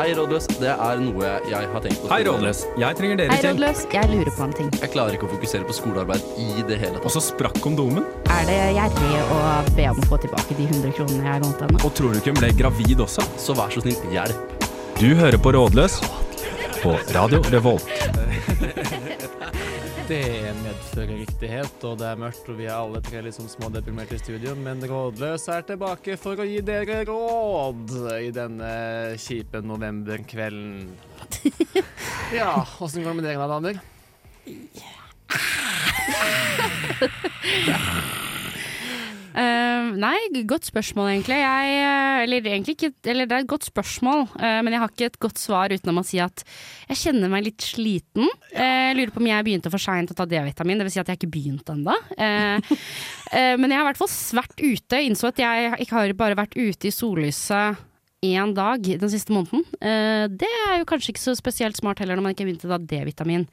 Hei, 0.00 0.14
rådløs. 0.16 0.46
Det 0.56 0.70
er 0.72 1.00
noe 1.04 1.30
jeg 1.44 1.66
har 1.74 1.82
tenkt 1.84 1.98
på. 2.00 2.08
Hei, 2.08 2.22
Rådløs. 2.24 2.62
Jeg 2.80 2.96
trenger 2.96 3.18
dere 3.20 3.34
Hei, 3.34 3.40
til. 3.42 3.50
rådløs. 3.50 3.82
Jeg 3.92 4.08
lurer 4.08 4.30
på 4.32 4.46
en 4.46 4.54
ting. 4.56 4.70
Jeg 4.80 4.88
klarer 4.94 5.12
ikke 5.18 5.26
å 5.28 5.32
fokusere 5.34 5.66
på 5.68 5.74
skolearbeid 5.76 6.24
i 6.40 6.62
det 6.70 6.78
hele 6.80 6.96
Og 6.96 7.04
tatt. 7.04 7.12
så 7.18 7.22
sprakk 7.26 7.58
kondomen. 7.60 8.06
Er 8.32 8.46
det 8.48 8.56
gjerrig 8.78 9.20
å 9.36 9.40
be 9.76 9.84
om 9.90 10.00
å 10.00 10.06
få 10.08 10.16
tilbake 10.24 10.56
de 10.56 10.64
100 10.70 10.94
kronene 10.96 11.20
jeg 11.28 11.44
vant 11.44 11.60
henne? 11.66 11.82
Og 11.84 11.92
tror 11.92 12.14
du 12.14 12.20
ikke 12.22 12.32
hun 12.32 12.40
ble 12.40 12.50
gravid 12.62 13.04
også? 13.04 13.26
Så 13.36 13.52
vær 13.60 13.68
så 13.76 13.84
snill, 13.84 14.00
hjelp. 14.08 14.56
Du 14.96 15.10
hører 15.20 15.36
på 15.36 15.52
Rådløs 15.52 16.00
på 16.80 16.96
Radio 17.12 17.44
Revolt. 17.52 17.84
Det 20.10 20.50
medfører 20.58 21.20
riktighet, 21.20 21.84
og 21.86 22.00
det 22.00 22.06
er 22.08 22.16
mørkt, 22.18 22.48
og 22.50 22.56
vi 22.58 22.64
er 22.66 22.74
alle 22.74 22.98
tre 23.06 23.20
liksom 23.22 23.46
små 23.46 23.68
smådeprimerte 23.68 24.16
i 24.16 24.18
studio, 24.18 24.56
men 24.58 24.82
Rådløs 24.82 25.44
er 25.54 25.62
tilbake 25.68 26.16
for 26.18 26.34
å 26.34 26.46
gi 26.48 26.58
dere 26.66 27.04
råd 27.06 27.94
i 28.16 28.32
denne 28.34 28.72
kjipe 29.22 29.62
novemberkvelden. 29.62 30.90
Ja, 32.34 32.66
åssen 32.82 33.06
går 33.06 33.14
det 33.14 33.18
med 33.20 33.26
dere 33.28 33.46
da, 33.46 33.54
damer? 33.54 33.78
Eh, 39.30 39.90
nei, 40.00 40.16
godt 40.48 40.66
spørsmål 40.66 41.12
egentlig. 41.12 41.38
Jeg, 41.38 41.74
eh, 41.78 42.22
eller 42.24 42.46
egentlig 42.50 42.74
ikke 42.76 42.92
Eller 43.10 43.26
det 43.26 43.36
er 43.36 43.44
et 43.44 43.50
godt 43.50 43.68
spørsmål, 43.68 44.26
uh, 44.34 44.60
men 44.62 44.72
jeg 44.72 44.80
har 44.80 44.90
ikke 44.90 45.06
et 45.06 45.18
godt 45.22 45.38
svar 45.38 45.70
utenom 45.70 46.00
å 46.00 46.04
si 46.06 46.18
at 46.20 46.42
jeg 46.88 46.98
kjenner 47.04 47.30
meg 47.30 47.44
litt 47.46 47.62
sliten. 47.62 48.26
Uh, 48.52 48.90
jeg 48.90 48.96
lurer 48.98 49.12
på 49.14 49.22
om 49.22 49.28
jeg 49.30 49.46
begynte 49.46 49.70
for 49.72 49.82
seint 49.82 50.10
å 50.10 50.16
ta 50.18 50.26
D-vitamin, 50.26 50.82
dvs. 50.82 50.96
Si 50.96 51.02
at 51.02 51.12
jeg 51.12 51.20
ikke 51.20 51.30
begynte 51.30 51.38
begynt 51.40 51.70
ennå. 51.72 51.94
Men 52.18 53.70
jeg 53.70 53.78
har 53.78 53.84
i 53.84 53.88
hvert 53.88 54.00
fall 54.00 54.10
vært 54.40 54.60
ute. 54.60 54.98
Innså 55.06 55.30
at 55.30 55.38
jeg 55.40 55.70
ikke 55.84 55.96
har 55.96 56.12
bare 56.18 56.38
vært 56.38 56.56
ute 56.58 56.90
i 56.90 56.92
sollyset 56.94 57.78
én 58.26 58.54
dag 58.54 58.82
den 58.82 59.12
siste 59.12 59.32
måneden. 59.32 59.62
Det 59.80 60.50
er 60.66 60.80
jo 60.80 60.88
kanskje 60.90 61.14
ikke 61.14 61.22
så 61.22 61.36
spesielt 61.38 61.78
smart 61.78 62.02
heller 62.02 62.18
når 62.18 62.26
man 62.26 62.34
ikke 62.34 62.44
har 62.44 62.50
begynt 62.50 62.66
å 62.66 62.72
ta 62.74 62.80
D-vitamin. 62.82 63.46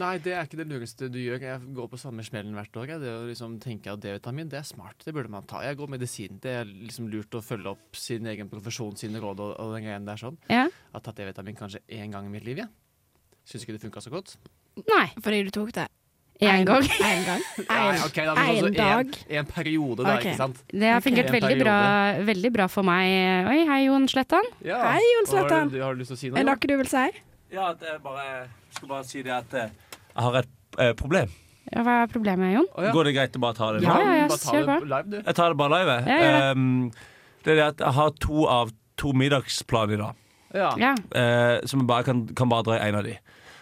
Nei, 0.00 0.14
det 0.18 0.32
er 0.34 0.46
ikke 0.46 0.58
det 0.58 0.66
lureste 0.70 1.06
du 1.12 1.18
gjør. 1.20 1.42
Jeg 1.44 1.74
går 1.76 1.88
på 1.92 1.98
samme 2.00 2.24
smellen 2.26 2.56
hvert 2.56 2.78
år. 2.80 2.94
Det 3.02 3.10
å 3.14 3.24
liksom 3.28 3.56
tenke 3.62 3.92
at 3.92 4.02
D-vitamin, 4.02 4.48
det 4.50 4.58
er 4.58 4.66
smart. 4.66 4.98
Det 5.06 5.14
burde 5.14 5.30
man 5.30 5.46
ta. 5.46 5.62
Jeg 5.62 5.78
går 5.78 5.92
medisin. 5.94 6.38
Det 6.42 6.54
er 6.62 6.64
liksom 6.66 7.06
lurt 7.12 7.34
å 7.38 7.42
følge 7.44 7.70
opp 7.76 7.98
sin 7.98 8.26
egen 8.30 8.50
profesjon, 8.50 8.96
sine 8.98 9.22
råd 9.22 9.42
og, 9.44 9.52
og 9.62 9.74
den 9.76 9.86
greien 9.86 10.08
der 10.08 10.18
sånn. 10.20 10.38
Ja. 10.50 10.64
Jeg 10.66 10.96
har 10.96 11.04
tatt 11.06 11.20
D-vitamin 11.20 11.58
kanskje 11.58 11.82
én 11.94 12.10
gang 12.14 12.26
i 12.26 12.32
mitt 12.32 12.46
liv, 12.46 12.64
jeg. 12.64 12.72
Syns 13.46 13.66
ikke 13.66 13.76
det 13.76 13.84
funka 13.84 14.02
så 14.02 14.10
godt. 14.14 14.34
Nei, 14.88 15.06
Fordi 15.22 15.44
du 15.46 15.52
tok 15.54 15.70
det 15.76 15.86
én 16.42 16.64
gang. 16.66 16.82
én 17.12 17.22
gang. 17.28 17.42
Nei, 17.68 17.84
ok, 18.02 18.16
da, 18.26 18.34
en 18.50 18.74
dag. 18.74 19.12
En, 19.28 19.36
en 19.44 19.46
periode, 19.52 20.02
da, 20.02 20.16
Okay. 20.16 20.32
ikke 20.32 20.40
sant? 20.40 20.64
Det 20.74 20.90
har 20.90 21.04
fungert 21.04 21.30
okay. 21.30 21.38
veldig 21.38 21.60
bra, 21.62 21.76
veldig 22.32 22.50
bra 22.56 22.66
for 22.72 22.82
meg. 22.88 23.12
Oi, 23.52 23.60
hei 23.70 23.78
Jon 23.86 24.08
Slettan. 24.10 24.50
Ja. 24.66 24.80
Hei, 24.96 25.04
Jon 25.12 25.30
Slettan. 25.30 25.68
har 25.68 25.70
du- 25.76 25.82
Har 25.84 25.94
du 25.94 26.02
lyst 26.02 26.10
til 26.10 26.18
å 26.18 26.22
si 26.24 26.32
noe? 26.32 26.40
Er 26.40 26.42
det 26.42 26.50
noe 26.50 26.72
du 26.74 26.76
vil 26.82 26.90
si? 26.90 27.06
Ja, 27.54 27.68
det 27.78 27.86
er 27.86 27.98
bare, 28.02 28.24
jeg 28.26 28.74
skal 28.80 28.88
bare 28.90 29.04
si 29.06 29.22
det 29.22 29.30
at 29.30 29.52
eh, 29.54 29.70
jeg 30.14 30.22
har 30.24 30.36
et 30.42 30.78
eh, 30.78 30.92
problem. 30.94 31.28
Ja, 31.72 31.82
hva 31.82 31.94
er 32.04 32.06
problemet, 32.12 32.52
Jon? 32.54 32.66
Å, 32.76 32.82
ja. 32.84 32.92
Går 32.92 33.04
det 33.08 33.12
greit 33.16 33.36
å 33.36 33.40
bare 33.40 33.54
ta 33.58 33.72
det? 33.72 33.82
Ja, 33.82 33.94
ja, 33.98 34.14
ja, 34.20 34.26
Bare 34.28 34.38
ta 34.42 34.52
kjør 34.52 34.66
det 34.68 34.74
på. 34.80 34.88
live, 34.92 35.10
du. 35.10 35.16
Jeg 35.24 35.34
tar 35.38 35.48
det 35.54 35.56
bare 35.62 35.78
live. 35.78 35.94
Ja, 36.06 36.18
gjør 36.20 36.34
det. 36.36 36.42
Ehm, 36.50 36.90
det 37.44 37.52
er 37.52 37.56
det 37.60 37.64
at 37.66 37.78
jeg 37.86 37.92
har 37.98 38.10
to 38.26 38.44
av 38.46 38.70
to 39.00 39.12
middagsplaner 39.12 39.94
i 39.96 40.00
dag. 40.02 40.14
Ja. 40.54 40.68
Ja. 40.78 40.92
eh, 41.18 41.66
som 41.66 41.80
jeg 41.80 41.88
bare 41.88 42.04
kan, 42.06 42.26
kan 42.38 42.48
bare 42.52 42.62
dra 42.68 42.76
i 42.78 42.88
en 42.88 42.94
av 43.00 43.04
de. 43.08 43.16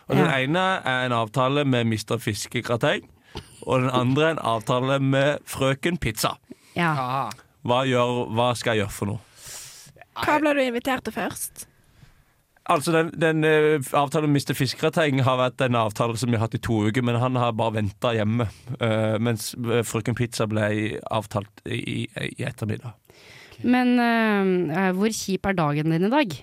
Og 0.08 0.16
Den 0.18 0.26
Ja. 0.26 0.38
ene 0.42 0.64
er 0.84 1.04
en 1.06 1.12
avtale 1.16 1.64
med 1.64 1.86
Mr. 1.86 2.18
Fiskegrateng. 2.20 3.06
Og 3.66 3.80
den 3.80 3.90
andre 3.90 4.24
er 4.26 4.30
en 4.34 4.38
avtale 4.44 4.98
med 5.00 5.38
Frøken 5.46 5.96
Pizza. 5.98 6.34
ja. 6.76 6.90
Aha. 6.92 7.30
Hva, 7.64 7.84
gjør, 7.86 8.26
hva 8.34 8.50
skal 8.58 8.74
jeg 8.74 8.82
gjøre 8.82 8.90
for 8.92 9.06
noe? 9.06 9.20
Hva 10.18 10.40
ble 10.42 10.52
du 10.58 10.60
invitert 10.66 11.04
til 11.06 11.12
først? 11.14 11.66
Altså, 12.70 12.92
Den, 12.92 13.10
den 13.20 13.44
eh, 13.44 13.82
avtalen 13.92 14.30
om 14.30 14.36
Mr. 14.36 14.54
Fiskegrateng 14.54 15.22
har 15.26 15.38
vært 15.40 15.64
en 15.66 15.74
avtale 15.80 16.16
som 16.18 16.30
vi 16.30 16.38
har 16.38 16.46
hatt 16.46 16.54
i 16.54 16.62
to 16.62 16.78
uker, 16.86 17.02
men 17.02 17.18
han 17.18 17.36
har 17.36 17.56
bare 17.58 17.74
venta 17.80 18.12
hjemme. 18.14 18.46
Uh, 18.78 19.18
mens 19.18 19.52
eh, 19.58 19.82
Frøken 19.86 20.14
Pizza 20.14 20.46
ble 20.46 20.68
avtalt 21.10 21.64
i, 21.66 22.06
i, 22.06 22.06
ettermiddag. 22.46 22.94
ettermiddag. 22.94 23.66
Men 23.66 24.70
uh, 24.70 24.92
hvor 24.94 25.10
kjip 25.10 25.50
er 25.50 25.58
dagen 25.58 25.90
din 25.90 26.06
i 26.06 26.12
dag? 26.12 26.36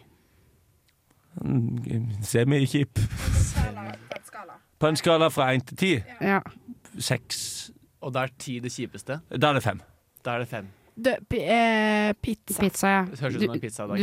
Mm, 1.39 2.09
Semikjip. 2.23 2.99
På 4.79 4.88
en 4.88 4.99
skala 4.99 5.29
fra 5.31 5.53
én 5.53 5.63
til 5.71 5.79
ti. 5.79 5.94
Ja. 6.19 6.41
Seks. 6.99 7.71
Og 8.03 8.11
da 8.15 8.27
er 8.27 8.35
ti 8.39 8.59
det 8.63 8.71
kjipeste. 8.75 9.21
Da 9.31 9.53
er 9.53 9.59
det 9.59 9.63
fem. 9.63 9.79
Da 10.25 10.35
er 10.35 10.44
det 10.44 10.51
fem. 10.51 10.67
Pi- 11.29 11.41
eh, 11.43 12.13
pizza. 12.21 12.59
Pizza, 12.61 12.87
ja. 12.91 13.01
Det 13.09 13.19
høres 13.19 13.35
ut 13.35 13.41
som 13.43 13.53
en 13.55 13.61
pizza. 13.63 13.87
du. 13.87 13.93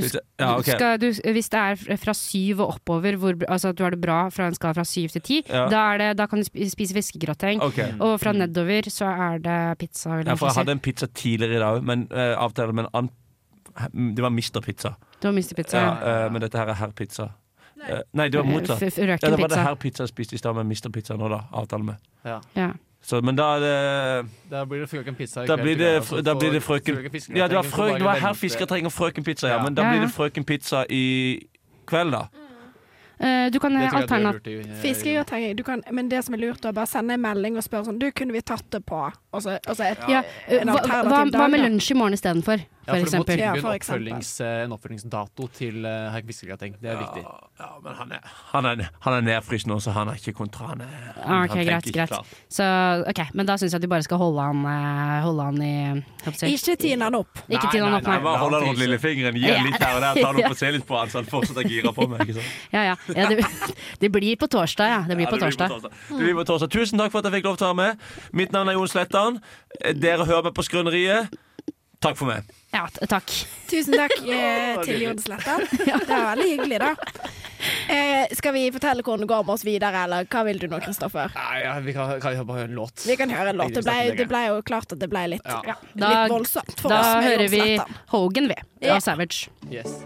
Ja, 0.40 0.50
okay. 0.58 0.72
du 0.72 0.76
skal, 0.78 0.98
du, 1.00 1.32
hvis 1.36 1.48
det 1.52 1.60
er 1.60 1.96
fra 2.02 2.14
syv 2.14 2.60
og 2.64 2.74
oppover, 2.76 3.16
hvor, 3.20 3.36
altså 3.48 3.68
at 3.72 3.78
du 3.78 3.84
har 3.84 3.90
det 3.90 4.00
bra 4.00 4.18
fra 4.32 4.48
en 4.50 4.54
skala 4.54 4.72
fra 4.78 4.84
syv 4.84 5.08
til 5.16 5.22
ti, 5.22 5.38
Ja. 5.48 5.66
da, 5.68 5.82
er 5.94 5.98
det, 5.98 6.10
da 6.18 6.26
kan 6.26 6.42
du 6.42 6.44
spise 6.44 6.94
fiskegrateng. 6.94 7.62
Okay. 7.62 7.92
Og 8.00 8.18
fra 8.20 8.32
nedover 8.32 8.90
så 8.92 9.06
er 9.12 9.38
det 9.38 9.78
pizza. 9.78 10.20
Ja, 10.22 10.34
for 10.34 10.46
jeg 10.48 10.56
hadde 10.62 10.72
en 10.72 10.80
pizza 10.80 11.06
tidligere 11.06 11.56
i 11.56 11.64
dag, 11.64 11.82
men 11.84 12.08
uh, 12.12 12.34
avtale 12.40 12.72
med 12.72 12.84
en 12.86 12.90
annen 12.92 14.16
Det 14.16 14.22
var 14.22 14.30
Mr. 14.30 14.60
Pizza. 14.64 14.94
Du 15.20 15.28
var 15.28 15.32
Mister 15.36 15.54
pizza. 15.54 15.78
Ja, 15.78 16.26
Uh, 16.26 16.32
men 16.32 16.40
dette 16.40 16.56
her 16.58 16.68
er 16.72 16.74
herr 16.74 16.92
pizza. 16.96 17.30
Eh, 17.88 18.00
nei, 18.16 18.28
det 18.28 18.38
var 18.40 18.46
motsatt. 18.48 18.80
Ja, 18.96 19.16
det 19.16 19.38
var 19.38 19.48
det 19.52 19.58
herr 19.60 19.74
pizza 19.76 20.06
jeg 20.06 20.08
spiste 20.14 20.34
i 20.34 20.38
stad, 20.40 20.54
med 20.56 20.64
Mr. 20.64 20.88
Pizza 20.92 21.16
nå, 21.16 21.28
da. 21.28 21.42
Avtale 21.52 21.84
med. 21.84 21.96
Ja. 22.24 22.40
Så, 23.06 23.20
men 23.22 23.36
da 23.38 23.44
er 23.54 23.60
det 23.62 23.74
Da 24.50 24.64
blir 24.66 24.80
det 24.82 24.88
frøken 24.90 25.14
pizza 25.14 25.44
Da 25.46 25.56
blir 25.56 25.76
det, 25.78 25.92
altså, 26.00 26.22
da 26.26 26.34
blir 26.34 26.56
det 26.56 26.62
frøken 26.62 26.96
Fiskegrateng 27.12 27.38
Ja, 27.38 27.46
det 27.48 27.56
var, 27.56 27.62
frøken, 27.62 28.00
det 28.00 28.08
var 28.08 28.18
her 28.24 28.32
fisker 28.34 28.66
trenger 28.66 28.90
frøken 28.90 29.24
pizza, 29.24 29.48
ja. 29.52 29.60
Men 29.62 29.76
da 29.78 29.86
blir 29.90 30.02
det 30.02 30.10
frøken 30.10 30.44
pizza 30.44 30.82
i 30.90 31.04
kveld, 31.86 32.16
da. 32.16 32.26
Uh, 33.16 33.48
du 33.52 33.58
kan 33.58 33.72
Det 33.72 33.80
tror 33.80 33.82
jeg 33.82 33.90
du 33.90 33.96
alternat... 33.96 34.34
lurt 34.34 34.46
i, 34.46 34.54
eh, 34.58 34.80
Fiskegrateng. 34.82 35.44
Du 35.58 35.62
kan, 35.62 35.82
men 35.92 36.10
det 36.10 36.24
som 36.24 36.34
er 36.34 36.42
lurt, 36.42 36.64
er 36.64 36.74
bare 36.76 36.90
sende 36.90 37.14
en 37.14 37.22
melding 37.22 37.56
og 37.56 37.64
spørre 37.64 37.86
sånn 37.86 38.00
Du, 38.02 38.10
kunne 38.12 38.34
vi 38.34 38.42
tatt 38.44 38.66
det 38.74 38.82
på? 38.84 38.98
Og 39.32 39.42
så, 39.42 39.54
og 39.56 39.78
så 39.78 39.86
et, 39.86 40.02
Ja, 40.10 40.20
en 40.50 40.68
hva, 40.68 40.82
alternativ 40.82 41.08
hva, 41.08 41.22
dag, 41.30 41.38
hva 41.40 41.46
med 41.54 41.62
lunsj 41.62 41.94
i 41.94 41.96
morgen 41.96 42.18
istedenfor, 42.18 42.66
for 42.86 42.94
for 42.94 42.96
du 42.96 43.02
må 43.02 43.06
eksempel? 43.06 43.38
Ja, 43.42 43.52
for 43.54 43.68
en, 43.70 43.76
eksempel. 43.76 44.06
oppfølgings, 44.06 44.30
eh, 44.40 44.64
en 44.64 44.72
oppfølgingsdato 44.76 45.48
til 45.58 45.84
uh, 45.84 46.10
herr 46.14 46.22
Fiskegrateng. 46.26 46.76
Det 46.80 46.90
er 46.92 46.96
viktig. 47.00 47.22
Ja, 47.58 47.68
men 47.82 47.94
han 47.98 48.12
er, 48.12 48.20
han 48.52 48.68
er, 48.70 48.82
han 49.04 49.14
er 49.18 49.24
nedfryst 49.26 49.66
nå, 49.66 49.78
så 49.82 49.90
han 49.96 50.08
er 50.12 50.20
ikke 50.20 50.32
kontra. 50.38 50.68
Han 50.72 50.80
er, 50.86 50.92
Ah, 51.16 51.40
han 51.44 51.48
tenker 51.48 51.66
greit, 51.70 51.86
ikke 51.90 51.96
greit. 51.98 52.08
klart. 52.14 52.26
Så 52.52 52.64
ok, 53.10 53.20
Men 53.34 53.46
da 53.50 53.56
syns 53.58 53.72
jeg 53.74 53.80
at 53.80 53.82
du 53.82 53.88
bare 53.90 54.02
skal 54.06 54.18
holde 54.22 54.40
han, 54.46 54.62
eh, 54.70 55.22
holde 55.26 55.42
han 55.50 55.62
i? 55.62 56.04
Ikke 56.52 56.76
tine 56.78 57.04
han 57.08 57.14
opp. 57.18 57.32
Ikke 57.48 57.66
Nei, 57.66 57.70
til 57.72 57.82
han 57.82 57.90
nei, 57.92 57.98
opp, 58.00 58.06
Jeg 58.06 58.14
nei. 58.14 58.24
bare 58.26 58.38
holder 58.44 58.58
den 58.60 58.68
rundt 58.68 58.78
lillefingeren, 58.84 59.34
gi 59.40 59.46
Ja. 59.48 59.62
litt 59.62 59.80
her 59.82 59.94
og 59.96 60.00
der, 60.06 60.22
tar 60.22 60.32
den 60.36 60.44
opp 60.44 60.50
og 60.54 60.58
ser 60.60 60.72
litt 60.76 60.86
på 60.86 60.98
han, 60.98 61.08
så 61.10 61.18
han 61.22 61.26
fortsatt 61.30 61.58
er 61.64 61.68
gira 61.70 61.92
på 61.96 62.06
meg. 62.08 62.22
Ikke 62.26 62.38
sant? 62.38 62.54
Ja, 62.72 62.82
ja. 62.92 62.96
ja 63.16 63.28
det, 63.32 63.44
det 64.02 64.12
blir 64.12 64.36
på 64.36 64.46
torsdag, 64.52 64.88
ja. 64.94 65.00
Det 65.08 65.16
blir 65.18 65.26
Ja, 65.26 65.32
på 65.34 65.40
torsdag. 65.42 65.76
Det 66.10 66.20
blir 66.22 66.34
på 66.38 66.44
torsdag. 66.46 66.70
Tusen 66.70 66.98
takk 66.98 67.10
for 67.14 67.18
at 67.24 67.30
jeg 67.30 67.40
fikk 67.40 67.50
lov 67.50 67.58
til 67.58 67.66
å 67.66 67.72
være 67.74 67.80
med. 67.82 68.06
Mitt 68.32 68.52
navn 68.54 68.68
er 68.68 68.78
Jon 68.78 68.88
Slettan. 68.90 69.40
Dere 69.94 70.24
hører 70.28 70.44
meg 70.50 70.54
på 70.54 70.64
Skrøneriet. 70.66 71.34
Takk 72.04 72.18
for 72.18 72.28
meg. 72.28 72.44
Ja, 72.74 72.84
takk. 73.08 73.30
Tusen 73.70 73.96
takk 73.96 74.12
eh, 74.28 74.76
til 74.86 75.00
Jon 75.06 75.20
Slettan. 75.20 75.64
Det 75.86 76.08
var 76.10 76.26
veldig 76.34 76.48
hyggelig, 76.50 76.80
da. 76.82 76.90
Eh, 77.88 78.34
skal 78.36 78.52
vi 78.54 78.66
fortelle 78.74 79.02
hvordan 79.02 79.24
det 79.24 79.30
går 79.30 79.46
med 79.46 79.54
oss 79.54 79.64
videre, 79.66 80.02
eller 80.04 80.28
hva 80.30 80.42
vil 80.46 80.60
du 80.60 80.66
nå, 80.70 80.80
Kristoffer? 80.84 81.32
Ja, 81.62 81.78
vi 81.82 81.94
kan, 81.96 82.12
kan 82.20 82.36
vi 82.36 82.44
høre 82.44 82.68
en 82.68 82.76
låt? 82.76 83.06
Vi 83.08 83.16
kan 83.18 83.32
høre 83.32 83.54
en 83.54 83.62
låt. 83.62 83.74
Det 83.74 83.84
ble, 83.86 83.96
det 84.18 84.28
ble 84.28 84.44
jo 84.50 84.60
klart 84.66 84.92
at 84.92 85.00
det 85.00 85.08
ble 85.12 85.24
litt, 85.36 85.48
Ja. 85.48 85.78
Da, 85.96 86.12
litt 86.12 86.34
voldsomt 86.34 86.76
for 86.82 86.92
da 86.92 87.00
oss 87.00 87.10
Da 87.14 87.24
hører 87.30 87.50
vi. 87.52 87.64
Hogan, 88.12 88.52
vi. 88.52 88.60
Ja. 88.84 88.98
Og 88.98 89.04
Savage. 89.06 89.48
Yes. 89.72 90.02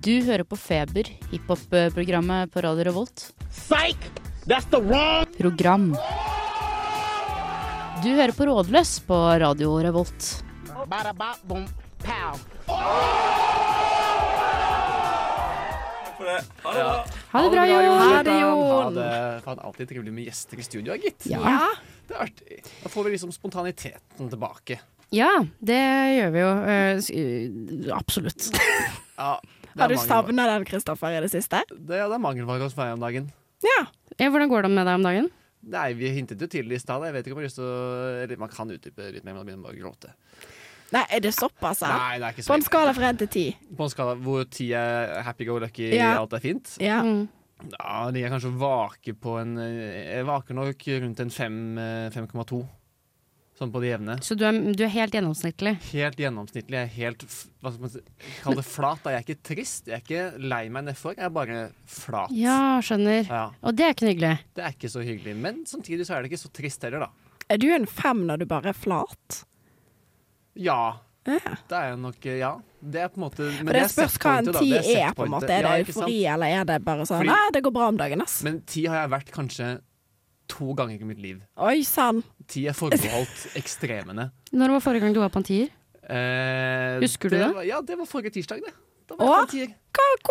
Du 0.00 0.14
hører 0.24 0.46
på 0.48 0.56
Feber, 0.56 1.10
hiphop-programmet 1.34 2.54
på 2.54 2.62
Radio 2.64 2.86
Revolt. 2.88 3.26
Program. 5.36 5.90
Du 8.00 8.08
hører 8.08 8.32
på 8.32 8.46
Rådløs 8.48 8.90
på 9.04 9.16
Radio 9.42 9.74
Revolt. 9.84 10.44
Ha 10.72 10.84
det 17.44 17.50
bra, 17.52 17.64
Jon. 17.68 17.98
Ha 18.00 18.22
det, 18.24 18.36
Jon. 18.40 18.62
Ha 18.70 18.90
det. 18.94 19.10
Faen, 19.44 19.60
alltid 19.60 19.90
trivelig 19.90 20.14
med 20.16 20.30
gjester 20.30 20.62
i 20.62 20.64
studio, 20.64 20.96
gitt. 20.96 21.26
Ja. 21.28 21.66
Det 22.08 22.16
er 22.16 22.22
artig. 22.24 22.60
Da 22.80 22.92
får 22.94 23.04
vi 23.04 23.12
liksom 23.18 23.34
spontaniteten 23.36 24.30
tilbake. 24.32 24.78
Ja, 25.12 25.32
det 25.58 25.80
gjør 26.16 26.32
vi 26.32 26.44
jo. 26.44 26.52
Uh, 26.56 27.98
absolutt. 27.98 28.48
Ja, 29.18 29.34
det 29.74 29.76
Har 29.82 29.92
du 29.92 29.98
savna 30.00 30.48
den, 30.54 30.64
Kristoffer, 30.70 31.18
i 31.18 31.20
det 31.26 31.34
siste? 31.34 31.60
Det, 31.68 32.00
ja, 32.00 32.08
det 32.08 32.16
er 32.16 32.24
mangelvare 32.24 32.64
hos 32.64 32.78
meg 32.80 32.94
om 32.96 33.04
dagen. 33.04 33.28
Ja. 33.60 33.82
Ja, 34.16 34.32
hvordan 34.32 34.48
går 34.48 34.64
det 34.64 34.72
med 34.72 34.88
deg 34.88 35.02
om 35.02 35.04
dagen? 35.04 35.30
Nei, 35.62 35.92
vi 35.92 36.08
hintet 36.16 36.40
jo 36.40 36.48
til 36.48 36.68
det 36.70 36.78
i 36.78 36.80
stad. 36.80 37.04
Jeg 37.04 37.12
vet 37.18 37.26
ikke 37.26 37.36
om 37.36 37.42
jeg 37.42 37.50
har 37.50 37.50
lyst 37.50 37.58
til 37.60 37.68
å 37.68 38.22
eller 38.24 38.40
Man 38.40 38.52
kan 38.52 38.70
utdype 38.72 39.10
litt 39.12 39.24
mer, 39.26 39.34
men 39.34 39.42
da 39.42 39.48
begynner 39.50 39.64
man 39.66 39.74
å 39.74 39.80
gråte. 39.80 40.14
Nei, 40.90 41.04
er 41.14 41.20
det 41.22 41.34
såpass? 41.36 41.82
Altså? 41.84 41.90
Nei, 41.92 42.14
det 42.18 42.26
er 42.26 42.34
ikke 42.34 42.44
så 42.46 42.50
På 42.50 42.56
en 42.56 42.64
skala 42.66 42.94
fra 42.96 43.10
én 43.12 43.18
til 43.20 43.28
ti. 43.30 43.44
På 43.78 43.86
en 43.86 43.92
skala 43.92 44.16
hvor 44.18 44.48
ti 44.50 44.70
er 44.74 45.20
happy 45.26 45.46
go 45.46 45.58
lucky, 45.62 45.90
Ja. 45.94 46.14
alt 46.18 46.32
er 46.34 46.42
fint. 46.42 46.72
Ja. 46.82 47.02
Mm. 47.06 47.28
Ja, 47.74 48.10
de 48.10 48.22
er 48.24 48.32
kanskje 48.32 48.54
vake 48.56 49.12
på 49.20 49.34
en 49.36 49.58
eh, 49.60 50.16
Jeg 50.16 50.24
vaker 50.26 50.56
nok 50.56 50.86
rundt 51.04 51.20
en 51.20 51.78
eh, 51.78 52.10
5,2. 52.10 52.62
Sånn 53.60 53.72
på 53.74 53.80
det 53.82 53.90
jevne. 53.90 54.14
Så 54.24 54.32
du 54.40 54.46
er, 54.48 54.56
du 54.72 54.82
er 54.86 54.92
helt 54.94 55.12
gjennomsnittlig. 55.12 55.74
Helt 55.90 56.16
gjennomsnittlig. 56.22 56.78
Jeg 56.78 56.86
er 56.88 56.94
helt 56.94 57.24
hva 57.60 57.72
skal 57.74 57.82
man 57.84 57.90
si, 57.92 58.00
Kall 58.40 58.56
det 58.56 58.64
flat. 58.64 59.02
Da. 59.04 59.12
Jeg 59.12 59.20
er 59.20 59.26
ikke 59.26 59.42
trist. 59.50 59.90
Jeg 59.90 59.98
er 59.98 60.04
ikke 60.06 60.48
lei 60.48 60.62
meg 60.72 60.86
nedfor. 60.86 61.12
Jeg 61.18 61.26
er 61.28 61.34
bare 61.34 61.58
flat. 61.84 62.32
Ja, 62.32 62.56
skjønner. 62.80 63.28
Ja, 63.28 63.42
Og 63.60 63.76
det 63.76 63.84
er 63.84 63.92
ikke 63.92 64.06
noe 64.08 64.14
hyggelig. 64.14 64.32
Det 64.56 64.64
er 64.64 64.72
ikke 64.78 64.92
så 64.94 65.04
hyggelig. 65.04 65.36
Men 65.44 65.60
samtidig 65.68 66.06
så 66.08 66.16
er 66.16 66.24
det 66.24 66.30
ikke 66.32 66.40
så 66.40 66.52
trist 66.56 66.88
heller, 66.88 67.04
da. 67.04 67.36
Er 67.52 67.60
du 67.60 67.68
en 67.74 67.84
fem 67.90 68.24
når 68.30 68.40
du 68.40 68.46
bare 68.48 68.72
er 68.72 68.78
flat? 68.80 69.42
Ja. 70.56 70.80
Ja. 71.28 71.52
Det 71.68 71.76
er 71.76 71.90
jo 71.92 72.00
nok 72.06 72.24
Ja. 72.24 72.54
Det 72.80 72.96
er 73.04 73.08
på 73.12 73.20
en 73.20 73.26
måte 73.26 73.44
men 73.44 73.66
For 73.66 73.76
det 73.76 73.82
er 73.82 73.90
spørs 73.92 74.14
hva 74.22 74.38
en 74.40 74.46
ti 74.56 74.70
Det 74.72 74.94
er, 74.96 75.12
på 75.12 75.26
en 75.26 75.34
måte. 75.34 75.50
Er 75.52 75.66
det 75.68 75.92
sant? 75.92 76.06
eufori, 76.08 76.18
eller 76.32 76.46
er 76.62 76.64
det 76.64 76.78
bare 76.86 77.04
sånn 77.04 77.20
Fordi- 77.20 77.28
Nei, 77.34 77.50
det 77.52 77.62
går 77.66 77.72
bra 77.76 77.88
om 77.92 77.96
dagen, 78.00 78.22
ass. 78.24 78.42
Men 78.42 78.62
ti 78.64 78.86
har 78.86 79.02
jeg 79.04 79.10
vært 79.12 79.30
kanskje 79.36 79.68
to 80.48 80.72
ganger 80.74 80.98
i 81.00 81.04
mitt 81.04 81.20
liv. 81.20 81.42
Oi 81.58 81.82
sann. 81.86 82.24
Ti 82.50 82.66
er 82.70 82.74
forbeholdt 82.76 83.48
ekstremene. 83.60 84.30
Når 84.52 84.76
var 84.76 84.82
forrige 84.84 85.04
gang 85.06 85.14
du 85.16 85.20
var 85.22 85.30
på 85.32 85.40
en 85.42 85.46
tier? 85.46 85.68
Eh, 86.10 86.96
Husker 87.04 87.30
du 87.30 87.36
det? 87.38 87.50
Var, 87.54 87.66
ja, 87.68 87.80
det 87.86 87.98
var 88.00 88.08
forrige 88.10 88.34
tirsdag, 88.40 88.64
det. 88.66 88.72
Da 89.10 89.16
var 89.18 89.26
jeg 89.26 89.36
på 89.36 89.42
en 89.44 89.52
tier. 89.54 89.76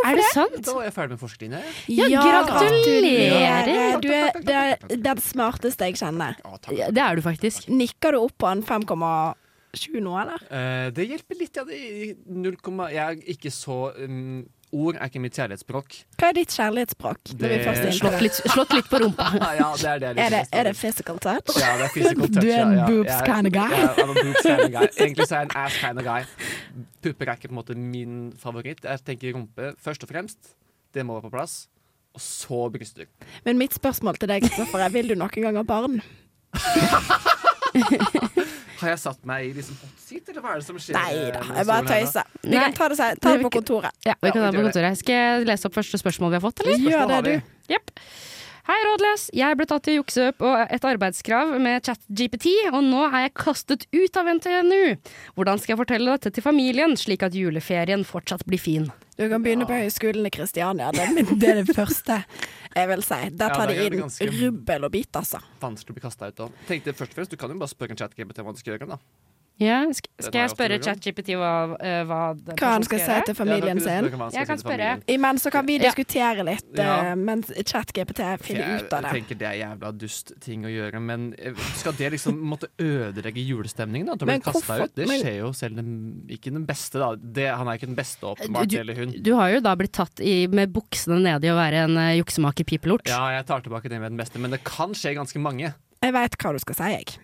Er 0.07 0.15
det 0.15 0.23
det? 0.23 0.27
sant? 0.33 0.57
Da 0.65 0.73
var 0.75 0.85
jeg 0.87 0.93
ferdig 0.95 1.15
med 1.15 1.21
forskerlinja. 1.21 1.59
Ja, 1.91 2.05
Ja, 2.11 2.21
gratulerer. 2.47 3.99
Du 4.01 4.07
er 4.11 4.39
det 4.39 4.55
er 4.55 5.01
den 5.03 5.21
smarteste 5.23 5.89
jeg 5.89 5.99
kjenner. 5.99 6.37
Å. 6.47 6.59
Ja, 6.75 6.87
det 6.95 7.03
er 7.03 7.19
du 7.19 7.23
faktisk. 7.25 7.67
Nikker 7.71 8.15
du 8.15 8.21
opp 8.23 8.37
på 8.39 8.47
en 8.51 8.63
5,7 8.63 9.99
nå, 9.99 10.13
eller? 10.21 10.45
Eh, 10.47 10.87
det 10.95 11.09
hjelper 11.11 11.39
litt, 11.41 11.59
ja. 11.59 11.65
Er 11.67 12.15
0, 12.25 12.57
jeg 12.95 13.03
er 13.03 13.35
ikke 13.35 13.51
så 13.53 13.81
um, 13.99 14.47
Ord 14.71 14.95
er 14.99 15.07
ikke 15.09 15.19
mitt 15.23 15.33
kjærlighetsspråk. 15.33 15.95
Hva 16.19 16.27
er 16.29 16.33
ditt 16.37 16.51
kjærlighetsspråk? 16.53 17.17
Når 17.33 17.47
vi 17.49 17.57
Det- 17.57 17.67
er 17.67 17.91
Slått 17.97 18.21
litt, 18.21 18.33
slått 18.53 18.73
litt 18.75 18.85
på 18.91 18.99
rumpa. 19.01 19.25
ja, 19.59 19.69
det 19.75 19.85
er 19.89 19.99
det 19.99 20.09
Er 20.19 20.29
det, 20.29 20.41
er 20.53 20.63
det 20.69 20.75
physical 20.77 21.17
touch? 21.17 21.57
Ja, 21.57 21.71
det 21.79 21.85
er 21.87 21.93
physical 21.95 22.27
touch. 22.27 22.41
Du 22.43 22.49
er 22.51 22.61
en 22.61 22.73
ja, 22.73 22.77
ja. 22.77 22.85
boobs 22.85 23.09
Jeg- 23.09 23.25
kinda 23.25 23.49
guy. 23.49 23.71
Ja, 23.73 23.87
I'm 23.95 24.11
a 24.11 24.13
boobs 24.23 24.41
kind 24.45 24.61
of 24.61 24.71
guy. 24.71 24.87
Egentlig 24.99 25.25
så 25.27 25.35
er 25.35 25.39
jeg 25.39 25.49
en 25.49 25.57
ass 25.65 25.77
kind 25.81 25.97
of 25.97 26.03
guy. 26.05 26.21
Pupper 27.01 27.25
er 27.25 27.35
ikke 27.35 27.47
på 27.49 27.55
en 27.55 27.59
måte 27.63 27.75
min 27.77 28.33
favoritt. 28.37 28.83
Jeg 28.83 28.99
tenker 29.05 29.33
rumpe 29.33 29.73
først 29.81 30.03
og 30.03 30.09
fremst. 30.09 30.53
Det 30.93 31.05
må 31.05 31.13
være 31.19 31.29
på 31.29 31.33
plass. 31.37 31.67
Og 32.13 32.21
så 32.21 32.69
bryster. 32.73 33.05
Men 33.45 33.57
mitt 33.57 33.73
spørsmål 33.73 34.17
til 34.19 34.27
deg, 34.29 34.41
Kristoffer, 34.43 34.79
er 34.85 34.89
vil 34.89 35.07
du 35.09 35.15
noen 35.15 35.29
gang 35.41 35.55
ha 35.55 35.63
barn? 35.63 36.01
Har 38.79 38.89
jeg 38.93 38.99
satt 39.01 39.25
meg 39.27 39.49
i 39.49 39.53
liksom 39.57 39.75
hot 39.81 39.99
seat, 39.99 40.29
eller 40.31 40.41
hva 40.45 40.53
er 40.55 40.61
det 40.61 40.65
som 40.69 40.77
skjer? 40.79 40.95
Nei 40.95 41.31
da, 41.35 41.41
jeg 41.57 41.67
bare 41.67 41.85
tøyser. 41.89 42.23
Vi 42.43 42.49
Nei. 42.55 42.63
kan 42.63 42.73
ta 42.77 42.87
det, 42.89 42.97
se- 42.97 43.15
ta 43.19 43.33
det 43.35 43.43
på 43.43 43.51
kontoret. 43.57 43.91
Ja, 44.05 44.13
vi 44.21 44.27
Ja, 44.27 44.31
kan 44.31 44.41
vi 44.41 44.45
det 44.45 44.53
på 44.53 44.59
gjør 44.59 44.63
det. 44.63 44.73
kontoret. 44.73 44.97
Skal 45.01 45.15
jeg 45.19 45.45
lese 45.49 45.65
opp 45.67 45.73
første 45.79 45.97
spørsmål 45.99 46.29
vi 46.31 46.37
har 46.39 46.45
fått, 46.47 46.59
eller? 46.65 46.77
Gjør 46.89 47.07
det, 47.11 47.19
du. 47.25 47.73
Jepp. 47.73 47.91
Hei, 48.69 48.77
rådløs. 48.85 49.23
Jeg 49.33 49.57
ble 49.57 49.65
tatt 49.65 49.87
i 49.89 49.95
jukse 49.97 50.31
på 50.37 50.49
et 50.69 50.83
arbeidskrav 50.85 51.55
med 51.59 51.81
ChatGPT, 51.87 52.47
og 52.71 52.83
nå 52.85 53.01
er 53.09 53.23
jeg 53.25 53.33
kastet 53.33 53.85
ut 53.91 54.17
av 54.21 54.27
NTNU. 54.37 54.95
Hvordan 55.35 55.57
skal 55.59 55.73
jeg 55.75 55.79
fortelle 55.81 56.11
dette 56.15 56.31
til 56.35 56.43
familien, 56.45 56.93
slik 56.95 57.23
at 57.25 57.33
juleferien 57.33 58.05
fortsatt 58.05 58.45
blir 58.45 58.59
fin? 58.61 58.91
Du 59.19 59.25
kan 59.27 59.43
begynne 59.43 59.65
på 59.67 59.75
høyskolen 59.75 60.27
i 60.29 60.31
Kristiania. 60.31 60.93
Det, 60.95 61.03
er 61.03 61.31
det 61.41 61.49
er 61.51 61.57
det 61.59 61.75
første 61.75 62.21
jeg 62.69 62.87
vil 62.87 63.01
si. 63.03 63.17
Der 63.35 63.51
tar 63.51 63.73
ja, 63.73 63.87
de 63.89 63.99
inn 63.99 64.35
rubbel 64.39 64.87
og 64.87 64.93
bit, 64.93 65.09
altså. 65.19 65.41
Vanskelig 65.59 65.91
å 65.91 65.97
bli 65.97 66.03
kasta 66.05 66.29
ut 66.29 66.45
av. 66.45 66.53
Tenkte 66.69 66.93
først 66.95 67.11
og 67.11 67.19
fremst, 67.19 67.33
Du 67.33 67.41
kan 67.41 67.51
jo 67.51 67.59
bare 67.59 67.73
spørre 67.73 67.97
en 67.97 67.99
chat-GPT 67.99 68.45
hva 68.45 68.55
du 68.55 68.61
skal 68.61 68.77
gjøre. 68.77 68.95
da 68.95 69.28
Ja, 69.59 69.81
sk 69.91 70.05
skal 70.23 70.31
jeg 70.31 70.45
jeg 70.47 70.51
spørre. 70.53 70.75
ChatGPT 70.79 71.33
hva, 71.35 71.75
eh, 71.83 72.03
hva 72.07 72.19
Hva 72.55 72.69
han 72.77 72.83
skal 72.87 72.99
si 73.03 73.15
til 73.27 73.35
familien 73.35 73.79
sin. 73.83 74.05
Jeg 74.31 74.47
kan 74.47 74.57
spørre. 74.61 75.01
Imens 75.11 75.43
så 75.43 75.51
kan 75.51 75.65
vi 75.67 75.77
diskutere 75.79 76.45
litt, 76.47 76.63
Ja. 76.77 77.11
eh, 77.11 77.15
mens 77.15 77.51
ChatGPT 77.67 78.21
finner 78.39 78.63
Jeg 78.63 78.83
ut 78.85 78.93
av 78.93 79.03
det. 79.03 79.11
tenker 79.11 79.37
det 79.37 79.47
er 79.49 79.57
jævla 79.67 79.91
dust 79.97 80.31
ting 80.39 80.63
å 80.63 80.71
gjøre, 80.71 81.01
men 81.01 81.33
eh, 81.37 81.51
skal 81.75 81.91
det 81.93 82.11
liksom 82.13 82.39
måtte 82.39 82.69
ødelegge 82.79 83.43
julestemningen? 83.45 84.05
da? 84.17 84.25
Men 84.25 84.39
hvorfor- 84.41 84.83
ut? 84.85 84.95
Det 84.95 85.07
skjer 85.07 85.37
jo 85.39 85.51
selv 85.51 85.75
den, 85.75 86.23
ikke 86.29 86.53
den 86.53 86.65
beste, 86.65 86.93
da. 86.99 87.15
Det, 87.15 87.49
han 87.53 87.67
er 87.67 87.73
ikke 87.77 87.87
den 87.91 87.95
beste, 87.99 88.21
åpenbart, 88.23 88.67
Du- 88.69 88.79
eller 88.79 88.95
hun. 88.95 89.11
Du 89.21 89.35
har 89.35 89.49
jo 89.51 89.59
da 89.59 89.75
blitt 89.75 89.91
tatt 89.91 90.19
i, 90.21 90.47
med 90.47 90.71
buksene 90.71 91.19
nede 91.21 91.43
i 91.43 91.49
å 91.51 91.57
være 91.59 91.83
en 91.83 91.97
uh, 91.97 92.15
juksemaker-pipelort. 92.23 93.07
Ja, 93.07 93.27
jeg 93.35 93.45
tar 93.45 93.59
tilbake 93.59 93.89
det 93.89 93.99
med 93.99 94.11
den 94.11 94.17
beste, 94.17 94.39
men 94.39 94.51
det 94.51 94.63
kan 94.63 94.91
skje 94.95 95.15
ganske 95.15 95.37
mange. 95.41 95.73
Jeg 96.01 96.13
veit 96.13 96.37
hva 96.37 96.53
du 96.53 96.59
skal 96.59 96.75
si, 96.75 96.83
jeg. 96.95 97.17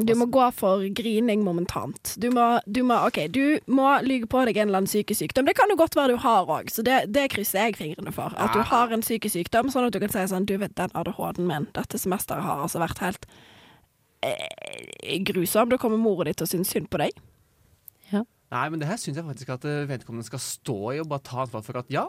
Du 0.00 0.14
må 0.16 0.24
gå 0.32 0.44
for 0.56 0.86
grining 0.96 1.42
momentant. 1.44 2.14
Du 2.16 2.30
må, 2.32 2.46
du 2.64 2.80
må, 2.88 2.96
okay, 3.04 3.28
du 3.28 3.60
må 3.68 3.90
lyge 4.00 4.28
på 4.30 4.40
deg 4.48 4.56
en 4.56 4.70
eller 4.70 4.80
annen 4.80 4.88
psykisk 4.88 5.20
sykdom. 5.20 5.44
Det 5.44 5.52
kan 5.58 5.68
jo 5.68 5.76
godt 5.76 5.98
være 5.98 6.14
du 6.14 6.22
har 6.22 6.48
òg, 6.48 6.70
så 6.72 6.84
det, 6.86 7.02
det 7.12 7.26
krysser 7.34 7.68
jeg 7.68 7.76
fingrene 7.76 8.14
for. 8.16 8.32
At 8.40 8.56
du 8.56 8.62
har 8.70 8.94
en 8.94 9.04
psykisk 9.04 9.36
sykdom, 9.36 9.68
sånn 9.72 9.90
at 9.90 9.92
du 9.92 10.00
kan 10.00 10.14
si 10.14 10.24
sånn 10.30 10.48
Du 10.48 10.54
vet, 10.56 10.72
den 10.80 10.96
ADHD-en 10.96 11.50
min 11.50 11.68
dette 11.76 12.00
semesteret 12.00 12.46
har 12.46 12.64
altså 12.64 12.80
vært 12.80 13.04
helt 13.04 13.28
eh, 14.24 15.20
grusom. 15.28 15.68
Da 15.68 15.80
kommer 15.82 16.00
mora 16.00 16.24
di 16.30 16.32
til 16.38 16.48
å 16.48 16.52
synes 16.54 16.72
synd 16.72 16.88
på 16.88 17.02
deg. 17.04 17.12
Nei, 18.52 18.66
men 18.68 18.80
det 18.80 18.88
her 18.88 19.00
syns 19.00 19.16
jeg 19.16 19.24
faktisk 19.28 19.54
at 19.54 19.68
eh, 19.68 19.84
vedkommende 19.88 20.28
skal 20.28 20.40
stå 20.44 20.80
i 20.92 20.98
og 21.00 21.08
bare 21.12 21.24
ta 21.24 21.44
ansvar 21.44 21.68
for 21.68 21.80
at 21.80 21.92
ja, 21.92 22.08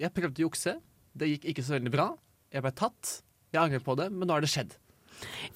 jeg 0.00 0.12
prøvde 0.16 0.42
å 0.42 0.48
jukse, 0.48 0.74
det 1.16 1.30
gikk 1.32 1.48
ikke 1.52 1.64
så 1.64 1.78
veldig 1.78 1.92
bra, 1.94 2.10
jeg 2.52 2.64
ble 2.64 2.72
tatt, 2.76 3.14
jeg 3.52 3.62
angrer 3.62 3.84
på 3.84 3.96
det, 4.00 4.10
men 4.12 4.28
nå 4.28 4.36
har 4.36 4.44
det 4.44 4.52
skjedd. 4.52 4.76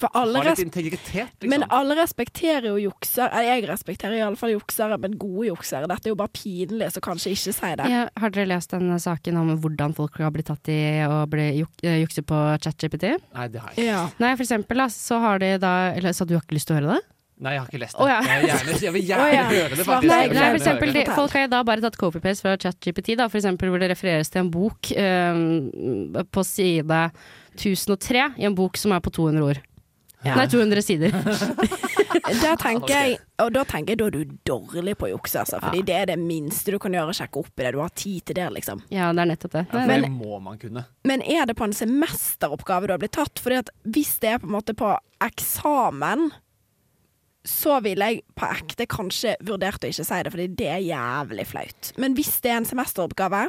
For 0.01 0.11
alle, 0.19 0.41
Ha 0.41 0.53
litt 0.53 0.63
integritet, 0.65 1.31
liksom. 1.39 1.51
men 1.53 1.65
alle 1.71 1.97
respekterer 1.99 2.69
jo 2.73 2.79
juksere. 2.89 3.43
Jeg 3.47 3.67
respekterer 3.69 4.19
iallfall 4.19 4.55
juksere, 4.57 4.99
men 5.03 5.15
gode 5.21 5.49
juksere. 5.51 5.89
Dette 5.91 6.11
er 6.11 6.15
jo 6.15 6.19
bare 6.19 6.33
pinlig, 6.35 6.91
så 6.95 7.03
kanskje 7.05 7.35
ikke 7.37 7.55
si 7.55 7.73
det. 7.79 7.89
Ja, 7.93 8.03
har 8.23 8.35
dere 8.35 8.51
lest 8.51 8.75
den 8.75 8.91
saken 9.03 9.39
om 9.43 9.55
hvordan 9.63 9.95
folk 9.99 10.19
har 10.23 10.35
blitt 10.35 10.51
tatt 10.51 10.73
i 10.73 10.81
å 11.07 11.23
bli 11.31 11.49
juk 11.61 11.87
eh, 11.87 12.01
jukse 12.03 12.25
på 12.27 12.43
ChatGPT? 12.65 13.15
Nei, 13.37 13.49
det 13.53 13.63
har 13.63 13.73
jeg 13.73 13.79
ikke. 13.79 13.89
Ja. 13.89 14.05
Nei, 14.23 14.35
for 14.37 14.47
eksempel 14.47 14.83
da, 14.85 14.91
så 14.93 15.23
har 15.23 15.43
de 15.43 15.55
da 15.63 15.73
Eller 15.93 16.15
så 16.17 16.27
du 16.29 16.37
har 16.37 16.45
ikke 16.45 16.59
lyst 16.59 16.71
til 16.71 16.77
å 16.77 16.81
høre 16.81 16.97
det? 16.97 17.03
Nei, 17.43 17.57
jeg 17.57 17.63
har 17.63 17.71
ikke 17.71 17.81
lest 17.83 17.97
det. 17.97 18.05
Oh, 18.05 18.11
ja. 18.11 18.19
jeg, 18.23 18.43
vil 18.43 18.51
gjerne, 18.53 18.75
jeg 18.87 18.95
vil 18.95 19.07
gjerne 19.09 19.29
ja. 19.33 19.45
høre 19.51 19.75
det, 19.75 19.85
faktisk. 19.87 20.13
nei, 20.13 20.21
Nei, 20.31 20.45
for 20.45 20.59
eksempel, 20.61 20.93
de, 20.95 21.05
folk 21.11 21.37
har 21.39 21.49
da 21.51 21.63
bare 21.67 21.83
tatt 21.83 21.99
copy-paste 21.99 22.47
fra 22.47 22.53
ChatGPT, 22.65 23.17
da, 23.19 23.27
for 23.33 23.41
eksempel 23.41 23.73
hvor 23.73 23.83
det 23.83 23.89
refereres 23.91 24.31
til 24.31 24.45
en 24.45 24.51
bok 24.53 24.93
um, 24.95 26.21
på 26.31 26.45
side 26.47 27.01
1003, 27.57 28.33
i 28.39 28.49
en 28.49 28.57
bok 28.57 28.81
som 28.81 28.95
er 28.95 29.03
på 29.05 29.13
200 29.15 29.45
ord. 29.45 29.63
Nei, 30.23 30.47
200 30.49 30.83
sider. 30.83 31.15
Da 32.23 32.53
tenker 32.61 32.93
jeg, 32.93 33.17
og 33.43 33.49
da 33.55 33.63
tenker 33.67 33.93
jeg 33.93 33.99
da 33.99 34.07
er 34.07 34.15
du 34.15 34.35
dårlig 34.47 34.93
på 35.01 35.09
å 35.09 35.11
jukse, 35.15 35.41
altså. 35.43 35.59
Fordi 35.63 35.81
det 35.89 35.97
er 35.97 36.11
det 36.13 36.19
minste 36.21 36.75
du 36.75 36.79
kan 36.81 36.95
gjøre, 36.95 37.11
å 37.11 37.17
sjekke 37.17 37.41
opp 37.41 37.51
i 37.59 37.65
det. 37.65 37.73
Du 37.75 37.81
har 37.83 37.95
tid 37.99 38.27
til 38.29 38.39
det, 38.39 38.47
liksom. 38.55 38.83
Ja, 38.95 39.09
det 39.17 39.25
er 39.25 39.31
nettopp 39.33 39.55
det. 39.57 39.65
Ja, 39.73 39.83
Men, 39.89 40.05
det 40.07 40.11
må 40.13 40.39
man 40.45 40.61
kunne. 40.61 40.85
Men 41.09 41.25
er 41.25 41.49
det 41.49 41.57
på 41.59 41.67
en 41.67 41.75
semesteroppgave 41.77 42.89
du 42.89 42.95
har 42.95 43.03
blitt 43.03 43.17
tatt? 43.17 43.43
Fordi 43.43 43.59
at 43.65 43.73
hvis 43.97 44.15
det 44.23 44.35
er 44.35 44.43
på 44.43 44.49
en 44.49 44.55
måte 44.55 44.77
på 44.79 44.93
eksamen, 45.25 46.29
så 47.49 47.81
ville 47.83 48.13
jeg 48.13 48.23
på 48.39 48.53
ekte 48.55 48.87
kanskje 48.87 49.35
vurdert 49.43 49.83
å 49.83 49.91
ikke 49.91 50.07
si 50.07 50.23
det, 50.23 50.33
fordi 50.37 50.49
det 50.63 50.71
er 50.77 50.87
jævlig 50.87 51.49
flaut. 51.51 51.93
Men 51.99 52.15
hvis 52.19 52.37
det 52.45 52.53
er 52.53 52.61
en 52.61 52.69
semesteroppgave 52.69 53.49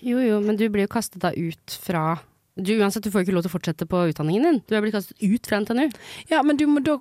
jo, 0.00 0.16
jo, 0.22 0.38
men 0.40 0.56
du 0.56 0.64
blir 0.72 0.86
jo 0.86 0.94
kastet 0.94 1.20
da 1.20 1.32
ut 1.36 1.74
fra 1.82 2.20
du, 2.66 2.72
Uansett, 2.80 3.04
du 3.04 3.12
får 3.12 3.24
ikke 3.24 3.34
lov 3.36 3.44
til 3.46 3.52
å 3.52 3.56
fortsette 3.56 3.88
på 3.90 4.04
utdanningen 4.12 4.46
din. 4.46 4.62
Du 4.68 4.76
er 4.76 4.84
blitt 4.84 4.96
kastet 4.96 5.18
ut 5.20 5.50
fra 5.50 5.60
NTNU. 5.64 5.86
Ja, 6.32 6.42
men 6.46 6.60
du 6.60 6.66
må, 6.70 6.82
da 6.84 6.96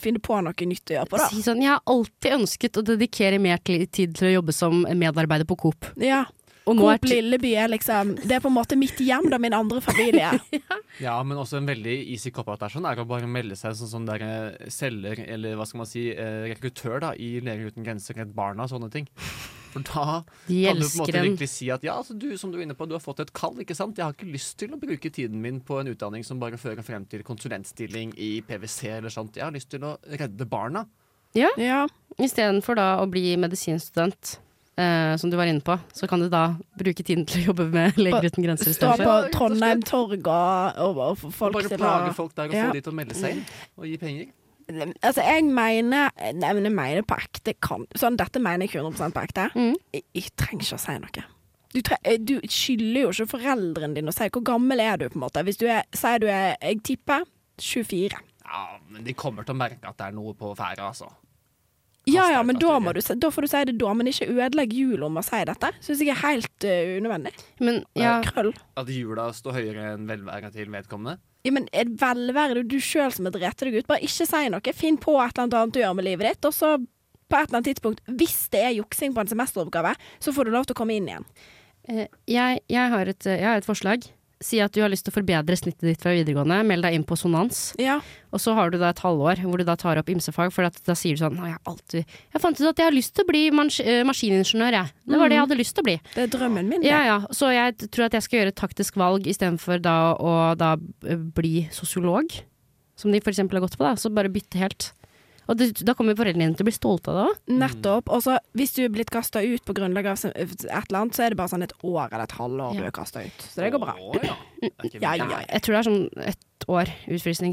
finne 0.00 0.22
på 0.22 0.40
noe 0.42 0.68
nytt 0.70 0.92
å 0.92 0.98
gjøre 0.98 1.10
på, 1.10 1.20
da. 1.20 1.30
Si 1.32 1.44
sånn, 1.44 1.62
jeg 1.64 1.74
har 1.74 1.84
alltid 1.90 2.36
ønsket 2.40 2.80
å 2.80 2.86
dedikere 2.92 3.40
mer 3.42 3.62
tid 3.64 3.88
til 4.18 4.28
å 4.30 4.36
jobbe 4.38 4.54
som 4.56 4.84
medarbeider 4.84 5.48
på 5.48 5.58
Coop. 5.66 5.90
Ja. 6.00 6.24
Og 6.68 6.76
nå 6.76 6.88
er 6.92 6.98
Coop 7.00 7.08
Lilleby 7.08 7.54
er 7.58 7.70
liksom 7.72 8.12
Det 8.20 8.34
er 8.36 8.42
på 8.44 8.50
en 8.50 8.54
måte 8.54 8.76
mitt 8.78 8.98
hjem, 9.00 9.30
da, 9.32 9.38
min 9.42 9.56
andre 9.56 9.82
familie. 9.84 10.32
Ja, 11.00 11.14
men 11.24 11.38
også 11.40 11.56
en 11.56 11.68
veldig 11.68 11.94
easy 12.12 12.28
cop-out 12.34 12.60
der 12.60 12.72
sånn, 12.74 12.84
er 12.84 12.98
å 13.00 13.06
bare 13.08 13.28
melde 13.30 13.56
seg 13.56 13.72
sånn 13.78 13.88
som 13.88 14.04
der 14.04 14.20
eh, 14.26 14.66
selger, 14.68 15.22
eller 15.32 15.56
hva 15.56 15.64
skal 15.64 15.80
man 15.80 15.88
si, 15.88 16.10
eh, 16.12 16.42
rekruttør 16.50 17.00
da, 17.06 17.14
i 17.16 17.38
Leger 17.40 17.70
uten 17.72 17.86
grenser, 17.86 18.18
Redd 18.20 18.34
Barna 18.36 18.66
og 18.66 18.74
sånne 18.74 18.90
ting. 18.92 19.08
For 19.70 19.80
da 19.86 20.24
De 20.48 20.64
kan 20.66 20.76
du 20.76 20.82
på 20.82 20.90
en 20.90 21.00
måte 21.04 21.22
virkelig 21.22 21.48
si 21.48 21.68
at 21.70 21.82
ja, 21.86 21.94
altså, 22.00 22.16
du 22.18 22.36
som 22.36 22.50
du 22.50 22.58
er 22.58 22.64
inne 22.66 22.74
på, 22.74 22.86
du 22.90 22.94
har 22.96 23.00
fått 23.04 23.20
et 23.22 23.32
kall, 23.32 23.54
ikke 23.62 23.76
sant? 23.78 23.96
Jeg 23.96 24.04
har 24.04 24.12
ikke 24.16 24.30
lyst 24.32 24.56
til 24.58 24.74
å 24.74 24.80
bruke 24.80 25.10
tiden 25.14 25.40
min 25.40 25.60
på 25.60 25.78
en 25.80 25.92
utdanning 25.92 26.24
som 26.26 26.40
bare 26.42 26.58
fører 26.58 26.82
frem 26.82 27.04
til 27.06 27.22
konsulentstilling 27.22 28.12
i 28.18 28.40
PwC 28.42 28.88
eller 28.98 29.10
sånt. 29.14 29.36
Jeg 29.38 29.44
har 29.46 29.52
lyst 29.54 29.70
til 29.70 29.80
å 29.86 29.96
redde 30.10 30.46
barna. 30.50 30.86
Ja, 31.38 31.48
Ja. 31.56 31.86
istedenfor 32.18 32.74
da 32.74 32.96
å 33.00 33.06
bli 33.10 33.36
medisinstudent. 33.38 34.38
eh, 34.80 35.14
som 35.20 35.28
du 35.30 35.36
var 35.36 35.44
inne 35.44 35.60
på, 35.60 35.74
så 35.92 36.08
kan 36.08 36.20
du 36.22 36.28
da 36.32 36.56
bruke 36.78 37.02
tiden 37.04 37.26
til 37.28 37.42
å 37.42 37.46
jobbe 37.52 37.66
med 37.70 37.98
Leger 38.00 38.30
uten 38.30 38.42
grenser. 38.46 38.72
Stå 38.72 38.94
på 38.96 39.04
Ja, 39.04 39.28
Trondheim 39.34 39.82
torg 39.84 40.24
og, 40.26 40.78
og, 40.80 40.96
og 41.04 41.18
få 41.20 41.26
Og 41.28 41.34
folk 41.34 41.54
bare 41.58 41.76
plage 41.76 42.14
folk 42.16 42.34
der 42.34 42.48
og 42.48 42.54
Ja. 42.54 42.66
få 42.70 42.72
de 42.72 42.80
til 42.80 42.92
å 42.92 42.96
melde 42.96 43.14
seg 43.18 43.30
inn 43.36 43.44
og 43.76 43.84
gi 43.90 43.96
penger. 44.00 44.30
Altså, 45.00 45.24
jeg 45.24 45.44
mener 45.46 46.14
Nei, 46.36 46.52
men 46.56 46.66
jeg 46.68 46.74
mener 46.74 47.06
på 47.06 47.18
ekte 47.18 47.54
kan 47.62 47.86
Sånn, 47.98 48.18
dette 48.20 48.42
mener 48.42 48.66
jeg 48.66 48.72
ikke 48.72 48.84
100 48.84 49.14
på 49.16 49.22
ekte. 49.26 49.46
Mm. 49.56 49.76
Jeg, 49.94 50.06
jeg 50.16 50.32
trenger 50.38 50.66
ikke 50.66 50.78
å 50.78 50.82
si 50.84 50.96
noe. 51.02 51.26
Du, 51.70 51.78
tre, 51.86 52.00
eh, 52.02 52.18
du 52.18 52.36
skylder 52.50 53.04
jo 53.04 53.12
ikke 53.14 53.30
foreldrene 53.36 53.98
dine 53.98 54.10
å 54.10 54.16
si 54.16 54.26
hvor 54.26 54.42
gammel 54.46 54.82
er 54.82 54.98
du, 54.98 55.06
på 55.10 55.20
en 55.20 55.26
måte. 55.26 55.44
Hvis 55.46 55.60
du 55.60 55.68
er, 55.70 55.86
sier 55.94 56.22
du 56.22 56.26
er 56.30 56.56
Jeg 56.58 56.82
tipper 56.86 57.26
24. 57.62 58.20
Ja, 58.50 58.62
men 58.90 59.06
de 59.06 59.14
kommer 59.14 59.46
til 59.46 59.54
å 59.54 59.60
merke 59.60 59.86
at 59.86 59.98
det 60.00 60.08
er 60.08 60.16
noe 60.16 60.34
på 60.38 60.50
ferde, 60.58 60.88
altså. 60.88 61.12
Ja 62.08 62.30
ja, 62.32 62.40
men 62.42 62.56
da, 62.58 62.78
må 62.80 62.94
du, 62.96 63.00
da 63.22 63.28
får 63.30 63.44
du 63.44 63.48
si 63.52 63.60
det 63.68 63.74
da, 63.78 63.90
men 63.94 64.08
ikke 64.10 64.30
ødelegg 64.32 64.72
jula 64.74 65.10
med 65.12 65.22
å 65.22 65.26
si 65.26 65.40
dette. 65.46 65.70
Syns 65.84 66.00
jeg 66.02 66.14
er 66.14 66.22
helt 66.22 66.66
uh, 66.66 66.94
unødvendig. 66.96 67.34
Men 67.60 67.82
ja, 67.98 68.16
Krøll. 68.24 68.54
At 68.80 68.90
jula 68.90 69.28
står 69.36 69.58
høyere 69.58 69.92
enn 69.94 70.08
velværet 70.08 70.56
til 70.56 70.72
vedkommende. 70.72 71.20
Ja, 71.46 71.52
men 71.56 71.68
er 71.72 71.88
velvære 72.00 72.64
du 72.68 72.76
sjøl 72.84 73.12
som 73.14 73.28
har 73.28 73.34
drept 73.36 73.64
deg 73.64 73.78
ut? 73.78 73.88
Bare 73.88 74.04
ikke 74.04 74.26
si 74.28 74.48
noe. 74.52 74.74
Finn 74.76 74.98
på 75.00 75.16
et 75.22 75.38
eller 75.38 75.62
annet 75.62 75.74
du 75.74 75.80
å 75.80 75.84
gjøre 75.86 75.98
med 76.00 76.08
livet 76.08 76.28
ditt, 76.28 76.48
og 76.50 76.56
så 76.56 76.74
på 77.30 77.38
et 77.38 77.46
eller 77.46 77.60
annet 77.60 77.70
tidspunkt, 77.70 78.02
hvis 78.20 78.48
det 78.52 78.62
er 78.66 78.76
juksing 78.76 79.14
på 79.14 79.22
en 79.22 79.30
semesteroppgave, 79.30 79.94
så 80.20 80.34
får 80.34 80.48
du 80.48 80.54
lov 80.54 80.66
til 80.66 80.76
å 80.76 80.80
komme 80.80 80.96
inn 80.98 81.08
igjen. 81.08 81.26
Eh, 81.88 82.06
jeg, 82.28 82.62
jeg, 82.68 82.92
har 82.92 83.12
et, 83.12 83.28
jeg 83.28 83.46
har 83.46 83.60
et 83.62 83.68
forslag. 83.68 84.08
Si 84.40 84.56
at 84.64 84.72
du 84.72 84.80
har 84.80 84.88
lyst 84.88 85.04
til 85.04 85.12
å 85.12 85.18
forbedre 85.18 85.52
snittet 85.58 85.84
ditt 85.84 86.00
fra 86.00 86.14
videregående. 86.16 86.62
Meld 86.64 86.86
deg 86.86 86.94
inn 86.96 87.02
på 87.04 87.16
Sonans. 87.20 87.74
Ja. 87.76 87.98
Og 88.32 88.40
så 88.40 88.54
har 88.56 88.70
du 88.72 88.78
da 88.80 88.88
et 88.94 89.02
halvår 89.04 89.42
hvor 89.44 89.60
du 89.60 89.66
da 89.68 89.74
tar 89.76 90.00
opp 90.00 90.08
ymsefag, 90.08 90.48
for 90.54 90.64
at 90.64 90.78
da 90.86 90.94
sier 90.96 91.18
du 91.18 91.20
sånn 91.20 91.36
«Å, 91.36 91.48
jeg, 91.50 91.58
alltid, 91.68 92.14
jeg 92.32 92.40
fant 92.40 92.56
ut 92.56 92.68
at 92.70 92.80
jeg 92.80 92.88
har 92.88 92.96
lyst 92.96 93.12
til 93.18 93.26
å 93.26 93.28
bli 93.28 93.42
mans 93.52 93.76
eh, 93.84 94.00
maskiningeniør, 94.08 94.78
jeg. 94.78 94.94
Det 95.12 95.20
var 95.20 95.28
det 95.28 95.36
jeg 95.36 95.44
hadde 95.44 95.58
lyst 95.60 95.76
til 95.76 95.84
å 95.84 95.88
bli. 95.90 95.96
Det 96.14 96.24
er 96.24 96.32
drømmen 96.32 96.70
min. 96.72 96.80
det. 96.80 96.88
Ja, 96.88 97.02
ja. 97.04 97.18
Så 97.36 97.50
jeg 97.52 97.90
tror 97.90 98.06
at 98.06 98.16
jeg 98.16 98.24
skal 98.24 98.40
gjøre 98.40 98.54
et 98.54 98.60
taktisk 98.62 98.96
valg 99.02 99.28
istedenfor 99.28 99.84
da 99.84 99.98
å 100.16 100.32
da 100.56 100.72
bli 101.36 101.66
sosiolog, 101.76 102.32
som 102.96 103.12
de 103.12 103.20
for 103.20 103.34
eksempel 103.34 103.60
har 103.60 103.66
gått 103.68 103.76
på, 103.76 103.84
da. 103.84 103.92
Så 104.00 104.08
bare 104.14 104.32
bytte 104.32 104.60
helt. 104.62 104.92
Og 105.50 105.58
det, 105.58 105.70
da 105.82 105.96
kommer 105.98 106.14
foreldrene 106.18 106.46
dine 106.46 106.58
til 106.58 106.62
å 106.64 106.68
bli 106.68 106.74
stolte 106.76 107.10
av 107.10 107.16
det 107.18 107.22
òg. 107.26 107.38
Nettopp. 107.60 108.10
Og 108.14 108.22
så 108.22 108.36
hvis 108.56 108.74
du 108.76 108.84
er 108.84 108.92
blitt 108.94 109.10
kasta 109.10 109.42
ut 109.42 109.64
på 109.66 109.74
grunnlag 109.76 110.06
av 110.12 110.20
et 110.30 110.54
eller 110.62 111.00
annet, 111.00 111.16
så 111.16 111.26
er 111.26 111.34
det 111.34 111.40
bare 111.40 111.50
sånn 111.50 111.66
et 111.66 111.74
år 111.82 112.06
eller 112.06 112.28
et 112.28 112.36
halvår 112.38 112.76
du 112.76 112.84
Ja. 112.84 112.86
er 112.86 112.94
kasta 112.94 113.24
ut. 113.24 113.42
Så 113.50 113.64
det 113.64 113.72
går 113.74 113.82
bra. 113.82 113.96
Å, 113.98 114.22
ja. 114.22 114.36
Det 114.80 115.00
Ja. 115.00 115.16
Jeg 115.16 115.62
tror 115.64 115.74
det 115.74 115.80
er 115.80 115.88
sånn 115.88 116.08
ett 116.30 116.66
år 116.68 116.90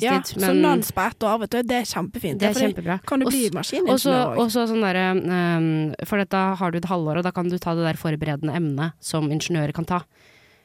Ja, 0.04 0.12
men, 0.36 0.44
så 0.44 0.54
nans 0.54 0.92
på 0.92 1.02
ett 1.02 1.24
år, 1.24 1.40
vet 1.40 1.50
du. 1.56 1.62
Det 1.64 1.78
er 1.78 1.86
kjempefint. 1.88 2.40
det 2.40 2.50
er 2.50 2.60
kjempebra. 2.68 3.00
Kan 3.08 3.20
du 3.24 3.26
bli 3.26 3.50
maskiningeniør 3.56 4.36
òg? 4.36 4.42
og 4.44 4.52
så 4.52 4.68
sånn 4.70 4.84
derre 4.84 5.06
um, 5.16 5.96
For 6.06 6.24
da 6.26 6.44
har 6.60 6.72
du 6.72 6.78
et 6.78 6.90
halvår, 6.92 7.22
og 7.22 7.24
da 7.24 7.32
kan 7.32 7.50
du 7.50 7.58
ta 7.58 7.74
det 7.74 7.88
der 7.88 7.98
forberedende 8.00 8.54
emnet 8.54 8.94
som 9.00 9.32
ingeniører 9.32 9.74
kan 9.74 9.88
ta. 9.88 10.02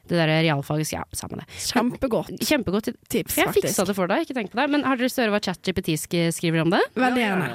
Det 0.03 0.17
der 0.19 0.27
realfaget 0.43 0.91
Ja, 0.91 1.03
med 1.31 1.39
det. 1.39 1.45
Kjempegodt 1.63 2.41
Kjempegodt 2.43 2.89
tips, 3.09 3.37
Jeg 3.37 3.47
faktisk. 3.47 3.67
fiksa 3.69 3.85
det 3.87 3.95
for 3.95 4.07
deg, 4.11 4.25
ikke 4.25 4.35
tenk 4.35 4.51
på 4.51 4.59
det. 4.59 4.69
Men 4.73 4.83
har 4.83 4.97
dere 4.99 5.07
lyst 5.07 5.15
til 5.15 5.23
å 5.23 5.29
høre 5.29 5.37
hva 5.37 5.43
ChatGPT 5.45 5.95
sk- 5.95 6.27
skriver 6.35 6.65
om 6.65 6.73
det? 6.75 6.81
Veldig 6.99 7.23
gjerne. 7.23 7.49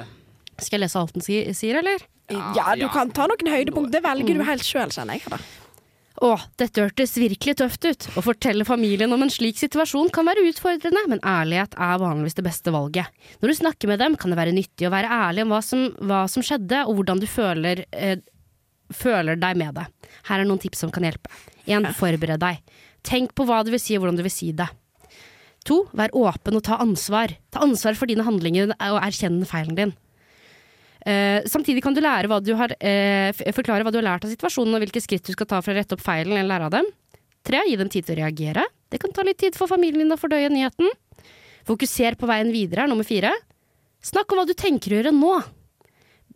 Skal 0.59 0.79
jeg 0.79 0.87
lese 0.87 0.99
alt 0.99 1.13
den 1.13 1.21
sier, 1.55 1.77
eller? 1.83 2.01
Ja, 2.29 2.73
du 2.75 2.81
ja. 2.87 2.89
kan 2.93 3.09
ta 3.15 3.27
noen 3.29 3.47
høydepunkt. 3.53 3.91
Det 3.93 4.01
velger 4.03 4.37
du 4.37 4.43
helt 4.45 4.65
sjøl, 4.65 4.89
kjenner 4.93 5.17
jeg. 5.17 5.29
Da. 5.29 5.37
Å, 6.19 6.33
dette 6.59 6.83
hørtes 6.83 7.13
virkelig 7.15 7.55
tøft 7.61 7.85
ut. 7.87 8.07
Å 8.19 8.21
fortelle 8.25 8.65
familien 8.67 9.13
om 9.15 9.21
en 9.23 9.31
slik 9.31 9.55
situasjon 9.61 10.09
kan 10.11 10.27
være 10.27 10.43
utfordrende, 10.49 11.05
men 11.07 11.21
ærlighet 11.23 11.77
er 11.79 12.01
vanligvis 12.01 12.35
det 12.35 12.43
beste 12.49 12.73
valget. 12.75 13.07
Når 13.39 13.53
du 13.53 13.55
snakker 13.61 13.87
med 13.93 14.01
dem, 14.03 14.17
kan 14.19 14.33
det 14.33 14.37
være 14.41 14.51
nyttig 14.57 14.89
å 14.89 14.91
være 14.91 15.07
ærlig 15.07 15.45
om 15.45 15.53
hva 15.55 15.61
som, 15.63 15.85
hva 16.01 16.25
som 16.27 16.43
skjedde, 16.43 16.81
og 16.89 16.97
hvordan 16.99 17.21
du 17.23 17.27
føler, 17.29 17.85
eh, 17.95 18.17
føler 18.91 19.39
deg 19.39 19.55
med 19.63 19.79
det. 19.79 19.87
Her 20.27 20.41
er 20.43 20.49
noen 20.49 20.59
tips 20.59 20.83
som 20.83 20.91
kan 20.91 21.07
hjelpe. 21.07 21.31
1. 21.69 21.89
Forbered 21.97 22.41
deg. 22.41 22.59
Tenk 23.05 23.33
på 23.37 23.45
hva 23.47 23.61
du 23.63 23.71
vil 23.73 23.81
si, 23.81 23.95
og 23.95 24.03
hvordan 24.03 24.19
du 24.19 24.25
vil 24.25 24.33
si 24.33 24.51
det. 24.55 24.67
2. 25.67 25.79
Vær 25.97 26.13
åpen 26.15 26.57
og 26.57 26.63
ta 26.65 26.79
ansvar. 26.81 27.33
Ta 27.53 27.63
ansvar 27.65 27.97
for 27.99 28.09
dine 28.09 28.25
handlinger 28.25 28.71
og 28.73 29.01
erkjenn 29.01 29.41
feilen 29.47 29.77
din. 29.77 29.95
Uh, 30.99 31.39
samtidig 31.47 31.81
kan 31.83 31.95
du 31.95 32.01
lære 32.03 32.27
hva 32.27 32.41
du 32.43 32.51
har, 32.59 32.73
uh, 32.75 33.29
forklare 33.55 33.85
hva 33.87 33.93
du 33.93 34.01
har 34.01 34.07
lært 34.09 34.25
av 34.27 34.33
situasjonen, 34.33 34.75
og 34.75 34.83
hvilke 34.83 35.03
skritt 35.03 35.27
du 35.27 35.31
skal 35.35 35.47
ta 35.47 35.61
for 35.63 35.71
å 35.71 35.77
rette 35.77 35.95
opp 35.95 36.03
feilen 36.03 36.35
eller 36.35 36.49
lære 36.51 36.67
av 36.67 36.75
dem. 36.75 36.89
3. 37.47 37.61
Gi 37.69 37.77
dem 37.79 37.91
tid 37.91 38.07
til 38.07 38.17
å 38.17 38.21
reagere. 38.23 38.65
Det 38.91 38.99
kan 39.01 39.13
ta 39.15 39.23
litt 39.23 39.39
tid 39.39 39.55
for 39.55 39.71
familien 39.71 40.03
din 40.03 40.15
å 40.15 40.19
fordøye 40.19 40.51
nyheten. 40.51 40.91
Fokuser 41.67 42.17
på 42.19 42.27
veien 42.29 42.51
videre 42.51 42.85
er 42.85 42.91
nummer 42.91 43.07
fire. 43.07 43.31
Snakk 44.03 44.31
om 44.31 44.41
hva 44.41 44.47
du 44.47 44.55
tenker 44.57 44.93
å 44.93 44.99
gjøre 44.99 45.15
nå. 45.15 45.33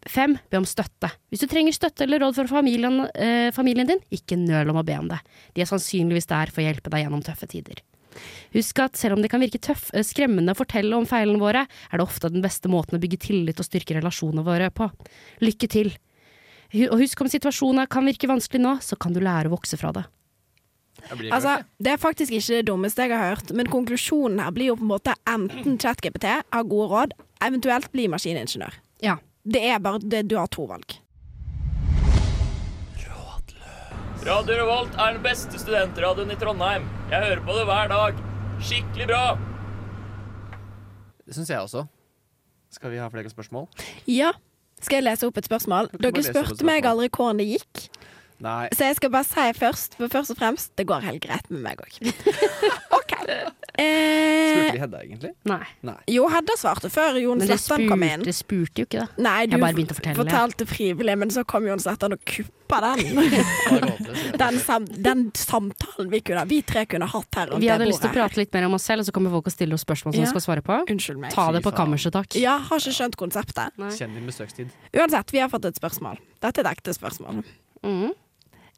5. 0.09 0.35
Be 0.51 0.59
om 0.59 0.67
støtte. 0.67 1.09
Hvis 1.31 1.43
du 1.43 1.47
trenger 1.51 1.75
støtte 1.75 2.05
eller 2.05 2.21
råd 2.23 2.37
fra 2.37 2.47
familien, 2.59 3.03
eh, 3.15 3.49
familien 3.55 3.89
din, 3.89 4.03
ikke 4.11 4.37
nøl 4.39 4.73
om 4.73 4.81
å 4.81 4.85
be 4.85 4.97
om 4.99 5.09
det. 5.11 5.19
De 5.55 5.61
er 5.63 5.69
sannsynligvis 5.69 6.29
der 6.29 6.51
for 6.51 6.63
å 6.63 6.67
hjelpe 6.67 6.91
deg 6.93 7.05
gjennom 7.05 7.23
tøffe 7.23 7.47
tider. 7.47 7.81
Husk 8.53 8.79
at 8.83 8.97
selv 8.99 9.17
om 9.17 9.23
det 9.23 9.31
kan 9.33 9.41
virke 9.41 9.61
tøff, 9.61 9.89
eh, 9.93 10.05
skremmende 10.05 10.53
å 10.53 10.59
fortelle 10.59 10.93
om 10.93 11.05
feilene 11.05 11.41
våre, 11.41 11.65
er 11.65 11.97
det 11.97 12.05
ofte 12.05 12.31
den 12.31 12.43
beste 12.43 12.69
måten 12.69 12.97
å 12.97 13.01
bygge 13.01 13.19
tillit 13.19 13.59
og 13.59 13.65
styrke 13.65 13.95
relasjonene 13.97 14.45
våre 14.45 14.69
på. 14.69 14.91
Lykke 15.41 15.69
til! 15.69 15.95
Og 16.89 16.99
husk 16.99 17.21
om 17.21 17.29
situasjonen 17.29 17.87
kan 17.87 18.05
virke 18.05 18.29
vanskelig 18.29 18.61
nå, 18.61 18.81
så 18.81 18.97
kan 18.97 19.13
du 19.13 19.19
lære 19.19 19.45
å 19.45 19.53
vokse 19.53 19.77
fra 19.77 19.91
det. 19.93 20.05
Altså, 21.11 21.57
det 21.83 21.91
er 21.93 21.99
faktisk 22.01 22.31
ikke 22.31 22.61
det 22.61 22.67
dummeste 22.69 23.03
jeg 23.03 23.11
har 23.11 23.35
hørt, 23.35 23.51
men 23.53 23.69
konklusjonen 23.69 24.39
her 24.39 24.53
blir 24.55 24.71
jo 24.71 24.77
på 24.79 24.85
en 24.85 24.93
måte 24.93 25.15
enten 25.29 25.77
ChatGPT 25.81 26.25
har 26.29 26.69
gode 26.69 26.89
råd, 26.93 27.15
eventuelt 27.43 27.91
bli 27.91 28.07
maskiningeniør. 28.07 28.77
Ja. 29.03 29.17
Det 29.43 29.59
er 29.59 29.79
bare 29.83 29.99
det, 29.99 30.23
du 30.31 30.37
har 30.39 30.47
to 30.47 30.63
valg. 30.69 30.99
Radio 34.23 34.55
Revolt 34.55 34.93
er 34.95 35.17
den 35.17 35.23
beste 35.25 35.59
studentradioen 35.59 36.29
i 36.31 36.37
Trondheim. 36.39 36.85
Jeg 37.11 37.25
hører 37.25 37.41
på 37.43 37.55
det 37.57 37.65
hver 37.67 37.89
dag. 37.91 38.21
Skikkelig 38.63 39.07
bra! 39.09 39.23
Det 41.27 41.35
syns 41.35 41.51
jeg 41.51 41.59
også. 41.59 41.83
Skal 42.71 42.93
vi 42.93 43.01
ha 43.03 43.09
flere 43.11 43.31
spørsmål? 43.31 43.67
Ja. 44.07 44.31
Skal 44.79 45.01
jeg 45.01 45.07
lese 45.09 45.27
opp 45.27 45.37
et 45.39 45.47
spørsmål? 45.47 45.91
Dere 45.99 46.23
spurte 46.23 46.67
meg 46.67 46.87
aldri 46.87 47.09
hvordan 47.11 47.43
det 47.43 47.49
gikk, 47.51 47.83
Nei. 48.39 48.67
så 48.73 48.87
jeg 48.89 48.95
skal 48.97 49.09
bare 49.13 49.23
si 49.27 49.45
først, 49.59 49.95
for 49.99 50.07
først 50.11 50.31
og 50.33 50.37
fremst, 50.37 50.71
det 50.77 50.87
går 50.89 51.01
helt 51.05 51.21
greit 51.23 51.49
med 51.49 51.61
meg 51.61 51.83
òg. 51.83 51.99
OK. 52.97 53.13
Eh, 53.73 54.53
Spurte 54.53 54.73
vi 54.75 54.79
Hedda, 54.83 54.99
egentlig? 55.01 55.31
Nei. 55.49 55.63
Nei. 55.81 55.95
jo, 56.13 56.27
Hedda 56.29 56.55
svarte 56.59 56.89
før 56.93 57.15
Jon 57.21 57.41
Slettan 57.41 57.87
kom 57.89 58.03
inn. 58.05 58.19
Men 58.19 58.25
det 58.27 58.35
spurte 58.37 58.83
jo 58.83 58.85
ikke 58.85 58.99
det. 59.05 59.23
Nei, 59.25 59.45
du 59.47 59.55
Jeg 59.55 59.63
bare 59.63 59.73
begynte 59.77 59.95
å 59.95 59.97
fortelle. 59.97 60.17
fortalte 60.19 60.67
frivillig, 60.69 61.15
men 61.23 61.31
så 61.33 61.43
kom 61.47 61.65
Jon 61.65 61.81
Slettan 61.81 62.13
og 62.13 62.21
kuppa 62.27 62.81
den. 62.83 63.17
den, 64.43 64.59
sam 64.61 64.85
den 64.85 65.23
samtalen 65.37 66.11
vi, 66.11 66.21
kunne, 66.25 66.45
vi 66.49 66.61
tre 66.67 66.85
kunne 66.89 67.07
hatt 67.09 67.39
her 67.39 67.53
Vi 67.61 67.69
hadde 67.71 67.87
lyst 67.89 68.03
til 68.03 68.11
å 68.11 68.15
prate 68.17 68.39
litt 68.41 68.53
mer 68.53 68.67
om 68.69 68.77
oss 68.77 68.85
selv, 68.89 69.01
og 69.05 69.09
så 69.09 69.15
kommer 69.15 69.33
folk 69.33 69.49
og 69.49 69.55
stiller 69.55 69.77
oss 69.79 69.85
spørsmål 69.87 70.13
som 70.13 70.21
Ja. 70.21 70.27
vi 70.27 70.33
skal 70.35 70.45
svare 70.47 70.65
på. 70.65 70.79
Unnskyld 70.93 71.21
meg. 71.23 71.33
Ta 71.33 71.47
det 71.55 71.63
på 71.65 71.73
kammerset, 71.73 72.13
takk. 72.13 72.37
Ja, 72.41 72.57
har 72.69 72.83
ikke 72.83 72.93
skjønt 72.99 73.17
konseptet. 73.19 73.73
Kjenn 73.97 74.13
din 74.19 74.27
besøkstid. 74.29 74.73
Uansett, 74.93 75.33
vi 75.33 75.41
har 75.41 75.49
fått 75.53 75.65
et 75.71 75.79
spørsmål. 75.79 76.19
Dette 76.43 76.61
er 76.61 76.67
et 76.67 76.75
ekte 76.77 76.93
spørsmål. 76.97 77.41
Mhm. 77.83 78.11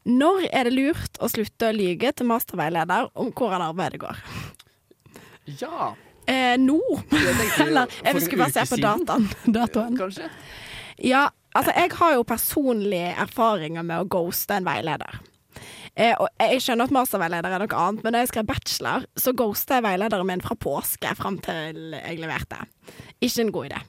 Når 0.06 0.44
er 0.54 0.68
det 0.68 0.76
lurt 0.76 1.18
å 1.18 1.30
slutte 1.32 1.72
å 1.72 1.74
lyge 1.74 2.12
til 2.14 2.28
masterveileder 2.30 3.08
om 3.18 3.32
hvordan 3.34 3.64
arbeidet 3.66 4.04
går? 4.04 4.20
Ja. 5.58 5.94
Eh, 6.30 6.54
nå? 6.62 6.78
Eller 7.64 7.90
jeg 7.90 8.22
skulle 8.22 8.44
bare 8.44 8.54
se 8.54 8.68
på 8.70 8.82
dataen. 8.82 9.26
datoen. 9.58 9.98
Kanskje. 9.98 10.30
Ja, 11.02 11.28
altså 11.58 11.74
jeg 11.74 11.94
har 11.98 12.14
jo 12.20 12.28
personlige 12.28 13.16
erfaringer 13.26 13.86
med 13.86 14.04
å 14.04 14.10
ghoste 14.10 14.60
en 14.60 14.68
veileder. 14.68 15.18
Eh, 15.96 16.14
og 16.20 16.28
jeg 16.44 16.62
skjønner 16.62 16.90
at 16.90 16.94
masterveileder 16.94 17.56
er 17.56 17.66
noe 17.66 17.82
annet, 17.82 18.06
men 18.06 18.14
da 18.14 18.22
jeg 18.22 18.34
skrev 18.34 18.50
bachelor, 18.50 19.10
så 19.18 19.34
ghosta 19.34 19.80
jeg 19.80 19.88
veilederen 19.88 20.28
min 20.28 20.44
fra 20.44 20.58
påske 20.60 21.18
fram 21.18 21.42
til 21.42 21.96
jeg 21.98 22.22
leverte. 22.22 22.62
Ikke 23.24 23.46
en 23.46 23.54
god 23.56 23.72
idé. 23.72 23.84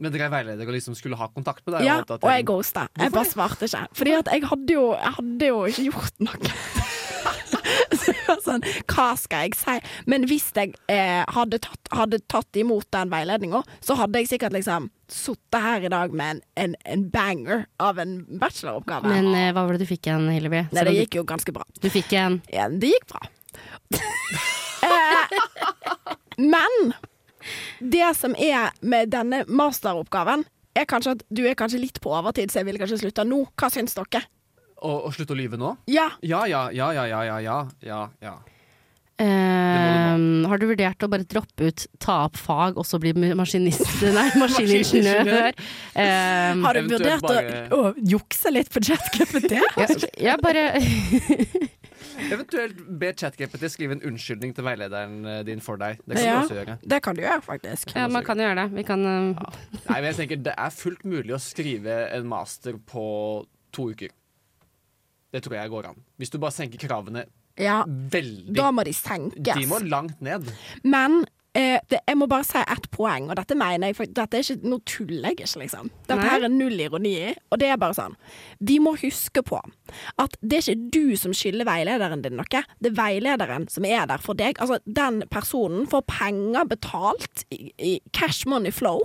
Men 0.00 0.14
dere 0.14 0.28
er 0.30 0.32
veileder 0.32 0.68
og 0.70 0.76
liksom 0.76 0.96
skulle 0.96 1.18
ha 1.20 1.28
kontakt 1.32 1.64
med 1.66 1.76
deg? 1.76 1.88
Ja, 1.88 1.98
og 2.00 2.22
og 2.24 2.30
jeg 2.32 2.46
ghosta. 2.48 2.86
Jeg 2.96 3.12
bare 3.12 3.28
svarte 3.28 3.68
ikke. 3.68 3.82
Fordi 4.00 4.14
at 4.16 4.30
jeg 4.32 4.46
hadde 4.48 4.76
jo, 4.76 4.86
jeg 4.96 5.16
hadde 5.18 5.50
jo 5.50 5.58
ikke 5.68 5.86
gjort 5.90 6.24
noe. 6.24 6.54
Så 8.00 8.12
jeg 8.14 8.24
var 8.26 8.38
sånn, 8.44 8.64
hva 8.88 9.08
skal 9.18 9.48
jeg 9.48 9.56
si? 9.58 9.74
Men 10.10 10.24
hvis 10.30 10.46
jeg 10.56 10.72
eh, 10.92 11.20
hadde, 11.34 11.58
tatt, 11.62 11.90
hadde 11.94 12.20
tatt 12.30 12.58
imot 12.60 12.86
den 12.94 13.10
veiledninga, 13.12 13.60
så 13.84 13.96
hadde 13.98 14.22
jeg 14.22 14.30
sikkert 14.32 14.54
liksom 14.56 14.88
sittet 15.10 15.60
her 15.64 15.84
i 15.84 15.90
dag 15.92 16.14
med 16.16 16.38
en, 16.38 16.40
en, 16.64 16.76
en 16.94 17.04
banger 17.12 17.66
av 17.82 18.00
en 18.02 18.20
bacheloroppgave. 18.40 19.10
Men 19.10 19.30
eh, 19.34 19.50
hva 19.52 19.66
var 19.66 19.76
det 19.76 19.84
du 19.84 19.90
fikk 19.90 20.08
igjen, 20.08 20.30
Hillevi? 20.32 20.64
Nei, 20.70 20.86
det 20.88 20.96
gikk 21.02 21.20
jo 21.20 21.26
ganske 21.28 21.54
bra. 21.54 21.66
Du 21.82 21.90
fikk 21.92 22.14
en 22.20 22.40
Ja, 22.54 22.70
det 22.70 22.94
gikk 22.94 23.10
bra. 23.10 23.22
eh, 24.86 25.38
men 26.40 26.92
det 27.80 28.10
som 28.18 28.34
er 28.38 28.74
med 28.82 29.12
denne 29.14 29.44
masteroppgaven, 29.48 30.44
er 30.76 30.86
kanskje 30.88 31.16
at 31.16 31.24
du 31.34 31.42
er 31.48 31.56
kanskje 31.58 31.80
litt 31.82 31.98
på 32.02 32.12
overtid, 32.14 32.52
så 32.52 32.60
jeg 32.60 32.70
ville 32.70 32.80
kanskje 32.80 33.00
slutta 33.02 33.26
nå. 33.26 33.42
Hva 33.58 33.70
syns 33.72 33.96
dere? 33.96 34.22
Å, 34.80 35.10
slutte 35.12 35.34
å 35.34 35.38
lyve 35.38 35.58
nå? 35.60 35.74
Ja. 35.90 36.08
Ja, 36.24 36.46
ja, 36.48 36.68
ja, 36.72 36.92
ja, 36.96 37.04
ja, 37.10 37.36
ja, 37.44 37.58
ja, 37.84 38.00
ja. 38.24 38.38
Um, 39.20 40.46
har 40.48 40.56
du 40.56 40.64
vurdert 40.70 41.04
å 41.04 41.08
bare 41.12 41.26
droppe 41.28 41.66
ut, 41.68 41.82
ta 42.00 42.22
opp 42.24 42.38
fag 42.40 42.78
og 42.80 42.86
så 42.88 42.96
bli 43.02 43.12
maskinist, 43.36 43.84
nei, 44.16 44.30
maskiningeniør? 44.40 45.58
um, 45.92 46.62
har 46.64 46.78
du 46.78 46.88
vurdert 46.88 47.26
bare... 47.26 47.58
å, 47.68 47.82
å, 47.90 47.92
jukse 48.00 48.54
litt 48.54 48.72
på 48.72 48.80
jetcupen? 48.80 49.44
Det? 49.50 49.60
jeg 50.16 50.40
bare 50.40 50.64
Eventuelt 52.30 52.80
be 53.00 53.12
ChatGPT 53.16 53.68
skrive 53.72 53.96
en 53.96 54.02
unnskyldning 54.10 54.52
til 54.54 54.64
veilederen 54.66 55.24
eh, 55.26 55.40
din 55.48 55.60
for 55.64 55.80
deg. 55.80 55.98
Det 56.06 56.16
kan 56.16 56.24
Ja. 56.26 56.34
du 56.36 56.44
også 56.46 56.58
gjøre. 56.60 56.78
Det 56.94 57.00
kan 57.02 57.16
du 57.16 57.22
gjøre, 57.22 57.42
faktisk. 57.46 57.94
Ja, 57.96 58.06
man 58.08 58.24
kan 58.24 58.38
gjøre 58.38 58.54
det. 58.60 58.66
Vi 58.76 58.82
kan 58.84 59.02
ja. 59.04 59.18
Nei, 59.88 59.98
men 60.00 60.04
jeg 60.10 60.16
tenker 60.20 60.42
Det 60.44 60.54
er 60.56 60.70
fullt 60.70 61.04
mulig 61.04 61.34
å 61.36 61.40
skrive 61.40 61.98
en 62.12 62.26
master 62.28 62.78
på 62.78 63.46
to 63.72 63.90
uker. 63.94 64.10
Det 65.32 65.42
tror 65.44 65.54
jeg 65.60 65.70
går 65.70 65.86
an. 65.92 66.00
Hvis 66.18 66.30
du 66.32 66.38
bare 66.42 66.50
senker 66.56 66.78
kravene 66.88 67.24
Ja, 67.60 67.84
veldig. 67.86 68.54
da 68.56 68.70
må 68.72 68.82
de 68.84 68.92
senkes. 68.92 69.54
De 69.56 69.66
må 69.70 69.78
langt 69.86 70.20
ned. 70.20 70.48
Men 70.82 71.24
eh, 71.56 71.78
det, 71.90 72.00
jeg 72.06 72.18
må 72.18 72.28
bare 72.30 72.46
si 72.46 72.60
ett 72.60 72.88
poeng, 72.94 73.28
og 73.30 73.38
dette 73.38 73.56
mener 73.58 73.90
jeg, 73.90 73.98
for 73.98 74.14
dette 74.18 74.38
er 74.38 74.44
ikke 74.44 74.70
Nå 74.70 74.80
tuller 74.88 75.30
jeg 75.30 75.38
ikke, 75.38 75.50
liksom. 75.64 75.90
Dette 76.06 76.18
Nei. 76.20 76.28
her 76.30 76.46
er 76.46 76.52
null 76.54 76.80
ironi 76.80 77.14
i, 77.30 77.34
og 77.50 77.60
det 77.62 77.70
er 77.70 77.80
bare 77.80 77.96
sånn. 77.98 78.16
Vi 78.66 78.78
må 78.82 78.94
huske 79.00 79.44
på 79.46 79.60
at 79.60 80.36
det 80.40 80.60
er 80.60 80.66
ikke 80.74 80.90
du 80.96 81.16
som 81.20 81.34
skylder 81.36 81.68
veilederen 81.68 82.24
din 82.24 82.36
noe, 82.38 82.64
det 82.80 82.92
er 82.92 82.98
veilederen 82.98 83.68
som 83.72 83.86
er 83.88 84.08
der 84.10 84.22
for 84.22 84.38
deg. 84.38 84.60
Altså, 84.62 84.80
den 84.86 85.22
personen 85.30 85.88
får 85.90 86.06
penger 86.10 86.68
betalt 86.70 87.46
i, 87.54 87.70
i 87.78 87.96
cash 88.16 88.46
money 88.50 88.74
flow. 88.74 89.02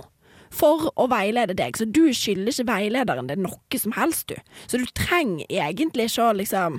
For 0.56 0.86
å 0.94 1.08
veilede 1.10 1.56
deg, 1.58 1.74
så 1.76 1.84
du 1.90 2.06
skylder 2.14 2.52
ikke 2.52 2.68
veilederen 2.70 3.26
din 3.28 3.42
noe 3.44 3.80
som 3.80 3.92
helst, 3.96 4.30
du. 4.30 4.38
Så 4.70 4.78
du 4.78 4.86
trenger 4.96 5.48
egentlig 5.50 6.06
ikke 6.08 6.28
å 6.30 6.36
liksom 6.38 6.78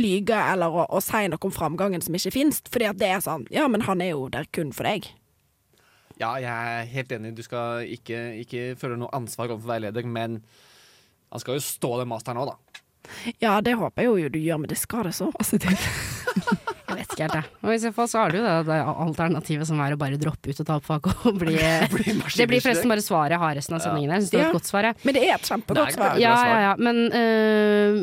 lyge 0.00 0.38
eller 0.52 0.72
å, 0.72 0.86
å 0.88 1.02
si 1.04 1.22
noe 1.30 1.48
om 1.48 1.54
framgangen 1.54 2.04
som 2.04 2.16
ikke 2.16 2.34
fins, 2.34 2.62
Fordi 2.72 2.90
at 2.90 3.00
det 3.00 3.12
er 3.12 3.22
sånn 3.24 3.46
Ja, 3.54 3.68
men 3.72 3.86
han 3.88 4.02
er 4.04 4.14
jo 4.14 4.28
der 4.32 4.48
kun 4.52 4.72
for 4.76 4.88
deg. 4.88 5.08
Ja, 6.16 6.34
jeg 6.40 6.48
er 6.48 6.86
helt 6.94 7.12
enig. 7.12 7.34
Du 7.36 7.42
skal 7.44 7.84
ikke, 7.92 8.20
ikke 8.40 8.70
føle 8.80 8.96
noe 8.96 9.12
ansvar 9.16 9.50
overfor 9.52 9.74
veileder, 9.74 10.06
men 10.08 10.40
han 11.32 11.42
skal 11.42 11.58
jo 11.58 11.64
stå 11.64 11.98
den 12.00 12.08
masteren 12.08 12.40
òg, 12.40 12.54
da. 12.54 12.82
Ja, 13.42 13.58
det 13.62 13.76
håper 13.78 14.02
jeg 14.02 14.24
jo 14.24 14.30
du 14.32 14.38
gjør, 14.40 14.62
men 14.62 14.70
det 14.70 14.78
skal 14.80 15.06
det 15.06 15.12
så 15.16 15.28
masse 15.34 15.58
til. 15.62 15.76
Jeg 16.86 16.96
vet 17.00 17.12
ikke 17.12 17.26
helt, 17.26 17.36
jeg. 17.36 17.50
Og 17.66 17.74
I 17.74 17.78
så 17.82 17.90
fall 17.94 18.08
så 18.10 18.22
har 18.22 18.32
du 18.32 18.38
jo 18.38 18.44
det, 18.46 18.54
det 18.68 18.78
alternativet 18.92 19.68
som 19.68 19.80
er 19.82 19.94
å 19.94 19.98
bare 20.00 20.18
droppe 20.20 20.52
ut 20.52 20.62
og 20.62 20.68
ta 20.68 20.78
opp 20.78 20.86
fag 20.86 21.10
og 21.10 21.38
bli 21.42 21.56
Det 21.58 22.46
blir 22.48 22.62
forresten 22.62 22.90
bare 22.92 23.04
svaret 23.04 23.34
jeg 23.36 23.42
har 23.42 23.58
resten 23.58 23.76
av 23.76 23.84
sendingen. 23.84 24.14
Jeg 24.14 24.24
synes 24.24 24.32
det 24.32 24.40
var 24.40 24.48
et 24.48 24.58
godt 24.58 24.70
svar, 24.70 24.88
jeg. 24.88 24.98
Men 25.02 25.18
det 25.18 25.24
er 25.26 25.34
et 25.36 25.50
kjempegodt 25.50 25.98
svar. 25.98 26.20
Ja, 26.22 26.34
ja, 26.46 26.58
ja, 26.68 26.72
men 26.80 27.02
øh, 27.10 28.00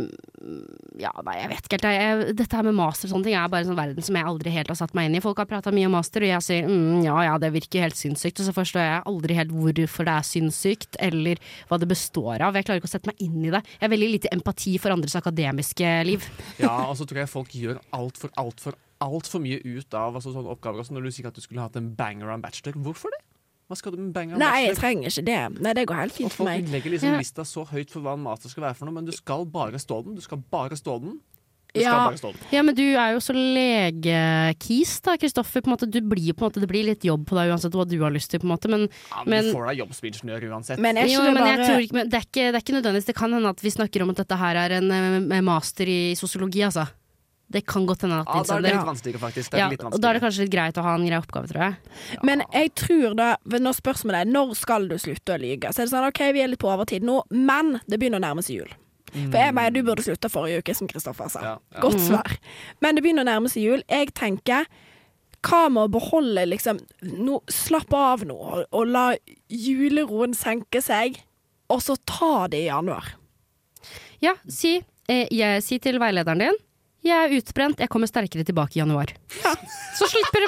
Ja, 0.99 1.11
nei, 1.23 1.37
jeg 1.39 1.49
vet 1.53 1.67
ikke 1.67 1.77
helt. 1.77 1.85
Jeg, 1.95 2.33
dette 2.35 2.57
her 2.57 2.65
med 2.67 2.75
master 2.75 3.07
og 3.07 3.13
sånne 3.13 3.27
ting 3.29 3.35
er 3.39 3.51
bare 3.51 3.63
en 3.63 3.69
sånn 3.69 3.79
verden 3.79 4.05
som 4.05 4.17
jeg 4.19 4.27
aldri 4.27 4.51
helt 4.51 4.71
har 4.73 4.77
satt 4.79 4.93
meg 4.97 5.07
inn 5.07 5.15
i. 5.15 5.21
Folk 5.23 5.39
har 5.39 5.47
prata 5.47 5.71
mye 5.71 5.87
om 5.87 5.95
master, 5.95 6.25
og 6.25 6.31
jeg 6.33 6.45
sier 6.45 6.67
mm, 6.67 7.05
ja 7.05 7.15
ja, 7.29 7.37
det 7.39 7.53
virker 7.55 7.85
helt 7.85 7.99
sinnssykt. 7.99 8.41
Og 8.43 8.49
så 8.49 8.55
forstår 8.55 8.83
jeg 8.83 9.05
aldri 9.13 9.37
helt 9.39 9.53
hvorfor 9.55 10.09
det 10.09 10.17
er 10.17 10.27
sinnssykt, 10.27 10.99
eller 11.07 11.41
hva 11.69 11.79
det 11.79 11.89
består 11.91 12.43
av. 12.43 12.59
Jeg 12.59 12.67
klarer 12.67 12.83
ikke 12.83 12.91
å 12.91 12.93
sette 12.93 13.11
meg 13.11 13.23
inn 13.23 13.39
i 13.39 13.53
det. 13.53 13.63
Jeg 13.77 13.85
har 13.85 13.93
veldig 13.95 14.11
lite 14.17 14.33
empati 14.35 14.75
for 14.83 14.95
andres 14.95 15.15
akademiske 15.19 15.93
liv. 16.09 16.27
Ja, 16.59 16.75
og 16.89 16.97
så 16.99 17.07
tror 17.07 17.23
jeg 17.23 17.31
folk 17.31 17.55
gjør 17.55 17.79
altfor, 17.95 18.33
altfor, 18.39 18.79
altfor 19.03 19.43
mye 19.43 19.61
ut 19.63 19.95
av 19.95 20.19
altså, 20.19 20.35
sånne 20.35 20.51
oppgaver. 20.51 20.83
Altså, 20.83 20.97
når 20.97 21.07
du 21.07 21.15
sier 21.15 21.31
at 21.31 21.39
du 21.39 21.45
skulle 21.45 21.63
hatt 21.63 21.79
en 21.79 21.93
banger 21.95 22.27
og 22.27 22.35
en 22.37 22.43
bachelor. 22.43 22.75
Hvorfor 22.83 23.15
det? 23.15 23.23
Hva 23.73 23.77
skal 23.81 23.95
du 23.95 23.97
med 24.03 24.13
bang 24.13 24.33
og 24.35 24.37
Nei, 24.43 24.67
jeg 24.67 24.77
trenger 24.77 25.09
ikke 25.09 25.25
det. 25.25 25.39
Nei, 25.65 25.73
det 25.73 25.87
går 25.89 25.95
helt 26.03 26.13
fint 26.13 26.29
for 26.31 26.45
folk 26.45 26.49
meg. 26.53 26.69
legger 26.69 26.93
liksom 26.93 27.09
Ja. 27.15 27.17
lista 27.23 27.41
så 27.43 27.65
høyt 27.65 27.89
for 27.89 28.01
hva 28.05 28.13
en 28.13 28.21
master 28.21 28.49
skal 28.53 28.63
være 28.69 28.75
for 28.77 28.85
noe, 28.85 28.93
men 28.93 29.05
du 29.09 29.11
skal 29.11 29.45
bare 29.49 29.81
stå 29.81 30.03
den. 30.05 30.13
Du 30.15 30.21
skal 30.21 30.37
bare 30.53 30.77
stå 30.77 30.99
den. 31.01 31.19
Du 31.73 31.81
Ja. 31.81 32.05
bare 32.05 32.17
stå 32.21 32.29
den. 32.33 32.41
Ja, 32.53 32.61
men 32.61 32.75
du 32.75 32.83
er 32.93 33.13
jo 33.13 33.17
så 33.17 33.33
legekis 33.33 35.01
da, 35.01 35.15
Kristoffer. 35.17 35.61
På 35.63 35.71
en 35.71 35.73
måte, 35.75 35.89
du 35.89 35.99
blir 36.05 36.33
på 36.37 36.43
en 36.45 36.51
måte, 36.51 36.61
det 36.61 36.69
blir 36.69 36.85
litt 36.85 37.01
jobb 37.01 37.25
på 37.25 37.33
deg 37.39 37.49
uansett 37.49 37.73
hva 37.73 37.85
du 37.89 37.97
har 38.03 38.11
lyst 38.13 38.29
til, 38.29 38.39
på 38.39 38.45
en 38.45 38.53
måte. 38.55 38.69
Men, 38.69 38.87
Ja, 39.09 39.23
men, 39.25 39.29
Men- 39.29 39.45
du 39.45 39.53
får 39.57 39.67
deg 39.69 39.77
jobb 39.81 39.93
som 39.97 40.09
ingeniør 40.09 40.49
uansett. 40.53 40.77
Men 40.79 40.95
jo, 40.97 41.21
det 41.21 41.33
men, 41.33 41.43
bare 41.43 41.57
tror 41.65 41.93
men 41.93 42.09
det, 42.09 42.13
er 42.19 42.25
ikke, 42.27 42.51
det 42.51 42.55
er 42.55 42.61
ikke 42.61 42.77
nødvendigvis. 42.81 43.05
Det 43.05 43.15
kan 43.15 43.31
hende 43.33 43.49
at 43.49 43.59
vi 43.61 43.69
snakker 43.69 44.01
om 44.03 44.09
at 44.11 44.17
dette 44.17 44.37
her 44.37 44.55
er 44.55 44.71
en 44.77 44.91
eh, 45.31 45.41
master 45.41 45.85
i 45.87 46.13
sosiologi, 46.15 46.61
altså. 46.61 46.87
Det 47.53 47.61
kan 47.69 47.85
godt 47.85 48.05
hende 48.07 48.19
at 48.23 48.29
ja, 48.29 48.43
da 48.49 48.55
er 48.55 48.63
det 48.65 48.71
litt 48.73 48.87
vanskeligere, 48.87 49.21
faktisk. 49.21 49.51
Det 49.53 49.59
er 49.59 49.61
ja, 49.61 49.71
litt 49.73 49.83
og 49.85 49.99
da 50.01 50.09
er 50.09 50.17
det 50.17 50.23
kanskje 50.23 50.45
litt 50.45 50.53
greit 50.55 50.77
å 50.81 50.85
ha 50.85 50.93
en 50.97 51.05
grei 51.05 51.19
oppgave, 51.21 51.49
tror 51.51 51.65
jeg. 51.67 51.97
Men 52.25 52.41
jeg 52.47 52.71
tror 52.81 53.17
da, 53.19 53.27
når 53.53 53.75
spørsmålet 53.77 54.23
er 54.23 54.31
når 54.31 54.55
skal 54.57 54.87
du 54.89 54.95
slutte 55.01 55.35
å 55.35 55.41
lyge, 55.41 55.69
så 55.69 55.83
er 55.83 55.89
det 55.89 55.93
sånn 55.93 56.07
OK, 56.07 56.23
vi 56.33 56.41
er 56.41 56.49
litt 56.49 56.61
på 56.63 56.71
overtid 56.73 57.05
nå, 57.05 57.19
men 57.29 57.75
det 57.85 57.99
begynner 58.01 58.23
å 58.23 58.25
nærme 58.25 58.45
seg 58.45 58.63
jul. 58.63 58.73
For 59.13 59.37
jeg 59.37 59.53
mener 59.53 59.73
du 59.75 59.83
burde 59.85 60.05
slutta 60.05 60.31
forrige 60.31 60.63
uke, 60.63 60.73
som 60.77 60.89
Kristoffer 60.89 61.29
sa. 61.29 61.43
Ja, 61.45 61.53
ja. 61.75 61.83
Godt 61.83 62.01
svar. 62.01 62.33
Men 62.81 62.97
det 62.97 63.03
begynner 63.05 63.25
å 63.25 63.29
nærme 63.29 63.51
seg 63.53 63.67
jul. 63.67 63.85
Jeg 63.85 64.09
tenker 64.17 64.65
hva 65.43 65.67
med 65.69 65.85
å 65.85 65.91
beholde 65.91 66.47
liksom 66.47 66.79
no, 67.19 67.41
Slapp 67.51 67.93
av 67.93 68.23
nå, 68.25 68.33
og, 68.33 68.65
og 68.73 68.89
la 68.89 69.05
juleroen 69.51 70.33
senke 70.37 70.81
seg, 70.81 71.19
og 71.69 71.83
så 71.83 71.97
ta 72.09 72.47
det 72.49 72.63
i 72.63 72.69
januar. 72.69 73.13
Ja, 74.23 74.37
si, 74.47 74.77
eh, 75.11 75.27
jeg, 75.29 75.63
si 75.65 75.77
til 75.83 75.99
veilederen 76.01 76.47
din 76.47 76.61
jeg 77.03 77.17
er 77.19 77.33
utbrent, 77.37 77.81
jeg 77.83 77.91
kommer 77.91 78.09
sterkere 78.09 78.45
tilbake 78.47 78.77
i 78.77 78.81
januar. 78.81 79.11
Så, 79.97 80.07
slipper, 80.09 80.45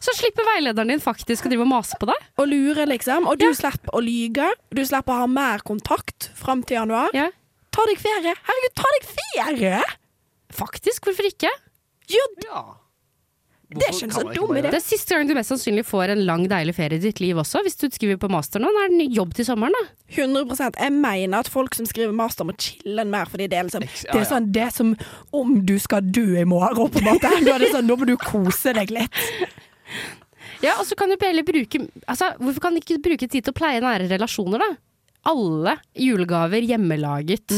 så 0.00 0.14
slipper 0.16 0.46
veilederen 0.54 0.94
din 0.94 1.02
faktisk 1.02 1.46
å 1.46 1.52
drive 1.52 1.66
og 1.66 1.70
mase 1.70 1.98
på 2.00 2.08
deg. 2.10 2.24
Og 2.40 2.48
lure, 2.50 2.86
liksom. 2.88 3.28
Og 3.30 3.38
du 3.40 3.46
slipper 3.54 3.92
å 3.94 4.00
lyge. 4.04 4.48
Du 4.74 4.82
slipper 4.86 5.14
å 5.14 5.20
ha 5.24 5.28
mer 5.30 5.62
kontakt 5.66 6.30
fram 6.38 6.64
til 6.66 6.80
januar. 6.80 7.12
Ja, 7.16 7.28
Ta 7.70 7.84
deg 7.86 8.00
ferie. 8.02 8.34
Herregud, 8.34 8.72
ta 8.74 8.92
deg 8.96 9.10
ferie! 9.14 9.80
faktisk, 10.50 11.04
hvorfor 11.06 11.28
ikke? 11.28 11.50
Gjør 12.10 12.32
Ja. 12.42 12.62
Det 13.70 13.86
er 13.86 13.94
ikke 13.94 14.06
en 14.08 14.14
så 14.16 14.22
dum 14.34 14.50
idé. 14.56 14.70
Det 14.72 14.78
er 14.80 14.82
siste 14.82 15.14
gang 15.14 15.28
du 15.28 15.34
mest 15.36 15.52
sannsynlig 15.52 15.84
får 15.86 16.10
en 16.16 16.24
lang, 16.26 16.46
deilig 16.50 16.74
ferie 16.74 16.98
i 16.98 17.02
ditt 17.04 17.20
liv 17.22 17.38
også, 17.38 17.60
hvis 17.62 17.78
du 17.78 17.86
skriver 17.94 18.18
på 18.18 18.30
master 18.32 18.62
nå. 18.62 18.70
Da 18.74 18.82
er 18.82 18.90
det 18.90 19.04
en 19.04 19.14
jobb 19.14 19.36
til 19.38 19.46
sommeren, 19.46 19.76
da. 19.78 19.84
100% 20.16 20.80
Jeg 20.80 20.94
mener 20.96 21.44
at 21.44 21.50
folk 21.52 21.76
som 21.78 21.86
skriver 21.86 22.10
master 22.16 22.48
må 22.48 22.56
chille 22.58 23.04
mer, 23.06 23.30
fordi 23.30 23.46
det 23.52 23.60
er 23.60 23.68
liksom 23.68 23.86
ja, 23.86 24.10
Det 24.10 24.24
er 24.24 24.28
sånn 24.32 24.50
det 24.50 24.64
er 24.66 24.74
som 24.74 24.90
om 25.38 25.54
du 25.66 25.76
skal 25.78 26.02
dø 26.02 26.26
i 26.40 26.46
morgen, 26.48 26.90
på 26.90 26.98
en 26.98 27.10
måte. 27.12 27.30
Nå 27.46 27.54
er 27.54 27.62
det 27.62 27.70
sånn, 27.76 27.86
nå 27.86 27.98
må 28.00 28.10
du 28.10 28.16
kose 28.18 28.74
deg 28.74 28.90
litt. 28.96 29.22
Ja, 30.64 30.74
og 30.80 30.84
så 30.88 30.98
kan 30.98 31.08
du 31.08 31.16
heller 31.22 31.46
bruke 31.46 31.78
Altså, 32.04 32.34
hvorfor 32.36 32.66
kan 32.66 32.74
du 32.74 32.82
ikke 32.82 32.98
bruke 33.00 33.28
tid 33.30 33.46
til 33.46 33.54
å 33.54 33.56
pleie 33.56 33.80
nære 33.80 34.10
relasjoner, 34.10 34.60
da? 34.60 34.74
Alle 35.28 35.74
julegaver 36.00 36.64
hjemmelaget 36.64 37.52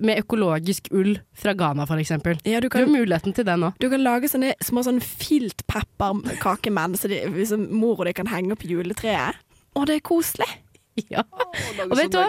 med 0.00 0.20
økologisk 0.22 0.86
ull 0.94 1.16
fra 1.34 1.54
Ghana, 1.58 1.86
eksempel. 1.98 2.38
Ja, 2.46 2.60
du 2.60 2.68
Du 2.68 2.78
har 2.78 2.84
kan, 2.86 2.92
muligheten 2.94 3.34
til 3.34 3.44
det 3.44 3.56
nå. 3.58 3.72
du 3.80 3.88
kan 3.90 4.02
lage 4.04 4.28
sånne 4.30 4.52
små 4.62 4.84
sånn 4.86 5.00
filtpepperkakemenn 5.02 6.94
så 6.96 7.08
de, 7.10 7.20
som 7.46 7.66
mor 7.74 7.98
og 8.00 8.06
de 8.06 8.12
kan 8.16 8.26
henge 8.30 8.52
opp 8.54 8.62
juletreet. 8.66 9.34
Å, 9.74 9.84
det 9.86 10.00
er 10.00 10.04
koselig. 10.06 10.48
Ja. 11.08 11.22
Og 11.32 11.86
Og 11.86 11.96
vet 11.96 12.10
du 12.12 12.16
hva? 12.18 12.26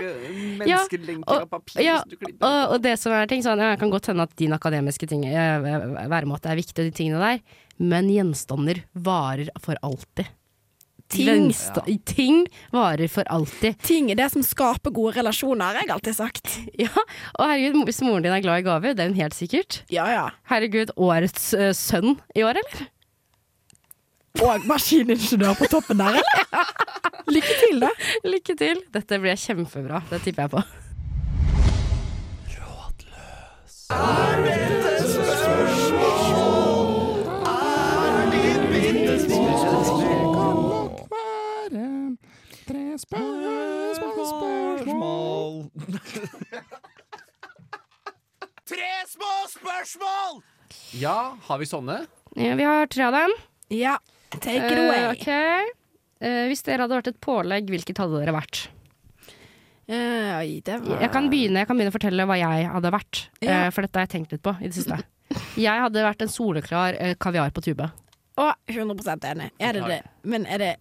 Ja, 0.69 0.77
og- 1.27 1.55
Ja, 1.81 1.95
og, 2.39 2.73
og 2.75 2.81
det 2.85 2.93
som 3.01 3.11
er 3.11 3.25
ting 3.27 3.41
sånn, 3.43 3.59
kan 3.81 3.89
godt 3.91 4.05
hende 4.07 4.23
at 4.23 4.35
din 4.39 4.53
akademiske 4.55 5.09
ting, 5.09 5.25
eh, 5.25 5.59
væremåte 6.07 6.47
er 6.47 6.55
viktig, 6.55 6.77
og 6.79 6.87
de 6.87 6.91
tingene 6.95 7.19
der, 7.19 7.41
men 7.79 8.07
gjenstander 8.07 8.83
varer 8.95 9.49
for 9.59 9.75
alltid. 9.83 10.29
Ting. 11.12 11.52
ja. 11.52 11.84
ting 12.08 12.45
varer 12.71 13.12
for 13.12 13.28
alltid. 13.32 13.78
Ting 13.84 14.12
er 14.12 14.19
det 14.19 14.30
som 14.34 14.43
skaper 14.45 14.93
gode 14.95 15.17
relasjoner, 15.19 15.76
har 15.76 15.84
jeg 15.84 15.93
alltid 15.97 16.17
sagt. 16.17 16.56
Ja, 16.82 16.89
og 17.38 17.45
herregud, 17.45 17.84
hvis 17.86 18.02
moren 18.06 18.24
din 18.26 18.34
er 18.34 18.41
glad 18.43 18.63
i 18.63 18.65
gaver, 18.65 18.95
det 18.97 19.04
er 19.04 19.12
hun 19.12 19.19
helt 19.19 19.38
sikkert. 19.38 19.82
Ja, 19.93 20.08
ja. 20.10 20.26
Herregud, 20.50 20.93
årets 20.97 21.52
uh, 21.54 21.69
sønn 21.78 22.15
i 22.34 22.45
år, 22.47 22.62
eller? 22.63 22.88
Og 24.41 24.65
maskiningeniør 24.65 25.58
på 25.60 25.67
toppen 25.71 26.00
der, 26.02 26.21
eller? 26.21 26.71
Lykke 27.36 27.58
til, 27.65 27.82
da. 27.84 27.91
Lykke 28.26 28.56
til. 28.60 28.86
Dette 28.95 29.19
blir 29.21 29.39
kjempebra. 29.39 30.02
Det 30.10 30.24
tipper 30.26 30.47
jeg 30.47 30.56
på. 30.56 30.62
Ja, 50.99 51.38
har 51.47 51.62
vi 51.62 51.67
sånne? 51.69 52.01
Ja, 52.36 52.56
vi 52.60 52.67
har 52.67 52.88
tre 52.91 53.08
av 53.08 53.15
dem. 53.15 53.34
Ja, 53.71 53.95
take 54.34 54.60
it 54.60 54.80
away. 54.80 54.99
away. 55.06 55.15
ok. 55.15 55.27
uh, 56.23 56.43
hvis 56.51 56.63
dere 56.67 56.86
hadde 56.86 56.99
vært 56.99 57.12
et 57.13 57.19
pålegg, 57.23 57.71
hvilket 57.71 58.01
hadde 58.04 58.19
dere 58.19 58.36
vært? 58.36 58.65
Uh, 59.91 60.39
oi, 60.39 60.62
det 60.63 60.77
var 60.84 61.01
Jeg 61.04 61.12
kan 61.12 61.27
begynne, 61.32 61.63
jeg 61.63 61.67
kan 61.67 61.80
begynne 61.80 61.91
å 61.91 61.97
fortelle 61.97 62.27
hva 62.27 62.38
jeg 62.39 62.69
hadde 62.75 62.93
vært. 62.95 63.25
Ja. 63.43 63.63
for 63.75 63.88
dette 63.88 63.99
har 63.99 64.08
jeg 64.08 64.13
tenkt 64.17 64.36
litt 64.36 64.43
på 64.45 64.56
i 64.60 64.67
det 64.69 64.75
siste. 64.77 64.99
Jeg 65.56 65.80
hadde 65.80 66.04
vært 66.04 66.23
en 66.23 66.32
soleklar 66.32 66.99
kaviar 67.23 67.51
på 67.56 67.63
tube. 67.63 67.88
Å, 68.39 68.51
100 68.71 69.15
enig. 69.32 69.51
Er 69.60 69.80
det 69.80 69.88
det? 69.88 70.01
Men 70.27 70.47
er 70.47 70.63
det 70.63 70.71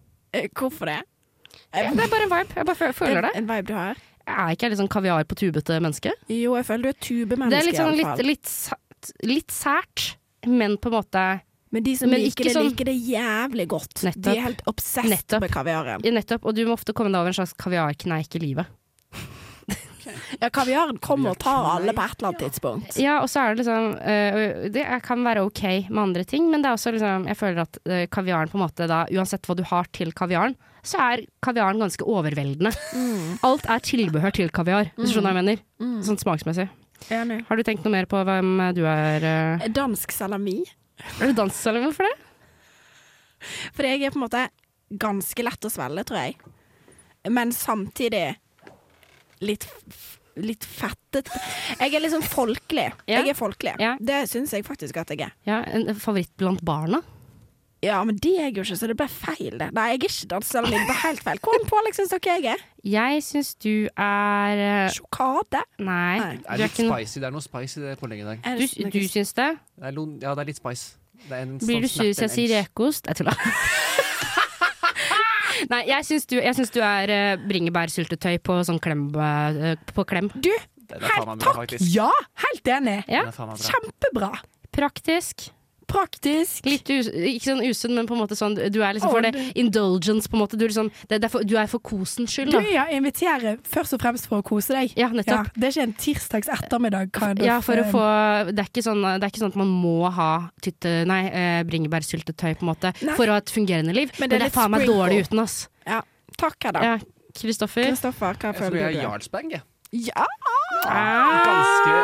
Hvorfor 0.55 0.87
det? 0.87 1.01
Det 1.71 1.83
er 1.85 2.09
bare 2.11 2.25
en 2.27 2.31
vibe. 2.33 2.55
Jeg 2.55 2.65
bare 2.67 2.93
føler 2.93 3.21
det. 3.27 3.31
En 3.39 3.47
vibe 3.49 3.67
du 3.69 3.73
har? 3.77 3.99
Er 4.31 4.51
ikke 4.53 4.67
jeg 4.67 4.73
litt 4.75 4.79
sånn 4.83 4.91
kaviar 4.91 5.23
på 5.27 5.35
tubete 5.39 5.77
menneske. 5.81 6.11
Jo, 6.29 6.55
jeg 6.59 6.65
føler 6.67 6.83
du 6.83 6.89
er 6.91 6.99
tubemenneske, 7.03 7.51
Det 7.51 7.61
er 7.61 7.69
litt 7.71 7.79
sånn 7.81 7.95
litt, 7.97 8.25
litt, 8.27 9.13
litt 9.27 9.51
sært, 9.55 10.03
men 10.47 10.77
på 10.77 10.91
en 10.91 10.95
måte 10.99 11.23
Men 11.71 11.83
de 11.83 11.95
som 11.95 12.09
men 12.11 12.19
liker 12.21 12.43
det, 12.43 12.53
sånn- 12.53 12.69
liker 12.69 12.85
det 12.91 12.95
jævlig 12.99 13.65
godt. 13.71 14.03
Nettopp. 14.03 14.23
De 14.27 14.35
er 14.35 14.41
helt 14.45 14.61
obsessed 14.67 15.09
Nettopp. 15.09 15.41
med 15.41 15.51
kaviaren. 15.55 16.03
ja, 16.05 16.11
Nettopp. 16.11 16.45
Og 16.45 16.55
du 16.55 16.65
må 16.67 16.73
ofte 16.77 16.93
komme 16.93 17.09
deg 17.11 17.19
over 17.23 17.31
en 17.33 17.39
slags 17.39 17.53
kaviarkneik 17.57 18.35
i 18.35 18.39
livet. 18.43 18.65
Ja, 20.41 20.49
kaviaren 20.49 20.97
kommer 20.97 21.35
og 21.35 21.37
tar 21.39 21.67
alle 21.75 21.93
på 21.93 22.01
et 22.03 22.15
eller 22.17 22.31
annet 22.31 22.41
tidspunkt. 22.41 22.95
Ja, 22.99 23.19
og 23.21 23.29
så 23.29 23.43
er 23.43 23.53
det 23.53 23.61
liksom 23.61 23.91
uh, 24.01 24.69
Det 24.73 24.85
kan 25.05 25.21
være 25.23 25.43
ok 25.45 25.61
med 25.91 26.01
andre 26.01 26.23
ting, 26.27 26.47
men 26.49 26.63
det 26.63 26.71
er 26.71 26.77
også 26.77 26.91
liksom 26.95 27.27
Jeg 27.29 27.37
føler 27.37 27.61
at 27.67 27.77
uh, 27.85 28.05
kaviaren 28.11 28.49
på 28.49 28.57
en 28.57 28.63
måte 28.65 28.87
da 28.89 29.03
Uansett 29.13 29.45
hva 29.45 29.55
du 29.59 29.63
har 29.69 29.85
til 29.93 30.11
kaviaren, 30.17 30.55
så 30.83 31.01
er 31.03 31.25
kaviaren 31.45 31.81
ganske 31.81 32.05
overveldende. 32.07 32.71
Alt 33.45 33.67
er 33.69 33.83
tilbehør 33.85 34.33
til 34.35 34.51
kaviar, 34.53 34.91
hvis 34.95 35.11
du 35.11 35.15
skjønner 35.17 35.35
hva 35.35 35.41
jeg 35.41 35.45
mener. 35.45 36.01
Sånn 36.07 36.19
smaksmessig. 36.21 36.67
Enig. 37.11 37.41
Har 37.47 37.57
du 37.57 37.65
tenkt 37.65 37.85
noe 37.85 37.93
mer 37.95 38.07
på 38.09 38.19
hvem 38.27 38.59
du 38.77 38.83
er? 38.89 39.25
Uh... 39.61 39.67
Dansk 39.73 40.13
salami. 40.13 40.59
Er 41.19 41.31
du 41.31 41.37
dansk, 41.37 41.57
salami? 41.57 41.89
hvorfor 41.89 42.05
det? 42.05 42.15
For 43.73 43.87
jeg 43.89 44.05
er 44.05 44.13
på 44.13 44.19
en 44.19 44.25
måte 44.27 44.45
ganske 45.01 45.45
lett 45.45 45.65
å 45.65 45.71
svelge, 45.73 46.05
tror 46.09 46.21
jeg. 46.21 46.35
Men 47.29 47.53
samtidig 47.55 48.25
litt 49.41 49.69
Litt 50.39 50.63
fettet. 50.63 51.27
Jeg 51.75 51.91
er 51.91 51.99
liksom 52.05 52.21
folkelig. 52.23 52.85
Ja. 53.03 53.19
Jeg 53.19 53.33
er 53.33 53.35
folkelig. 53.35 53.73
Ja. 53.83 53.97
Det 53.99 54.21
syns 54.31 54.53
jeg 54.55 54.63
faktisk 54.63 54.95
at 55.01 55.11
jeg 55.11 55.25
er. 55.25 55.33
Ja, 55.43 55.57
en 55.67 55.91
favoritt 55.99 56.31
blant 56.39 56.63
barna? 56.63 57.01
Ja, 57.81 58.03
men 58.05 58.13
det 58.21 58.29
er 58.37 58.43
jeg 58.51 58.59
jo 58.59 58.61
ikke, 58.61 58.75
så 58.77 58.85
det 58.91 58.95
ble 58.99 59.07
feil, 59.09 59.55
det. 59.57 59.71
Nei, 59.73 59.85
jeg 59.89 59.97
er 59.97 60.03
ikke 60.05 60.27
dansestellen 60.29 60.69
min. 60.69 60.83
Det 60.83 60.89
ble 60.91 60.97
helt 61.01 61.21
feil. 61.25 61.39
Hvordan 61.47 61.63
pålegg 61.71 61.95
syns 61.97 62.11
dere 62.13 62.35
jeg 62.35 62.43
er? 62.51 62.59
Jeg 62.93 63.23
syns 63.25 63.49
du 63.65 63.71
er 63.89 64.53
eh, 64.67 64.89
Sjokade? 64.93 65.63
Nei. 65.81 66.17
Nei. 66.21 66.35
Det 66.37 66.45
Du 66.45 66.45
er 66.45 66.53
er 66.53 66.61
litt 66.61 66.77
noe 66.85 66.93
spicy. 66.93 67.17
Det 67.23 67.27
er 67.31 67.33
noe 67.33 67.41
spicy 67.45 67.75
i 67.79 67.81
det 67.87 67.95
pålegget 68.01 68.21
i 68.21 68.29
dag. 68.29 68.37
Du, 68.61 68.65
du 68.93 69.01
syns 69.09 69.33
det? 69.39 69.49
Det 69.81 69.85
er 69.89 69.93
lo- 69.97 70.05
ja, 70.21 70.29
det 70.37 70.41
er 70.45 70.49
litt 70.51 70.61
spice. 70.61 70.85
Det 71.25 71.33
er 71.37 71.41
en 71.47 71.57
Blir 71.61 71.81
du 71.81 71.87
sånn 71.89 71.97
sur 71.97 72.05
hvis 72.11 72.21
jeg 72.21 72.29
sier 72.35 72.49
rekost? 72.59 73.03
Jeg 73.09 73.15
tuller. 73.21 73.37
Nei, 75.71 75.81
jeg 75.89 76.05
syns 76.07 76.25
du, 76.29 76.35
jeg 76.41 76.55
syns 76.57 76.71
du 76.73 76.79
er 76.85 77.11
uh, 77.13 77.43
bringebærsyltetøy 77.49 78.37
på 78.45 78.53
sånn 78.67 78.79
klem, 78.81 79.07
eh, 79.13 79.75
på 79.93 80.05
klem. 80.09 80.29
Du, 80.41 80.49
helt, 80.91 81.43
faktisk. 81.45 81.85
Ja, 81.93 82.09
helt 82.45 82.65
enig. 82.77 82.97
Ja. 83.11 83.23
Kjempebra. 83.31 84.31
Praktisk. 84.73 85.49
Praktisk. 85.91 86.65
Litt 86.65 86.89
us 86.95 87.09
ikke 87.11 87.45
sånn 87.51 87.61
usunn, 87.67 87.93
men 87.97 88.07
på 88.09 88.15
en 88.15 88.21
måte 88.23 88.37
sånn 88.39 88.55
Du 88.71 88.79
er 88.81 88.95
liksom 88.95 89.11
for 89.11 89.21
det 89.25 89.33
det- 89.35 89.51
indulgence, 89.59 90.29
på 90.31 90.37
en 90.37 90.41
måte. 90.43 90.57
Du 90.57 90.65
er, 90.65 90.69
liksom, 90.71 90.89
det, 91.09 91.19
det 91.21 91.27
er, 91.27 91.33
for, 91.33 91.43
du 91.43 91.55
er 91.59 91.67
for 91.67 91.79
kosens 91.83 92.31
skyld, 92.31 92.51
Du, 92.55 92.59
ja, 92.71 92.85
inviterer 92.95 93.59
først 93.67 93.93
og 93.97 94.01
fremst 94.01 94.27
for 94.31 94.39
å 94.41 94.45
kose 94.47 94.73
deg. 94.77 94.93
Ja, 94.97 95.09
Ja, 95.11 95.43
det 95.53 95.63
er 95.67 95.73
ikke 95.75 95.83
en 95.83 95.93
tirsdags 95.99 96.47
ettermiddag. 96.49 97.11
Kind 97.13 97.39
of, 97.41 97.45
Ja, 97.45 97.59
for 97.61 97.75
å 97.75 97.85
eh, 97.85 97.91
få 97.91 98.55
det 98.55 98.59
er, 98.63 98.69
ikke 98.71 98.83
sånn, 98.87 99.01
det 99.19 99.23
er 99.23 99.29
ikke 99.33 99.43
sånn 99.43 99.51
at 99.53 99.59
man 99.61 99.67
må 99.67 100.09
ha 100.11 100.49
tytte, 100.61 101.05
nei, 101.05 101.25
eh, 101.27 101.63
bringebærsyltetøy 101.67 102.55
på 102.57 102.63
en 102.65 102.71
måte 102.73 102.93
Nei. 103.03 103.15
for 103.15 103.25
å 103.27 103.35
ha 103.35 103.41
et 103.43 103.51
fungerende 103.51 103.93
liv. 103.93 104.11
Men 104.19 104.29
Men 104.29 104.29
det 104.29 104.39
det 104.39 104.45
er 104.47 104.51
er, 104.51 104.55
faen 104.61 104.71
meg 104.71 104.87
dårlig 104.87 105.25
uten, 105.27 105.39
ass. 105.43 105.67
Ja. 105.85 106.01
Takk, 106.37 106.55
Hedda. 106.63 106.81
Ja, 106.83 106.97
Kristoffer? 107.35 107.85
Kristoffer, 107.91 108.33
hva 108.39 108.51
Jeg 108.53 108.55
tror 108.55 108.75
jeg 108.75 108.83
er 108.83 108.91
gjøre 108.95 109.03
Jarlsberg, 109.03 109.51
jeg. 109.51 109.61
Ja. 109.91 110.25
Ah. 110.87 111.43
Ganske 111.45 111.95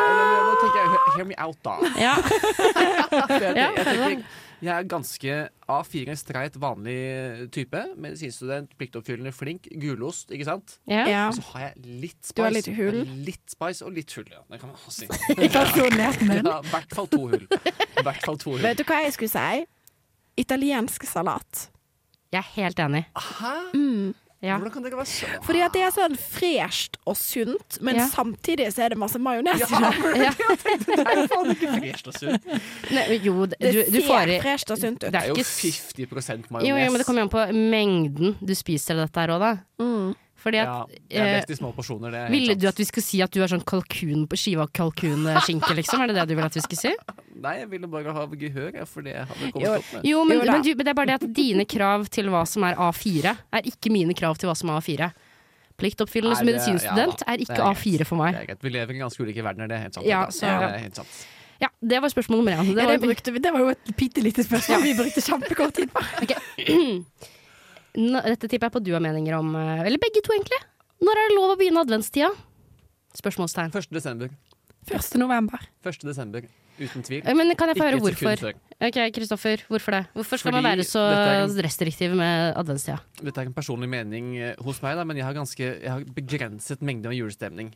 Nå 0.44 0.56
tenker 0.60 0.82
jeg 0.82 0.98
Hear 1.16 1.24
me 1.28 1.38
out, 1.40 1.56
da. 1.64 1.78
Ja. 2.06 2.14
Jeg, 3.38 3.54
jeg, 3.56 3.84
tenker, 3.86 4.24
jeg 4.60 4.74
er 4.74 4.86
ganske 4.90 5.34
A4 5.70 6.14
streit, 6.18 6.56
vanlig 6.60 7.48
type. 7.54 7.80
Medisinstudent, 7.96 8.72
pliktoppfyllende, 8.78 9.32
flink. 9.32 9.68
Gulost, 9.80 10.32
ikke 10.34 10.48
sant? 10.48 10.76
ja. 10.90 11.28
Og 11.28 11.38
så 11.38 11.44
har 11.52 11.64
jeg 11.68 11.96
litt 12.02 12.18
spice. 12.26 12.36
Du 12.36 12.42
har 12.42 12.54
litt 12.56 12.70
hull. 12.76 12.98
Litt 13.28 13.54
spice 13.54 13.86
og 13.86 13.94
litt 13.96 14.14
hull, 14.18 14.26
ja. 14.34 14.42
Det 14.50 14.60
kan 14.60 14.72
man 14.72 14.78
også 14.82 14.94
si. 14.98 15.08
I. 15.38 15.48
Ja, 15.48 16.58
hvert 16.72 16.94
fall 16.98 17.10
to 17.14 17.24
hull. 17.30 17.46
I 17.48 18.04
hvert 18.04 18.24
fall 18.26 18.40
to 18.42 18.54
hull. 18.56 18.62
Vet 18.66 18.82
du 18.82 18.86
hva 18.88 19.00
jeg 19.06 19.14
skulle 19.16 19.32
si? 19.32 19.64
Italiensk 20.42 21.06
salat. 21.08 21.68
Jeg 22.34 22.42
er 22.42 22.50
helt 22.58 22.82
enig. 22.82 23.06
Hæ? 23.16 23.54
Mm. 23.74 24.10
Ja. 24.40 24.54
Hvordan 24.58 24.70
kan 24.70 24.84
dere 24.84 24.94
være 25.00 25.06
så 25.10 25.26
Fordi 25.42 25.60
at 25.66 25.72
det 25.74 25.80
er 25.82 25.90
sånn 25.90 26.12
fresht 26.16 26.94
og 27.10 27.16
sunt, 27.18 27.78
men 27.82 27.96
Ja. 27.98 28.04
samtidig 28.06 28.68
så 28.70 28.84
er 28.84 28.88
det 28.94 28.98
masse 28.98 29.18
majones 29.18 29.58
i 29.58 29.66
Ja, 29.66 29.90
det. 29.90 30.20
Ja. 30.22 30.32
det 30.86 30.98
er 30.98 31.26
faen 31.32 31.50
ikke 31.56 31.72
fresht 31.80 32.06
og 32.06 32.14
sunt. 32.14 32.46
Nei, 32.94 33.18
jo, 33.24 33.46
det- 33.46 33.58
Det 33.58 33.72
du, 33.74 33.82
du 33.90 34.00
ser 34.06 34.40
fresht 34.40 34.70
og 34.70 34.78
sunt 34.78 35.02
ut. 35.02 35.10
Det 35.10 35.12
Det 35.12 35.22
er 35.22 35.24
er 35.24 35.28
jo 35.34 35.34
50 35.34 36.50
majones. 36.52 36.68
Jo, 36.68 36.76
jo, 36.76 36.90
men 36.90 36.98
det 36.98 37.06
kommer 37.06 37.22
jo 37.22 37.26
an 37.26 37.34
på 37.34 37.52
mengden 37.52 38.36
du 38.38 38.54
spiser 38.54 38.94
av 39.00 39.08
dette 39.08 39.20
her 39.20 39.28
òg, 39.34 39.40
da. 39.40 39.52
Mm. 39.82 40.14
Fordi 40.38 40.60
at 40.62 40.68
ja, 40.70 40.74
det 41.10 41.16
er 41.18 41.24
eh, 41.26 41.36
best 41.40 41.50
i 41.50 41.56
små 41.58 41.72
porsjoner. 41.74 42.12
Det 42.14 42.18
er 42.20 42.30
Ville 42.30 42.54
du 42.54 42.66
at 42.70 42.78
vi 42.78 42.84
skulle 42.86 43.02
si 43.02 43.18
at 43.24 43.32
du 43.34 43.40
er 43.42 43.50
sånn 43.50 43.64
kalkun 43.66 44.20
på 44.30 44.38
skiva 44.38 44.68
kalkunskinke, 44.70 45.72
liksom? 45.74 46.04
Er 46.04 46.12
det 46.12 46.16
det 46.20 46.26
du 46.30 46.34
vil 46.38 46.46
at 46.46 46.54
vi 46.54 46.62
skulle 46.62 46.78
si? 46.78 46.92
Nei, 47.44 47.54
jeg 47.60 47.70
ville 47.72 47.90
bare 47.90 48.14
ha 48.14 48.22
gehør 48.38 48.78
for 48.86 49.02
det 49.06 49.16
jeg 49.16 49.26
hadde 49.30 49.48
kommet 49.54 49.64
Jo, 49.66 49.72
opp 49.80 49.88
med. 49.96 50.06
Jo, 50.06 50.20
men, 50.28 50.38
Jo 50.38 50.44
men, 50.52 50.62
du, 50.62 50.70
men 50.78 50.86
det 50.86 50.92
er 50.92 50.98
bare 51.00 51.10
det 51.10 51.16
at 51.18 51.26
dine 51.34 51.66
krav 51.70 52.06
til 52.14 52.30
hva 52.30 52.44
som 52.46 52.62
er 52.70 52.78
A4, 52.78 53.34
er 53.58 53.66
ikke 53.72 53.90
mine 53.94 54.14
krav 54.14 54.38
til 54.38 54.50
hva 54.50 54.54
som 54.58 54.70
er 54.70 54.78
A4. 54.78 55.10
Pliktoppfyllende 55.78 56.38
som 56.40 56.46
medisinstudent 56.48 57.20
ja 57.22 57.32
er 57.34 57.42
ikke 57.44 57.58
er. 57.58 57.74
A4 57.74 58.06
for 58.06 58.18
Det 58.18 58.22
meg. 58.24 58.38
er 58.40 58.46
greit. 58.52 58.62
Vi 58.66 58.72
lever 58.74 58.94
i 58.96 59.02
ganske 59.02 59.22
ulike 59.22 59.44
verdener, 59.46 59.68
det 59.70 59.76
er 59.78 59.84
helt 59.86 59.94
sant. 59.98 60.06
Ja, 60.10 60.24
så, 60.34 60.46
ja. 60.50 60.58
det 60.64 60.70
er 60.74 60.84
helt 60.88 60.98
sant. 61.02 61.18
Ja, 61.62 61.68
det 61.90 61.98
var 62.02 62.10
spørsmål 62.14 62.40
nummer 62.44 62.54
én. 62.54 62.68
Det 62.70 62.78
Ja, 62.82 62.86
var, 62.86 62.96
det, 62.98 63.02
brukte 63.10 63.34
det 63.42 63.52
var 63.54 63.62
jo 63.66 63.68
et 63.74 63.90
bitte 63.98 64.22
lite 64.22 64.42
spørsmål 64.46 64.82
vi 64.86 64.94
brukte 64.98 65.22
kjempekort 65.26 65.74
tid 65.74 65.90
på. 65.94 66.02
Nå- 66.70 67.02
Dette 67.98 68.46
tipper 68.46 68.68
jeg 68.68 68.74
på 68.76 68.82
du 68.86 68.92
har 68.94 69.02
meninger 69.02 69.34
om, 69.38 69.54
eh, 69.58 69.80
eller 69.88 69.98
begge 69.98 70.22
to 70.22 70.32
egentlig. 70.36 70.60
Når 71.02 71.18
er 71.18 71.28
det 71.30 71.36
lov 71.38 71.50
å 71.54 71.58
begynne 71.58 71.82
adventstida? 71.82 72.30
Spørsmålstegn. 73.18 73.72
1. 73.74 73.90
desember. 73.94 74.30
1. 74.88 75.18
november. 75.18 75.58
1. 75.84 76.04
desember. 76.06 76.46
Uten 76.78 77.02
tvil. 77.02 77.22
Eh, 77.26 77.34
Men 77.34 77.50
kan 77.58 77.68
jeg 77.72 77.76
få 77.80 77.88
høre 77.88 77.98
hvorfor? 77.98 78.52
Ok, 78.78 78.98
Kristoffer, 79.16 79.64
hvorfor 79.66 79.90
det? 79.96 80.04
Hvorfor 80.14 80.38
skal 80.38 80.52
Fordi 80.52 80.62
man 80.62 80.76
være 80.78 80.84
så 80.86 81.02
en- 81.42 81.56
restriktiv 81.66 82.14
med 82.14 82.54
adventstida? 82.54 83.00
Dette 83.20 83.38
er 83.42 83.46
en 83.50 83.52
personlig 83.56 83.88
mening 83.90 84.36
eh, 84.38 84.54
hos 84.62 84.80
meg, 84.82 84.94
da, 84.94 85.02
men 85.04 85.16
jeg 85.18 85.24
har, 85.26 85.34
ganske, 85.34 85.58
jeg 85.58 85.90
har 85.90 86.04
begrenset 86.04 86.80
mengde 86.80 87.06
av 87.10 87.12
julestemning. 87.18 87.72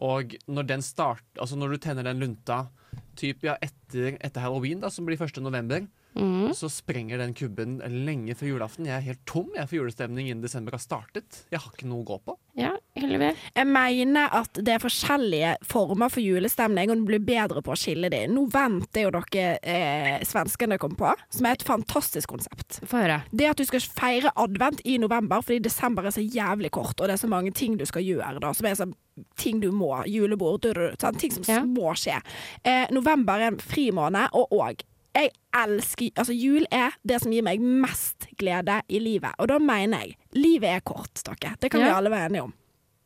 Og 0.00 0.32
når 0.48 0.66
den 0.66 0.80
start, 0.80 1.20
altså 1.38 1.58
når 1.60 1.72
du 1.76 1.78
tenner 1.84 2.02
den 2.08 2.18
lunta 2.24 2.70
typ, 3.14 3.42
ja, 3.44 3.58
etter, 3.60 4.16
etter 4.24 4.40
halloween, 4.40 4.80
da, 4.80 4.88
som 4.88 5.04
blir 5.04 5.20
1. 5.20 5.42
november, 5.44 5.84
Mm. 6.16 6.50
så 6.54 6.68
sprenger 6.72 7.18
den 7.22 7.34
kubben 7.38 7.78
lenge 8.04 8.34
før 8.34 8.48
julaften. 8.54 8.86
Jeg 8.88 8.96
er 8.96 9.04
helt 9.12 9.20
tom 9.30 9.50
jeg, 9.54 9.68
for 9.70 9.76
julestemning 9.78 10.26
innen 10.28 10.42
desember 10.42 10.74
har 10.74 10.82
startet. 10.82 11.44
Jeg 11.52 11.60
har 11.62 11.70
ikke 11.72 11.86
noe 11.88 12.02
å 12.02 12.08
gå 12.08 12.18
på. 12.26 12.34
Ja. 12.58 12.72
Jeg 12.96 13.66
mener 13.70 14.32
at 14.34 14.58
det 14.58 14.74
er 14.74 14.82
forskjellige 14.82 15.52
former 15.70 16.10
for 16.12 16.20
julestemning, 16.24 16.90
og 16.90 16.98
du 17.00 17.06
blir 17.08 17.22
bedre 17.24 17.62
på 17.64 17.72
å 17.72 17.78
skille 17.78 18.10
dem. 18.12 18.34
Nå 18.34 18.48
venter 18.52 19.06
jo 19.06 19.12
dere 19.14 19.58
eh, 19.62 20.24
svenskene 20.26 20.78
kom 20.82 20.96
på, 20.98 21.12
som 21.32 21.46
er 21.46 21.56
et 21.56 21.64
fantastisk 21.66 22.34
konsept. 22.34 22.80
Få 22.90 23.04
høre. 23.04 23.20
Det 23.30 23.48
at 23.52 23.62
du 23.62 23.64
skal 23.68 23.80
feire 23.86 24.34
advent 24.40 24.82
i 24.84 24.98
november, 25.00 25.44
fordi 25.46 25.62
desember 25.70 26.10
er 26.10 26.16
så 26.16 26.24
jævlig 26.26 26.72
kort, 26.74 26.98
og 27.00 27.06
det 27.06 27.16
er 27.16 27.22
så 27.22 27.30
mange 27.30 27.54
ting 27.56 27.78
du 27.80 27.86
skal 27.88 28.04
gjøre, 28.04 28.40
da, 28.42 28.52
som 28.56 28.66
er 28.68 28.76
sånn 28.82 28.96
ting 29.36 29.58
du 29.60 29.70
må. 29.74 29.92
Julebord, 30.08 30.62
du, 30.64 30.72
du, 30.74 30.84
sånn, 31.00 31.18
ting 31.20 31.32
som 31.34 31.44
Ja. 31.48 31.62
må 31.66 31.94
skje. 31.98 32.18
Eh, 32.64 32.86
november 32.94 33.38
er 33.40 33.52
en 33.54 33.58
frimåned, 33.62 34.30
og 34.36 34.52
òg 34.58 34.82
jeg 35.14 35.32
elsker 35.56 36.10
Altså, 36.16 36.32
jul 36.36 36.66
er 36.70 36.94
det 37.06 37.20
som 37.22 37.32
gir 37.34 37.42
meg 37.42 37.60
mest 37.60 38.28
glede 38.38 38.80
i 38.88 39.00
livet. 39.02 39.34
Og 39.38 39.48
da 39.50 39.58
mener 39.58 40.06
jeg 40.06 40.16
livet 40.38 40.76
er 40.76 40.80
kort, 40.86 41.22
dere. 41.26 41.56
Det 41.60 41.70
kan 41.70 41.82
vi 41.82 41.90
alle 41.90 42.10
være 42.12 42.30
enige 42.30 42.46
om. 42.48 42.52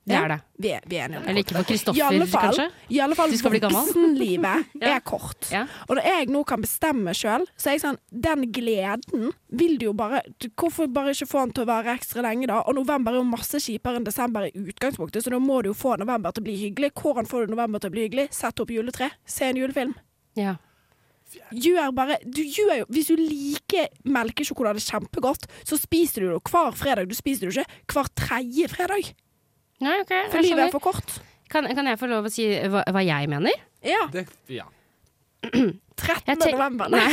Det 0.05 0.13
er 0.19 0.29
det. 0.29 0.37
Vi 0.61 0.69
er, 0.69 0.81
vi 0.85 0.97
er 1.01 1.05
enige 1.07 1.19
om 1.19 1.23
det. 1.25 1.31
Eller 1.31 1.41
ikke 1.41 1.55
for 1.57 1.65
Kristoffer, 1.65 2.27
kanskje? 2.29 2.67
i 2.93 2.99
alle 3.01 3.17
fall 3.17 3.31
voksenlivet 3.33 4.67
Ja. 4.83 4.91
er 4.97 5.01
kort. 5.01 5.49
Ja. 5.51 5.63
Og 5.89 5.97
når 5.97 6.09
jeg 6.11 6.27
nå 6.29 6.43
kan 6.45 6.61
bestemme 6.61 7.15
sjøl, 7.17 7.47
så 7.57 7.71
er 7.71 7.79
jeg 7.79 7.83
sånn 7.87 7.97
Den 8.13 8.45
gleden 8.53 9.33
vil 9.49 9.79
du 9.81 9.87
jo 9.87 9.95
bare 9.97 10.21
Hvorfor 10.61 10.91
bare 10.93 11.15
ikke 11.17 11.31
få 11.31 11.47
den 11.47 11.55
til 11.57 11.65
å 11.65 11.71
vare 11.73 11.95
ekstra 11.97 12.21
lenge, 12.27 12.51
da? 12.53 12.61
Og 12.69 12.77
november 12.77 13.17
er 13.17 13.23
jo 13.23 13.31
masse 13.31 13.57
kjipere 13.65 13.97
enn 13.97 14.05
desember 14.05 14.45
i 14.51 14.53
utgangspunktet, 14.53 15.25
så 15.25 15.33
da 15.33 15.41
må 15.41 15.63
du 15.65 15.71
jo 15.73 15.79
få 15.79 15.97
november 15.97 16.37
til 16.37 16.45
å 16.45 16.49
bli 16.51 16.59
hyggelig. 16.67 16.93
Hvordan 17.01 17.31
får 17.31 17.47
du 17.47 17.55
november 17.57 17.81
til 17.81 17.89
å 17.89 17.97
bli 17.97 18.05
hyggelig? 18.05 18.29
Sett 18.37 18.61
opp 18.61 18.77
juletre. 18.77 19.09
Se 19.25 19.49
en 19.49 19.57
julefilm. 19.57 19.97
Ja. 20.37 20.59
Gjør 21.65 21.93
bare 21.97 22.19
du 22.25 22.41
gjør 22.43 22.81
jo, 22.81 22.87
Hvis 22.93 23.11
du 23.11 23.19
liker 23.19 23.91
melkesjokolade 24.05 24.83
kjempegodt, 24.83 25.47
så 25.67 25.79
spiser 25.81 26.25
du 26.25 26.33
det 26.35 26.41
hver 26.51 26.75
fredag. 26.79 27.09
Du 27.11 27.17
spiser 27.19 27.51
det 27.51 27.65
ikke 27.67 27.99
hver 27.99 28.11
tredje 28.19 28.69
fredag. 28.73 29.13
Nei, 29.85 30.01
ok, 30.05 30.13
For 30.31 30.41
jeg 30.41 30.51
livet 30.51 30.69
er 30.69 30.75
for 30.75 30.85
kort. 30.85 31.19
Kan, 31.51 31.69
kan 31.77 31.87
jeg 31.87 32.01
få 32.01 32.09
lov 32.11 32.27
å 32.29 32.33
si 32.33 32.47
hva, 32.71 32.85
hva 32.95 33.03
jeg 33.05 33.29
mener? 33.31 33.65
Ja. 33.85 34.07
Det, 34.13 34.27
ja. 34.53 34.67
13. 36.01 36.39
November. 36.41 36.89
Nei. 36.91 37.09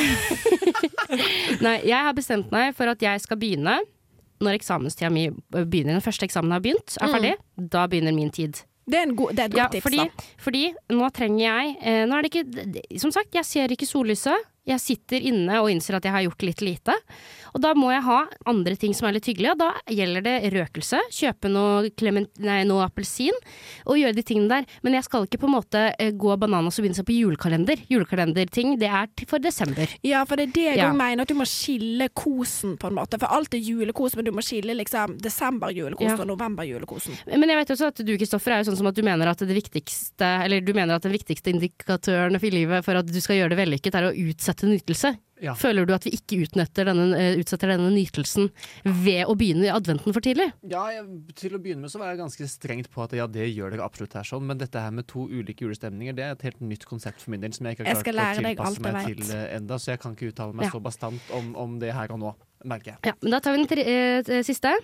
Nei, 1.65 1.75
jeg 1.85 1.97
har 2.07 2.13
bestemt 2.17 2.51
meg 2.53 2.71
for 2.77 2.89
at 2.91 3.03
jeg 3.03 3.21
skal 3.23 3.39
begynne 3.41 3.81
når 4.41 4.57
eksamenstida 4.57 5.11
mi 5.13 5.27
begynner. 5.53 5.97
Den 5.99 6.05
første 6.05 6.25
eksamen 6.25 6.53
har 6.55 6.63
begynt, 6.63 6.95
er 6.97 7.11
ferdig. 7.13 7.33
Da 7.71 7.85
begynner 7.91 8.15
min 8.15 8.31
tid. 8.33 8.63
Det 8.91 8.99
er, 8.99 9.07
en 9.07 9.15
god, 9.15 9.31
det 9.37 9.39
er 9.39 9.49
et 9.49 9.55
godt 9.55 9.61
Ja, 9.61 9.67
tips, 9.71 9.85
fordi, 9.87 9.97
da. 10.03 10.25
fordi 10.43 10.63
nå 10.97 11.09
trenger 11.15 11.43
jeg 11.45 11.75
eh, 11.81 12.01
Nå 12.09 12.17
er 12.17 12.25
det 12.27 12.31
ikke 12.33 12.99
Som 12.99 13.13
sagt, 13.15 13.31
jeg 13.37 13.47
ser 13.47 13.71
ikke 13.71 13.87
sollyset. 13.87 14.49
Jeg 14.67 14.77
sitter 14.79 15.23
inne 15.25 15.57
og 15.63 15.71
innser 15.73 15.95
at 15.97 16.05
jeg 16.05 16.13
har 16.13 16.21
gjort 16.27 16.43
litt 16.45 16.61
lite. 16.61 16.93
Og 17.55 17.61
da 17.63 17.71
må 17.75 17.89
jeg 17.91 18.03
ha 18.05 18.19
andre 18.47 18.75
ting 18.77 18.93
som 18.93 19.07
er 19.09 19.15
litt 19.17 19.25
hyggelige. 19.25 19.55
Og 19.55 19.57
da 19.57 19.71
gjelder 19.89 20.21
det 20.21 20.35
røkelse. 20.53 20.99
Kjøpe 21.11 21.49
noe, 21.49 21.89
clement, 21.97 22.29
nei, 22.45 22.59
noe 22.69 22.85
appelsin 22.85 23.33
og 23.89 23.97
gjøre 23.97 24.13
de 24.19 24.23
tingene 24.27 24.51
der. 24.61 24.67
Men 24.85 24.93
jeg 24.99 25.07
skal 25.07 25.25
ikke 25.25 25.39
på 25.41 25.49
en 25.49 25.55
måte 25.55 25.81
eh, 25.97 26.11
gå 26.13 26.35
bananas 26.39 26.77
og 26.77 26.85
begynne 26.85 26.99
seg 26.99 27.07
på 27.09 27.15
julekalender. 27.17 27.81
Julekalenderting, 27.89 28.75
det 28.81 28.91
er 28.93 29.09
for 29.27 29.41
desember. 29.41 29.89
Ja, 30.05 30.21
for 30.29 30.37
det 30.37 30.49
er 30.51 30.53
det 30.59 30.67
jeg 30.69 30.77
Ja. 30.83 30.91
mener, 30.93 31.23
at 31.25 31.33
du 31.33 31.35
må 31.41 31.49
skille 31.49 32.07
kosen 32.13 32.77
på 32.77 32.91
en 32.91 32.99
måte. 33.01 33.17
For 33.19 33.33
alt 33.33 33.53
er 33.57 33.65
julekos, 33.65 34.15
men 34.15 34.25
du 34.29 34.31
må 34.31 34.45
skille 34.45 34.77
liksom 34.77 35.17
desember-julekosen 35.25 36.15
Ja. 36.15 36.21
og 36.21 36.29
november-julekosen. 36.35 37.17
Men 37.33 37.49
jeg 37.49 37.57
vet 37.63 37.73
også 37.75 37.87
at 37.89 38.05
du, 38.05 38.13
Kristoffer, 38.17 38.51
er 38.53 38.63
jo 38.63 38.69
sånn 38.71 38.77
som 38.77 38.87
at 38.93 38.95
du 38.95 39.01
mener 39.01 39.27
at 39.27 39.41
det 39.41 39.57
viktigste 39.57 40.29
Eller 40.45 40.61
du 40.61 40.71
mener 40.73 40.95
at 40.95 41.01
den 41.01 41.11
viktigste 41.17 41.49
indikatøren 41.51 42.37
for 42.39 42.49
livet 42.53 42.85
for 42.85 42.93
at 43.01 43.05
du 43.09 43.19
skal 43.19 43.35
gjøre 43.41 43.49
det 43.55 43.59
vellykket, 43.65 43.95
er 43.95 44.09
å 44.11 44.15
utsette 44.15 44.60
til 44.61 44.71
nytelse. 44.73 45.15
Ja. 45.41 45.55
Føler 45.57 45.87
du 45.89 45.93
at 45.95 46.03
vi 46.05 46.11
ikke 46.13 46.37
denne, 46.77 47.17
eh, 47.17 47.39
utsetter 47.41 47.71
denne 47.73 47.89
nytelsen 47.89 48.51
ved 48.85 49.25
å 49.25 49.33
begynne 49.37 49.65
i 49.65 49.73
adventen 49.73 50.13
for 50.13 50.21
tidlig? 50.21 50.51
Ja, 50.69 50.83
jeg, 50.93 51.07
til 51.35 51.57
å 51.57 51.61
begynne 51.61 51.81
med 51.81 51.93
så 51.93 51.97
var 51.97 52.11
jeg 52.11 52.21
ganske 52.21 52.47
strengt 52.51 52.91
på 52.93 53.01
at 53.01 53.15
ja, 53.17 53.25
det 53.25 53.47
gjør 53.49 53.73
dere 53.73 53.87
absolutt 53.87 54.13
her 54.19 54.27
sånn, 54.27 54.45
men 54.45 54.61
dette 54.61 54.77
her 54.77 54.93
med 54.93 55.07
to 55.09 55.25
ulike 55.25 55.65
julestemninger, 55.65 56.13
det 56.13 56.27
er 56.27 56.37
et 56.37 56.45
helt 56.45 56.61
nytt 56.61 56.85
konsept 56.85 57.23
for 57.23 57.33
min 57.33 57.41
del 57.41 57.55
som 57.57 57.65
jeg 57.65 57.79
ikke 57.79 57.89
har 57.89 58.05
klart 58.05 58.37
å 58.37 58.45
tilpasse 58.45 58.85
meg 58.85 59.09
til 59.09 59.23
uh, 59.33 59.43
enda, 59.57 59.81
så 59.81 59.95
jeg 59.95 60.03
kan 60.05 60.13
ikke 60.17 60.29
uttale 60.29 60.53
meg 60.53 60.69
Ja. 60.69 60.75
så 60.75 60.83
bastant 60.85 61.33
om, 61.33 61.55
om 61.57 61.79
det 61.81 61.89
her 61.97 62.13
og 62.13 62.21
nå, 62.21 62.35
merker 62.63 62.93
jeg. 62.93 63.01
Ja, 63.09 63.17
men 63.23 63.33
da 63.33 63.41
tar 63.41 63.57
vi 63.57 63.63
den 63.63 63.71
tre, 63.71 63.87
eh, 63.89 64.45
siste. 64.45 64.75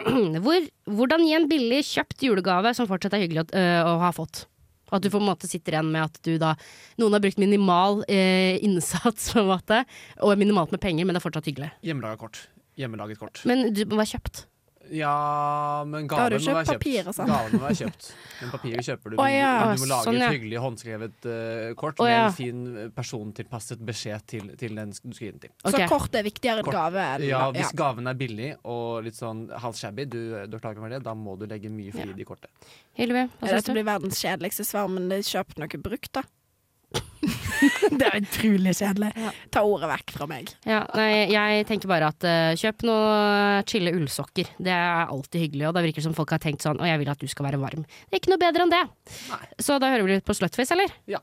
Hvor, 0.44 0.70
hvordan 0.86 1.26
gi 1.26 1.34
en 1.36 1.50
billig 1.50 1.82
kjøpt 1.90 2.22
julegave 2.24 2.70
som 2.78 2.86
fortsatt 2.88 3.18
er 3.18 3.24
hyggelig 3.26 3.42
å, 3.42 3.50
øh, 3.58 3.90
å 3.90 3.98
ha 4.06 4.14
fått? 4.14 4.46
At 4.90 5.02
du 5.04 5.10
på 5.12 5.20
en 5.20 5.28
måte 5.28 5.48
sitter 5.50 5.76
igjen 5.76 5.90
med 5.92 6.08
at 6.08 6.20
du 6.26 6.34
da 6.40 6.54
Noen 7.00 7.16
har 7.16 7.22
brukt 7.24 7.40
minimal 7.40 8.02
eh, 8.10 8.58
innsats, 8.64 9.30
på 9.32 9.42
en 9.42 9.50
måte, 9.50 9.82
og 10.20 10.38
minimalt 10.40 10.74
med 10.74 10.82
penger, 10.82 11.06
men 11.06 11.16
det 11.16 11.22
er 11.22 11.26
fortsatt 11.28 11.50
hyggelig. 11.50 11.70
Hjemmelaga 11.86 12.20
kort. 12.20 12.44
Hjemmelaget 12.80 13.20
kort. 13.20 13.42
Men 13.48 13.70
du 13.76 13.84
må 13.86 14.00
være 14.00 14.14
kjøpt. 14.16 14.44
Ja, 14.90 15.84
men 15.86 16.08
gaven 16.10 16.34
må 16.42 16.54
være 16.56 16.66
kjøpt 16.66 16.82
papir 16.82 17.10
sånn. 17.14 17.28
Gaven 17.30 17.52
må 17.54 17.60
være 17.62 17.76
kjøpt. 17.78 18.06
Men 18.40 18.52
papiret 18.54 18.86
kjøper 18.88 19.12
du. 19.12 19.16
Oh, 19.20 19.28
ja. 19.30 19.50
Du 19.76 19.82
må 19.84 19.88
lage 19.90 20.06
Sånn, 20.08 20.16
ja. 20.18 20.30
et 20.30 20.36
hyggelig 20.38 20.62
håndskrevet 20.64 21.28
uh, 21.28 21.74
kort 21.78 22.00
Å, 22.00 22.06
med 22.08 22.12
ja. 22.14 22.22
en 22.24 22.34
fin 22.34 22.62
eh, 22.72 22.88
persontilpasset 22.96 23.84
beskjed 23.86 24.26
til, 24.32 24.50
til 24.60 24.80
den 24.80 24.94
du 24.94 24.96
skal 24.96 25.28
gi 25.28 25.30
den 25.34 25.42
til. 25.44 25.52
Okay. 25.60 25.86
Så 25.86 25.90
kort 25.92 26.18
er 26.18 26.26
viktigere 26.26 26.64
enn 26.64 26.66
Kort. 26.66 26.78
gave. 26.78 27.06
Eller? 27.18 27.28
Ja, 27.28 27.42
hvis 27.54 27.74
gaven 27.76 28.10
er 28.10 28.18
billig 28.18 28.50
og 28.64 29.04
litt 29.06 29.18
sånn 29.18 29.46
halvshabby, 29.52 30.08
du, 30.10 30.20
du 30.50 30.58
klar 30.58 30.78
over 30.80 30.96
det, 30.96 31.02
da 31.06 31.14
må 31.14 31.36
du 31.38 31.46
legge 31.50 31.70
mye 31.72 31.94
flid 31.94 32.18
i 32.18 32.26
kortet. 32.26 32.50
Hillevi, 32.98 33.28
hva 33.36 33.46
syns 33.46 33.60
Dette 33.60 33.70
du? 33.70 33.78
blir 33.78 33.88
verdens 33.92 34.20
kjedeligste 34.24 34.66
svar, 34.66 34.90
men 34.90 35.12
kjøp 35.20 35.54
noe 35.60 35.82
brukt, 35.84 36.12
da. 36.16 36.26
det 37.98 38.06
er 38.06 38.16
utrolig 38.22 38.72
kjedelig. 38.76 39.10
Ta 39.52 39.62
ordet 39.66 39.90
vekk 39.90 40.14
fra 40.16 40.26
meg. 40.30 40.52
Ja, 40.68 40.82
nei, 40.96 41.28
jeg 41.32 41.66
tenker 41.68 41.90
bare 41.90 42.10
at 42.10 42.26
uh, 42.26 42.52
kjøp 42.58 42.84
noe 42.88 43.64
chille 43.68 43.92
ullsokker. 43.96 44.54
Det 44.58 44.72
er 44.74 45.10
alltid 45.10 45.46
hyggelig, 45.46 45.68
og 45.68 45.76
det 45.76 45.84
virker 45.90 46.06
som 46.06 46.16
folk 46.16 46.32
har 46.34 46.42
tenkt 46.42 46.64
sånn 46.64 46.80
Å, 46.80 46.88
jeg 46.88 47.02
vil 47.02 47.12
at 47.12 47.20
du 47.20 47.28
skal 47.30 47.50
være 47.50 47.60
varm. 47.62 47.84
Det 47.84 48.16
er 48.16 48.22
ikke 48.22 48.32
noe 48.34 48.42
bedre 48.42 48.66
enn 48.66 48.74
det. 48.74 48.84
Så 49.60 49.78
da 49.82 49.92
hører 49.92 50.06
vi 50.06 50.16
litt 50.16 50.26
på 50.26 50.36
Slutface, 50.36 50.74
eller? 50.76 50.94
Ja. 51.10 51.20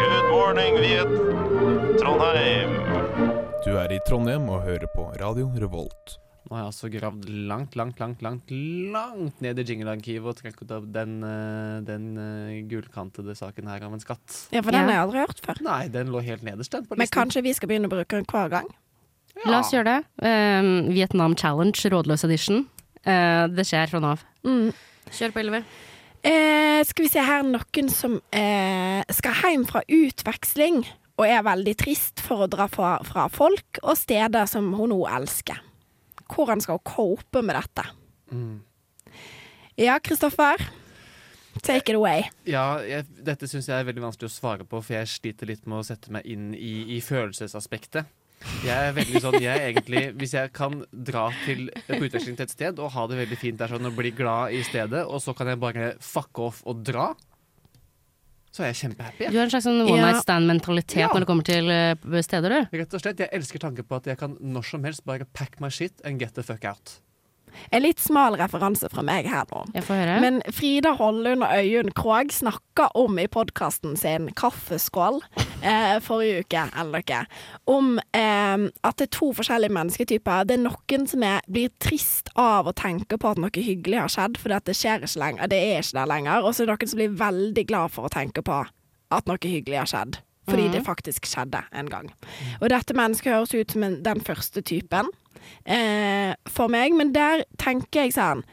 Good 0.00 0.32
morning, 0.32 0.80
Viet. 0.80 1.12
Trondheim. 2.00 2.74
Du 3.64 3.76
er 3.76 3.92
i 3.92 4.00
Trondheim 4.08 4.48
og 4.48 4.64
hører 4.64 4.88
på 4.96 5.10
Radio 5.20 5.52
Revolt. 5.60 6.16
Nå 6.48 6.56
har 6.56 6.62
jeg 6.62 6.70
altså 6.70 6.88
gravd 6.90 7.26
langt, 7.50 7.76
langt, 7.76 7.98
langt 8.00 8.22
langt, 8.24 8.52
langt 8.94 9.42
ned 9.44 9.60
i 9.60 9.64
jingle-arkivet 9.68 10.30
og 10.32 10.38
trukket 10.38 10.72
opp 10.74 10.86
den, 10.94 11.18
eh, 11.26 11.76
den 11.86 12.06
eh, 12.18 12.62
gulkantede 12.70 13.36
saken 13.38 13.68
her 13.70 13.84
av 13.86 13.94
en 13.94 14.02
skatt. 14.02 14.24
Ja, 14.54 14.62
for 14.64 14.72
den 14.74 14.88
har 14.88 14.96
jeg 14.96 15.04
aldri 15.04 15.22
hørt 15.26 15.44
før. 15.44 15.60
Nei, 15.66 15.82
den 15.92 16.10
lå 16.14 16.24
helt 16.24 16.46
nederst 16.46 16.72
den 16.74 16.88
på 16.88 16.98
Men 16.98 17.12
kanskje 17.12 17.44
vi 17.46 17.54
skal 17.56 17.70
begynne 17.70 17.90
å 17.90 17.94
bruke 17.94 18.16
den 18.16 18.28
hver 18.30 18.50
gang? 18.56 18.72
La 19.46 19.60
oss 19.60 19.70
gjøre 19.72 19.92
det. 19.92 20.00
Um, 20.24 20.90
Vietnam 20.92 21.36
Challenge, 21.38 21.76
rådløs 21.92 22.26
edition. 22.26 22.64
Uh, 23.06 23.46
det 23.52 23.64
skjer 23.68 23.92
fra 23.92 24.00
nå 24.02 24.16
av. 24.16 24.24
Mm. 24.44 24.72
Kjør 25.14 25.32
på, 25.36 25.44
Ylvi. 25.44 25.62
Eh, 26.22 26.84
skal 26.84 27.06
vi 27.06 27.08
se 27.08 27.22
her, 27.24 27.44
noen 27.48 27.86
som 27.88 28.18
eh, 28.36 29.00
skal 29.16 29.38
hjem 29.40 29.64
fra 29.68 29.80
utveksling 29.88 30.82
og 31.16 31.24
er 31.24 31.44
veldig 31.46 31.72
trist 31.80 32.20
for 32.24 32.44
å 32.44 32.50
dra 32.50 32.66
fra, 32.68 32.98
fra 33.08 33.24
folk 33.32 33.80
og 33.80 33.96
steder 33.96 34.48
som 34.48 34.68
hun 34.76 34.92
nå 34.92 35.00
elsker. 35.08 35.62
Hvordan 36.30 36.62
skal 36.62 36.78
hun 36.78 36.86
cope 36.86 37.42
med 37.42 37.58
dette? 37.58 37.86
Mm. 38.30 38.60
Ja, 39.80 39.98
Kristoffer. 40.02 40.62
Take 41.62 41.90
it 41.90 41.98
away. 41.98 42.28
Ja, 42.46 42.78
jeg, 42.86 43.08
dette 43.26 43.48
syns 43.50 43.68
jeg 43.68 43.80
er 43.80 43.88
veldig 43.88 44.04
vanskelig 44.04 44.30
å 44.30 44.32
svare 44.32 44.66
på, 44.68 44.78
for 44.84 44.96
jeg 44.96 45.10
sliter 45.10 45.50
litt 45.50 45.66
med 45.66 45.80
å 45.80 45.86
sette 45.86 46.12
meg 46.14 46.28
inn 46.30 46.52
i, 46.54 46.96
i 46.96 47.00
følelsesaspektet. 47.04 48.08
Jeg 48.64 48.72
er 48.72 48.94
veldig 48.96 49.20
sånn, 49.20 49.34
jeg 49.36 49.52
er 49.52 49.66
egentlig 49.68 50.00
Hvis 50.16 50.32
jeg 50.32 50.48
kan 50.56 50.78
dra 50.88 51.26
til, 51.42 51.66
på 51.84 51.98
utveksling 52.06 52.38
til 52.38 52.46
et 52.46 52.54
sted 52.54 52.78
og 52.80 52.94
ha 52.94 53.02
det 53.10 53.18
veldig 53.18 53.36
fint 53.36 53.58
der 53.60 53.68
sånn 53.68 53.90
og 53.90 53.98
bli 53.98 54.14
glad 54.16 54.54
i 54.56 54.62
stedet, 54.64 55.02
og 55.04 55.20
så 55.20 55.34
kan 55.36 55.50
jeg 55.50 55.60
bare 55.60 55.90
fuck 56.00 56.40
off 56.40 56.62
og 56.64 56.80
dra, 56.86 57.10
så 58.50 58.64
er 58.64 58.72
jeg 58.72 58.78
kjempehappy. 58.82 59.28
Du 59.30 59.36
har 59.38 59.44
en 59.46 59.50
slags 59.52 59.66
sånn 59.68 59.80
one 59.86 60.00
night 60.02 60.22
stand-mentalitet 60.24 60.98
Ja. 61.04 61.08
når 61.14 61.20
det 61.24 61.28
kommer 61.30 61.46
til 61.46 61.70
eh, 61.70 62.22
steder, 62.26 62.50
du. 62.50 62.78
Rett 62.80 62.94
og 62.94 63.00
slett, 63.04 63.18
Jeg 63.22 63.30
elsker 63.32 63.58
tanken 63.62 63.84
på 63.86 63.96
at 64.00 64.06
jeg 64.10 64.18
kan 64.18 64.36
når 64.40 64.64
som 64.66 64.82
helst 64.84 65.04
bare 65.06 65.24
pack 65.32 65.60
my 65.60 65.68
shit 65.70 65.92
and 66.04 66.18
get 66.18 66.34
the 66.34 66.42
fuck 66.42 66.64
out. 66.64 66.98
En 67.70 67.84
litt 67.84 68.00
smal 68.02 68.36
referanse 68.40 68.88
fra 68.92 69.04
meg 69.06 69.28
her 69.30 69.48
nå. 69.52 69.64
Jeg 69.76 69.86
får 69.86 70.00
høre. 70.02 70.16
Men 70.24 70.40
Frida 70.54 70.94
Hollund 70.98 71.44
og 71.46 71.54
Øyunn 71.60 71.92
Krogh 71.96 72.32
snakka 72.34 72.88
om 72.98 73.18
i 73.20 73.28
podkasten 73.30 73.96
sin 74.00 74.30
Kaffeskål 74.38 75.20
eh, 75.62 75.98
forrige 76.04 76.44
uke, 76.44 76.64
eller 76.80 77.04
noe, 77.04 77.20
om 77.70 77.92
eh, 78.16 78.66
at 78.86 79.00
det 79.00 79.08
er 79.08 79.14
to 79.16 79.30
forskjellige 79.36 79.74
mennesketyper. 79.76 80.48
Det 80.48 80.56
er 80.58 80.64
noen 80.64 81.06
som 81.10 81.26
er, 81.26 81.44
blir 81.50 81.72
trist 81.82 82.32
av 82.38 82.70
å 82.70 82.76
tenke 82.76 83.20
på 83.20 83.34
at 83.34 83.40
noe 83.40 83.52
hyggelig 83.54 84.02
har 84.02 84.12
skjedd, 84.12 84.40
at 84.50 84.66
det 84.66 84.76
skjer 84.78 85.04
ikke 85.06 85.22
lenger. 85.22 85.50
Det 85.50 85.60
er 85.60 85.84
ikke 85.84 86.00
der 86.00 86.10
lenger. 86.10 86.44
Og 86.44 86.54
så 86.54 86.64
er 86.64 86.70
det 86.70 86.76
noen 86.76 86.92
som 86.92 87.02
blir 87.02 87.20
veldig 87.20 87.68
glad 87.70 87.94
for 87.94 88.08
å 88.08 88.12
tenke 88.12 88.44
på 88.46 88.64
at 89.10 89.30
noe 89.30 89.42
hyggelig 89.42 89.82
har 89.82 89.90
skjedd. 89.90 90.20
Fordi 90.50 90.68
mm. 90.68 90.72
det 90.74 90.84
faktisk 90.86 91.28
skjedde 91.30 91.62
en 91.76 91.90
gang. 91.90 92.10
Og 92.60 92.70
dette 92.72 92.96
mennesket 92.96 93.32
høres 93.32 93.54
ut 93.54 93.76
som 93.76 93.86
den 94.04 94.24
første 94.26 94.64
typen 94.66 95.10
eh, 95.64 96.34
for 96.50 96.72
meg, 96.72 96.96
men 96.96 97.14
der 97.16 97.46
tenker 97.60 98.06
jeg 98.06 98.16
sånn 98.18 98.44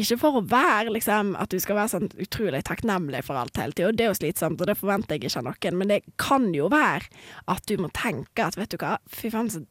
ikke 0.00 0.18
for 0.20 0.38
å 0.38 0.42
være 0.50 0.92
liksom 0.94 1.34
At 1.40 1.52
du 1.52 1.58
skal 1.62 1.76
være 1.78 1.92
sånn 1.94 2.08
utrolig 2.20 2.60
takknemlig 2.66 3.22
for 3.26 3.38
alt 3.40 3.56
hele 3.60 3.72
tida. 3.76 3.92
Det 3.94 4.04
er 4.06 4.10
jo 4.12 4.18
slitsomt, 4.18 4.60
og 4.60 4.68
det 4.70 4.76
forventer 4.80 5.16
jeg 5.16 5.24
ikke 5.28 5.40
av 5.40 5.46
noen. 5.48 5.78
Men 5.80 5.92
det 5.92 6.00
kan 6.20 6.48
jo 6.56 6.68
være 6.72 7.08
at 7.54 7.64
du 7.70 7.76
må 7.80 7.90
tenke 7.96 8.44
at 8.46 8.58
vet 8.58 8.74
du 8.74 8.78
hva, 8.82 8.96
fy 9.08 9.30
faen 9.32 9.50
så 9.52 9.62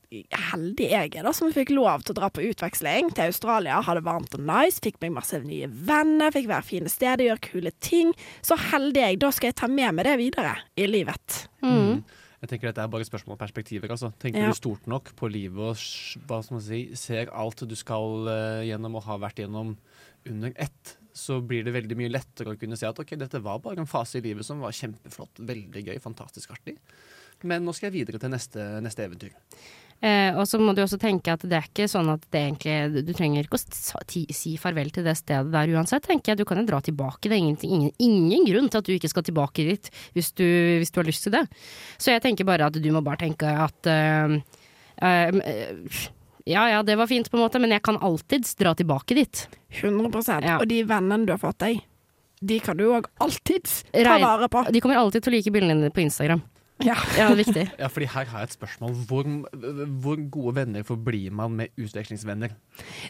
heldig 0.51 0.89
jeg 0.91 1.13
er 1.19 1.27
da 1.27 1.33
som 1.35 1.51
fikk 1.53 1.71
lov 1.73 2.03
til 2.05 2.13
å 2.15 2.19
dra 2.21 2.29
på 2.33 2.43
utveksling 2.49 3.13
til 3.17 3.29
Australia. 3.33 3.81
Ha 3.83 3.95
det 3.97 4.05
varmt 4.05 4.33
og 4.37 4.43
nice. 4.47 4.81
Fikk 4.83 4.99
meg 5.03 5.15
masse 5.19 5.39
nye 5.43 5.67
venner. 5.69 6.33
Fikk 6.35 6.49
være 6.51 6.67
fine 6.67 6.91
steder, 6.91 7.27
gjøre 7.29 7.43
kule 7.51 7.71
ting. 7.83 8.11
Så 8.45 8.57
heldig 8.71 9.03
jeg. 9.07 9.21
Da 9.23 9.31
skal 9.35 9.51
jeg 9.51 9.59
ta 9.61 9.69
med 9.71 9.95
meg 9.99 10.05
det 10.09 10.17
videre 10.21 10.57
i 10.79 10.89
livet. 10.89 11.47
Mm. 11.63 12.03
Jeg 12.43 12.49
tenker 12.51 12.67
Dette 12.73 12.83
er 12.83 12.89
bare 12.91 13.05
et 13.05 13.07
spørsmål 13.07 13.37
om 13.37 13.39
perspektiver. 13.39 13.87
Altså. 13.95 14.09
Tenker 14.19 14.41
Ja. 14.43 14.49
du 14.51 14.57
stort 14.57 14.85
nok 14.91 15.13
på 15.15 15.29
livet 15.31 15.63
og 15.63 15.77
hva 16.27 16.41
skal 16.43 16.57
man 16.57 16.61
si, 16.65 16.81
ser 16.99 17.31
alt 17.31 17.63
du 17.63 17.75
skal 17.79 18.27
uh, 18.27 18.59
gjennom 18.67 18.97
og 18.99 19.05
har 19.07 19.21
vært 19.23 19.39
gjennom 19.39 19.77
under 20.29 20.53
ett, 20.55 20.97
så 21.13 21.39
blir 21.41 21.65
det 21.65 21.75
veldig 21.75 21.97
mye 21.99 22.11
lettere 22.11 22.53
å 22.53 22.59
kunne 22.59 22.77
si 22.79 22.87
at 22.87 22.99
ok, 22.99 23.15
dette 23.21 23.41
var 23.43 23.61
bare 23.63 23.83
en 23.83 23.89
fase 23.89 24.19
i 24.19 24.25
livet 24.25 24.45
som 24.47 24.63
var 24.63 24.73
kjempeflott, 24.75 25.43
veldig 25.45 25.85
gøy, 25.89 25.97
fantastisk 26.01 26.55
artig. 26.55 26.77
Men 27.43 27.65
nå 27.65 27.73
skal 27.75 27.89
jeg 27.89 27.99
videre 27.99 28.21
til 28.21 28.31
neste, 28.31 28.65
neste 28.83 29.05
eventyr. 29.05 29.33
Eh, 30.03 30.35
og 30.35 30.43
så 30.49 30.59
må 30.59 30.73
du 30.75 30.81
også 30.83 30.99
tenke 30.99 31.31
at 31.31 31.43
det 31.47 31.55
er 31.55 31.67
ikke 31.69 31.85
sånn 31.87 32.09
at 32.11 32.25
det 32.33 32.41
egentlig 32.41 33.03
Du 33.07 33.13
trenger 33.15 33.45
ikke 33.45 33.55
å 33.55 34.03
si 34.35 34.51
farvel 34.59 34.89
til 34.91 35.05
det 35.07 35.13
stedet 35.15 35.53
der 35.53 35.71
uansett, 35.71 36.03
tenker 36.07 36.33
jeg. 36.33 36.41
Du 36.41 36.47
kan 36.47 36.59
jo 36.59 36.65
dra 36.67 36.81
tilbake. 36.83 37.29
Det 37.29 37.37
er 37.37 37.43
ingen, 37.43 37.59
ingen, 37.63 37.93
ingen 38.03 38.47
grunn 38.49 38.67
til 38.71 38.81
at 38.81 38.89
du 38.89 38.95
ikke 38.95 39.11
skal 39.11 39.27
tilbake 39.27 39.67
dit 39.69 39.91
hvis 40.17 40.33
du, 40.35 40.43
hvis 40.81 40.91
du 40.91 40.99
har 40.99 41.07
lyst 41.07 41.27
til 41.27 41.35
det. 41.37 41.45
Så 41.95 42.11
jeg 42.11 42.23
tenker 42.25 42.47
bare 42.47 42.67
at 42.67 42.79
du 42.79 42.89
må 42.91 43.03
bare 43.05 43.23
tenke 43.23 43.47
at 43.47 43.91
eh, 43.91 44.35
eh, 44.99 46.03
ja 46.45 46.67
ja, 46.69 46.83
det 46.83 46.97
var 46.99 47.07
fint 47.07 47.29
på 47.31 47.37
en 47.37 47.43
måte, 47.45 47.59
men 47.63 47.71
jeg 47.71 47.83
kan 47.85 47.97
alltids 48.03 48.55
dra 48.59 48.73
tilbake 48.75 49.15
dit. 49.15 49.47
100 49.81 50.41
Ja. 50.43 50.59
Og 50.59 50.67
de 50.67 50.83
vennene 50.83 51.25
du 51.25 51.33
har 51.33 51.41
fått 51.41 51.59
deg, 51.63 51.83
de 52.43 52.59
kan 52.59 52.77
du 52.77 52.89
òg 52.91 53.07
alltids 53.23 53.83
ta 53.93 54.17
vare 54.19 54.49
på. 54.51 54.65
De 54.71 54.81
kommer 54.83 54.99
alltid 54.99 55.23
til 55.23 55.31
å 55.31 55.35
like 55.37 55.53
bildene 55.55 55.79
dine 55.79 55.93
på 55.95 56.03
Instagram. 56.03 56.43
Ja. 56.83 56.95
Ja, 57.17 57.29
viktig. 57.37 57.67
Ja, 57.79 57.87
fordi 57.87 58.07
her 58.11 58.25
har 58.31 58.39
jeg 58.43 58.49
et 58.49 58.55
spørsmål. 58.57 58.93
Hvor, 59.07 59.27
hvor 60.03 60.21
gode 60.33 60.55
venner 60.57 60.83
forblir 60.83 61.31
man 61.31 61.55
med 61.59 61.71
utvekslingsvenner? 61.79 62.53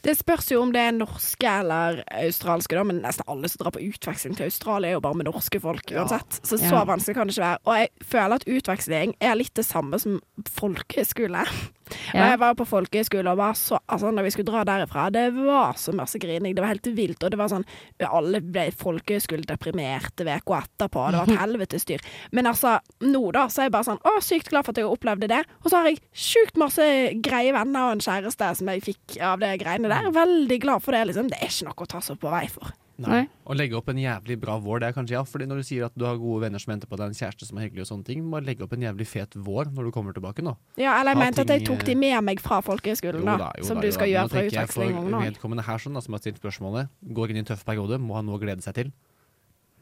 Det 0.04 0.14
spørs 0.20 0.52
jo 0.52 0.62
om 0.62 0.72
det 0.76 0.82
er 0.82 0.92
norske 0.98 1.48
eller 1.60 2.02
australske, 2.12 2.76
da, 2.78 2.84
men 2.84 3.02
nesten 3.04 3.26
alle 3.32 3.50
som 3.50 3.64
drar 3.64 3.74
på 3.76 3.82
utveksling 3.88 4.36
til 4.38 4.46
Australia, 4.50 4.92
er 4.92 4.98
jo 4.98 5.04
bare 5.06 5.18
med 5.22 5.30
norske 5.30 5.60
folk 5.64 5.92
uansett. 5.96 6.40
Så 6.44 6.58
så 6.60 6.72
Ja. 6.74 6.84
vanskelig 6.86 7.16
kan 7.16 7.28
det 7.28 7.34
ikke 7.38 7.46
være. 7.48 7.62
Og 7.66 7.80
jeg 7.80 7.90
føler 8.14 8.36
at 8.36 8.48
utveksling 8.48 9.16
er 9.22 9.36
litt 9.40 9.54
det 9.56 9.66
samme 9.66 10.00
som 10.00 10.20
folkehøyskole. 10.50 11.46
Og 11.94 12.16
Ja. 12.16 12.30
jeg 12.32 12.40
var 12.40 12.54
på 12.56 12.66
folkehøyskole 12.66 13.30
og 13.32 13.38
var 13.38 13.54
så 13.54 13.78
Altså, 13.90 14.10
når 14.12 14.24
vi 14.24 14.30
skulle 14.32 14.52
dra 14.52 14.64
derifra, 14.64 15.10
det 15.12 15.34
var 15.36 15.74
så 15.78 15.92
masse 15.94 16.18
grining. 16.20 16.56
Det 16.56 16.62
var 16.64 16.72
helt 16.74 16.88
vilt. 16.96 17.24
Og 17.24 17.30
det 17.32 17.38
var 17.38 17.48
sånn 17.52 17.66
Alle 18.08 18.40
ble 18.42 18.72
folkehøyskoledeprimerte 18.72 20.24
uka 20.26 20.62
etterpå. 20.64 21.04
Det 21.12 21.20
var 21.20 21.28
et 21.30 21.40
helvetes 21.44 21.82
styr. 21.86 22.02
Men 22.32 22.48
altså, 22.50 22.78
nå 23.02 23.32
da, 23.36 23.48
så 23.52 23.63
er 23.64 23.70
jeg 23.70 23.76
bare 23.78 23.88
sånn 23.90 24.04
Å, 24.04 24.14
sykt 24.24 24.52
glad 24.52 24.68
for 24.68 24.76
at 24.76 24.82
jeg 24.84 24.92
opplevde 24.92 25.32
det. 25.32 25.42
Og 25.64 25.72
så 25.72 25.80
har 25.82 25.90
jeg 25.90 26.02
sjukt 26.12 26.60
masse 26.62 26.86
greie 27.24 27.56
venner 27.56 27.90
og 27.90 27.98
en 27.98 28.06
kjæreste 28.06 28.54
som 28.60 28.72
jeg 28.74 28.86
fikk 28.92 29.18
av 29.24 29.42
det 29.44 29.56
greiene 29.64 29.92
der. 29.92 30.12
Veldig 30.14 30.62
glad 30.64 30.84
for 30.86 30.96
det, 30.96 31.06
liksom. 31.10 31.32
Det 31.32 31.40
er 31.42 31.52
ikke 31.52 31.70
noe 31.72 31.86
å 31.88 31.92
ta 31.96 32.04
seg 32.04 32.20
på 32.22 32.32
vei 32.34 32.46
for. 32.52 32.76
Nei. 33.02 33.24
Å 33.50 33.56
legge 33.58 33.74
opp 33.74 33.88
en 33.90 33.98
jævlig 33.98 34.36
bra 34.38 34.54
vår, 34.62 34.84
det 34.84 34.88
er 34.92 34.96
kanskje 34.96 35.16
ja. 35.16 35.24
Fordi 35.26 35.48
når 35.50 35.64
du 35.64 35.66
sier 35.66 35.88
at 35.88 35.96
du 35.98 36.06
har 36.06 36.20
gode 36.22 36.44
venner 36.46 36.62
som 36.62 36.76
venter 36.76 36.90
på 36.90 37.00
deg, 37.00 37.10
en 37.10 37.18
kjæreste 37.18 37.48
som 37.50 37.58
er 37.58 37.66
hyggelig 37.66 37.88
og 37.88 37.90
sånne 37.90 38.06
ting, 38.06 38.22
må 38.30 38.38
legge 38.46 38.64
opp 38.68 38.76
en 38.78 38.86
jævlig 38.86 39.08
fet 39.10 39.34
vår 39.48 39.72
når 39.74 39.90
du 39.90 39.94
kommer 39.96 40.14
tilbake 40.16 40.46
nå. 40.46 40.54
Ja, 40.78 40.94
eller 41.00 41.16
jeg 41.16 41.20
Ha 41.20 41.24
mente 41.26 41.42
at 41.42 41.54
jeg 41.56 41.66
tok 41.66 41.82
de 41.90 41.96
med 41.98 42.20
meg 42.30 42.44
fra 42.44 42.60
folkehøyskolen, 42.66 43.26
da. 43.26 43.50
jo 43.58 43.66
Som 43.66 43.82
da, 43.82 43.88
du 43.88 43.96
skal 43.98 44.06
da. 44.08 44.12
gjøre 44.14 44.30
Nå 44.30 44.34
fra 44.36 44.44
tenker 44.44 44.60
jeg 44.60 44.72
For 44.76 45.10
nå. 45.10 45.24
vedkommende 45.26 45.66
her 45.66 45.82
sånn, 45.82 45.98
da, 45.98 46.06
som 46.06 46.14
har 46.14 46.22
stilt 46.22 46.38
spørsmålet, 46.44 46.94
går 47.18 47.34
inn 47.34 47.42
i 47.42 47.44
en 47.44 47.50
tøff 47.50 47.66
periode, 47.66 47.98
må 47.98 48.20
ha 48.20 48.22
noe 48.30 48.38
å 48.38 48.44
glede 48.46 48.62
seg 48.66 48.78
til. 48.78 48.94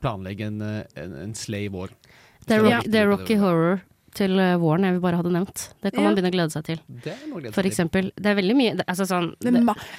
Planlegge 0.02 0.48
en, 0.48 0.62
eh, 0.66 0.86
en, 1.04 1.18
en 1.28 1.36
slay 1.38 1.68
vår. 1.74 1.92
Det 2.52 2.60
er, 2.60 2.68
rock, 2.68 2.92
det 2.92 3.00
er 3.02 3.10
Rocky 3.16 3.40
Horror 3.42 3.82
til 4.12 4.34
eh, 4.44 4.58
våren 4.60 4.84
jeg 4.84 4.96
vil 4.98 5.04
bare 5.06 5.16
hadde 5.22 5.32
nevnt. 5.32 5.62
Det 5.80 5.94
kan 5.94 6.04
Ja. 6.04 6.10
man 6.10 6.16
begynne 6.18 6.32
å 6.32 6.36
glede 6.36 6.52
seg 6.52 6.66
til. 6.68 6.80
Det 6.92 7.14
er 7.14 7.20
glede 7.32 7.54
For 7.56 7.64
eksempel. 7.64 8.10
Det 8.20 8.28
er 8.28 8.36
veldig 8.36 8.56
mye 8.60 8.74
det, 8.76 8.86
altså 8.92 9.06
sånn, 9.08 9.30
Det 9.40 9.54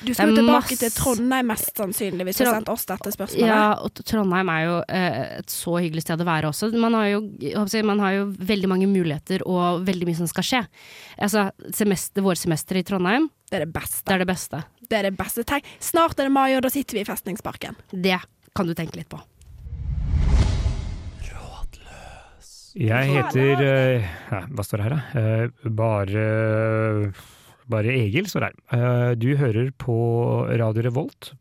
du 0.04 0.12
skal 0.12 0.28
jo 0.28 0.36
tilbake 0.36 0.52
masse- 0.68 0.78
til 0.82 0.90
Trondheim 0.90 1.46
mest 1.48 1.74
sannsynlig, 1.80 2.26
hvis 2.28 2.36
du 2.36 2.44
har 2.44 2.58
sendt 2.58 2.68
oss 2.68 2.84
dette 2.84 3.08
spørsmålet. 3.14 3.48
Ja, 3.48 3.72
og 3.80 3.94
Trondheim 4.04 4.50
er 4.52 4.64
jo 4.66 4.76
eh, 4.86 5.38
et 5.38 5.46
så 5.46 5.78
hyggelig 5.80 6.02
sted 6.04 6.20
å 6.20 6.28
være 6.28 6.44
også. 6.52 6.68
Man 6.76 6.92
har, 6.92 7.06
jo, 7.08 7.22
jeg 7.40 7.84
man 7.88 7.98
har 8.04 8.12
jo 8.12 8.26
veldig 8.36 8.68
mange 8.68 8.86
muligheter 8.86 9.40
og 9.46 9.86
veldig 9.86 10.06
mye 10.06 10.16
som 10.20 10.28
skal 10.28 10.44
skje. 10.44 10.62
Altså, 11.18 11.50
semester, 11.72 12.20
vårsemesteret 12.20 12.84
i 12.84 12.88
Trondheim, 12.92 13.30
Det 13.48 13.62
er 13.62 13.64
det 13.64 13.72
beste. 13.72 14.04
det 14.04 14.12
er 14.12 14.18
det 14.18 14.28
beste. 14.28 14.64
Det 14.90 14.98
er 14.98 15.02
det 15.08 15.16
beste. 15.16 15.44
Tenk, 15.48 15.64
snart 15.80 16.18
er 16.20 16.24
det 16.28 16.32
mai, 16.32 16.54
og 16.56 16.60
da 16.62 16.68
sitter 16.68 17.00
vi 17.00 17.00
i 17.00 17.04
Festningsparken. 17.08 17.76
Det 17.94 18.20
kan 18.54 18.66
du 18.66 18.74
tenke 18.74 18.96
litt 18.96 19.08
på. 19.08 19.18
Jeg 22.78 23.12
heter 23.12 23.60
eh, 23.66 24.10
ja, 24.32 24.42
Hva 24.48 24.64
står 24.64 24.80
det 24.80 24.86
her, 24.86 24.96
da? 24.96 25.20
Eh, 25.20 25.70
bare 25.76 26.24
Bare 27.70 27.94
Egil 27.94 28.28
står 28.30 28.46
det 28.46 28.50
her. 28.50 28.58
Eh, 28.76 29.12
du 29.20 29.30
hører 29.38 29.70
på 29.78 29.94
Radio 30.50 30.88
Revolt. 30.88 31.32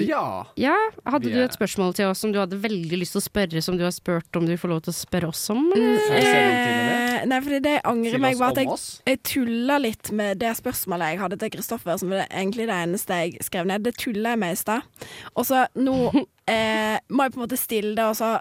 Ja. 0.00 0.46
Ja, 0.56 0.74
hadde 1.04 1.28
yeah. 1.28 1.36
du 1.36 1.40
er- 1.42 1.48
et 1.50 1.56
spørsmål 1.56 1.94
til 1.94 2.08
oss 2.08 2.22
som 2.24 2.32
du 2.32 2.38
hadde 2.40 2.56
veldig 2.58 2.98
lyst 2.98 3.14
til 3.14 3.20
å 3.20 3.24
spørre, 3.24 3.62
som 3.62 3.76
du 3.78 3.84
har 3.84 3.92
spurt 3.92 4.36
om 4.36 4.46
du 4.46 4.56
får 4.56 4.72
lov 4.72 4.80
til 4.86 4.94
å 4.94 4.96
spørre 4.96 5.28
oss 5.28 5.42
om? 5.52 5.66
Mm? 5.70 5.98
Eh, 6.16 7.26
nei, 7.28 7.40
fordi 7.44 7.60
det 7.62 7.74
jeg 7.76 7.84
angrer 7.90 8.22
meg, 8.22 8.38
var 8.40 8.54
at 8.54 8.62
jeg, 8.62 8.78
jeg 9.06 9.20
tulla 9.22 9.78
litt 9.78 10.10
med 10.12 10.40
det 10.40 10.54
spørsmålet 10.58 11.14
jeg 11.14 11.22
hadde 11.22 11.38
til 11.42 11.52
Kristoffer, 11.54 12.00
som 12.00 12.14
var 12.14 12.24
egentlig 12.30 12.66
det 12.70 12.80
eneste 12.86 13.20
jeg 13.20 13.44
skrev 13.44 13.68
ned. 13.70 13.84
Det 13.84 13.94
tulla 14.00 14.34
jeg 14.34 14.42
med 14.42 14.56
i 14.56 14.62
stad. 14.64 14.88
Og 15.36 15.46
så 15.46 15.66
nå 15.76 15.98
eh, 16.50 16.96
må 17.08 17.28
jeg 17.28 17.36
på 17.36 17.40
en 17.40 17.46
måte 17.46 17.60
stille 17.60 17.94
det, 17.94 18.08
og 18.08 18.18
så 18.18 18.38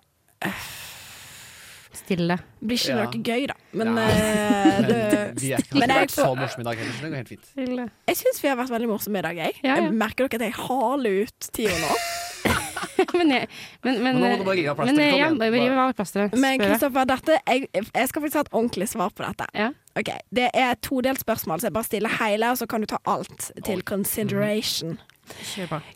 Stille. 2.04 2.38
blir 2.63 2.78
ikke 2.78 2.89
Ja. 2.94 3.04
noe 3.04 3.22
gøy, 3.24 3.48
da. 3.48 3.56
Men, 3.74 3.96
Ja. 3.96 4.08
eh, 4.08 4.82
Men 4.82 4.88
det, 4.89 5.42
vi 5.42 5.52
er 5.54 5.58
ikke 5.63 5.80
Men 5.80 5.89
vært 5.89 6.12
så 6.12 6.28
morsomme 6.36 6.62
i 6.62 6.68
dag 6.70 6.78
heller, 6.78 6.94
så 6.98 7.02
det 7.02 7.12
går 7.13 7.16
helt 7.22 7.32
fint. 7.34 7.46
Stille. 7.54 7.89
jeg 8.08 8.16
syns 8.20 8.42
vi 8.44 8.48
har 8.52 8.58
vært 8.60 8.70
veldig 8.76 8.89
morsomme 8.92 9.20
i 9.20 9.26
dag, 9.28 9.36
jeg. 9.38 9.54
Ja, 9.63 9.76
ja. 9.76 9.82
Jeg 9.88 9.94
merker 9.94 10.28
dere 10.28 10.42
at 10.42 10.46
jeg 10.50 10.54
haler 10.68 11.24
ut 11.24 11.50
tida 11.54 11.78
nå. 11.80 11.96
men, 13.18 13.30
jeg, 13.32 13.48
men, 13.84 14.04
men, 14.04 14.04
Men 14.04 14.16
nå 14.20 14.28
må 14.34 14.38
du 14.38 14.44
bare 14.44 14.56
rive 14.60 14.70
av 14.74 14.76
plasteret, 14.76 14.98
men, 15.00 15.18
ja, 15.18 15.30
bare 15.39 15.52
rive 15.56 15.78
av 15.86 15.94
plasteret. 15.98 16.36
Men 16.39 16.60
Kristoffer, 16.60 17.06
dette 17.08 17.38
jeg, 17.48 17.68
jeg 17.74 18.10
skal 18.12 18.22
faktisk 18.26 18.39
ha 18.39 18.44
et 18.46 18.52
ordentlig 18.54 18.88
svar 18.92 19.10
på 19.16 19.24
dette. 19.26 19.48
Ja. 19.58 19.70
Ok, 19.96 20.10
Det 20.34 20.50
er 20.54 20.72
et 20.74 20.82
todelt 20.82 21.20
spørsmål, 21.24 21.60
så 21.62 21.70
jeg 21.70 21.74
bare 21.74 21.88
stiller 21.88 22.10
hele, 22.20 22.50
og 22.52 22.58
så 22.60 22.68
kan 22.68 22.82
du 22.82 22.88
ta 22.89 22.98
alt 23.06 23.52
til 23.63 23.82
consideration. 23.84 25.00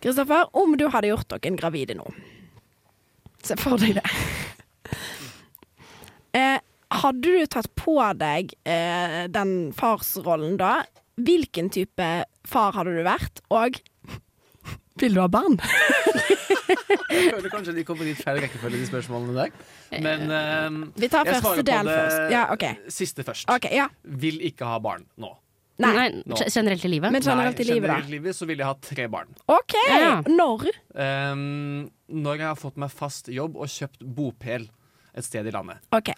Kristoffer, 0.01 0.45
mm. 0.47 0.55
Om 0.61 0.77
du 0.79 0.87
hadde 0.89 1.09
gjort 1.11 1.27
noen 1.35 1.57
gravide 1.59 1.97
nå 1.99 2.05
Se 3.43 3.55
for 3.59 3.77
deg 3.77 3.95
det. 3.99 4.03
Eh, 6.37 6.59
hadde 7.01 7.33
du 7.33 7.49
tatt 7.51 7.69
på 7.79 7.97
deg 8.19 8.53
eh, 8.67 9.25
den 9.33 9.73
farsrollen 9.75 10.55
da, 10.59 10.79
hvilken 11.17 11.71
type 11.73 12.09
far 12.47 12.77
hadde 12.77 12.93
du 12.95 13.03
vært, 13.07 13.41
og 13.51 13.79
vil 15.01 15.17
du 15.17 15.23
ha 15.23 15.27
barn? 15.31 15.57
Jeg 17.07 17.33
føler 17.33 17.49
kanskje 17.51 17.73
de 17.75 17.83
kommer 17.87 18.07
litt 18.07 18.21
feil 18.21 18.39
rekkefølge, 18.43 18.79
de 18.83 18.87
spørsmålene 18.89 19.35
der. 19.35 19.51
Men 20.03 20.31
ehm, 20.33 20.79
Vi 20.99 21.09
tar 21.11 21.27
jeg 21.27 21.41
svarer 21.41 21.63
på 21.63 21.67
del 21.67 21.89
det. 21.89 22.29
Ja, 22.33 22.47
okay. 22.53 22.79
siste 22.91 23.25
først. 23.27 23.49
Okay, 23.51 23.73
ja. 23.77 23.87
Vil 24.03 24.39
ikke 24.47 24.67
ha 24.69 24.77
barn 24.83 25.07
nå. 25.19 25.31
Nei. 25.77 25.91
Nei, 25.93 26.05
Nå. 26.25 26.37
generelt 26.49 26.85
i 26.87 26.89
livet? 26.89 27.13
Men 27.13 27.21
generelt 27.21 27.59
i 27.61 27.65
livet, 27.67 27.85
generelt 27.85 28.09
i 28.09 28.15
livet 28.15 28.35
så 28.35 28.47
vil 28.49 28.63
jeg 28.63 28.65
ha 28.65 28.73
tre 28.81 29.05
barn. 29.13 29.29
OK! 29.53 29.75
Ja. 29.91 30.15
Når? 30.25 30.71
Um, 30.97 31.83
når 32.09 32.41
jeg 32.41 32.47
har 32.47 32.57
fått 32.57 32.79
meg 32.81 32.93
fast 32.93 33.29
jobb 33.29 33.59
og 33.61 33.69
kjøpt 33.69 34.01
bopel 34.17 34.65
et 35.13 35.25
sted 35.25 35.45
i 35.49 35.53
landet, 35.53 35.83
OK. 35.93 36.09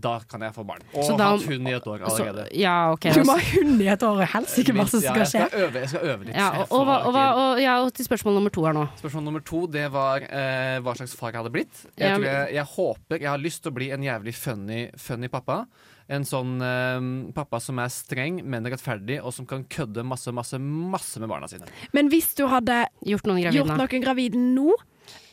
Da 0.00 0.18
kan 0.28 0.40
jeg 0.44 0.52
få 0.54 0.64
barn. 0.66 0.82
Og 0.94 1.04
Så 1.04 1.16
da- 1.18 1.30
hatt 1.36 1.46
hund 1.48 1.68
i 1.68 1.72
et 1.72 1.86
år 1.86 1.98
Så- 2.08 2.24
allerede. 2.24 2.48
ja, 2.54 2.92
okay, 2.92 3.12
Du 3.12 3.20
må 3.24 3.36
ha 3.38 3.44
hund 3.54 3.80
i 3.82 3.88
et 3.88 4.02
år, 4.02 4.20
og 4.22 4.28
helsike 4.28 4.74
masse 4.74 5.00
ja, 5.02 5.10
skal 5.12 5.22
jeg 5.24 5.26
skje. 5.32 5.48
skal 5.48 5.60
øve, 5.66 5.72
jeg 5.80 5.88
skal 5.88 6.00
øve 6.12 6.24
litt. 6.26 6.34
Ja, 6.36 6.50
så 6.52 6.66
og, 6.70 6.88
og, 6.88 7.06
og, 7.06 7.16
og, 7.16 7.60
ja, 7.60 7.74
og 7.84 7.92
til 7.94 8.04
spørsmål 8.06 8.34
nummer 8.40 8.50
to 8.52 8.64
her 8.64 8.72
nå. 8.76 8.86
Spørsmål 9.00 9.24
nummer 9.24 9.40
to 9.44 9.66
det 9.66 9.90
var 9.92 10.22
eh, 10.22 10.78
hva 10.80 10.94
slags 10.96 11.14
far 11.16 11.32
jeg 11.32 11.42
hadde 11.42 11.52
blitt. 11.52 11.84
Jeg, 11.96 12.08
Ja, 12.08 12.16
tror 12.16 12.24
jeg, 12.24 12.54
jeg 12.54 12.64
håper 12.76 13.20
Jeg 13.20 13.28
har 13.28 13.38
lyst 13.38 13.62
til 13.62 13.72
å 13.72 13.74
bli 13.74 13.90
en 13.90 14.02
jævlig 14.02 14.34
funny, 14.34 14.90
funny 14.96 15.28
pappa. 15.28 15.66
En 16.08 16.22
sånn 16.22 16.60
eh, 16.62 17.32
pappa 17.34 17.58
som 17.60 17.78
er 17.82 17.88
streng, 17.90 18.44
men 18.44 18.62
rettferdig, 18.64 19.18
og 19.24 19.32
som 19.34 19.44
kan 19.44 19.64
kødde 19.64 20.04
masse, 20.06 20.30
masse, 20.32 20.54
masse 20.60 21.18
med 21.18 21.28
barna 21.28 21.48
sine. 21.48 21.66
Men 21.92 22.08
hvis 22.10 22.32
du 22.36 22.46
hadde 22.46 22.86
Gjort 23.04 23.24
noen 23.26 23.42
gravide, 23.42 23.64
gjort 23.64 23.76
noen 23.90 24.02
gravid 24.04 24.34
nå, 24.38 24.72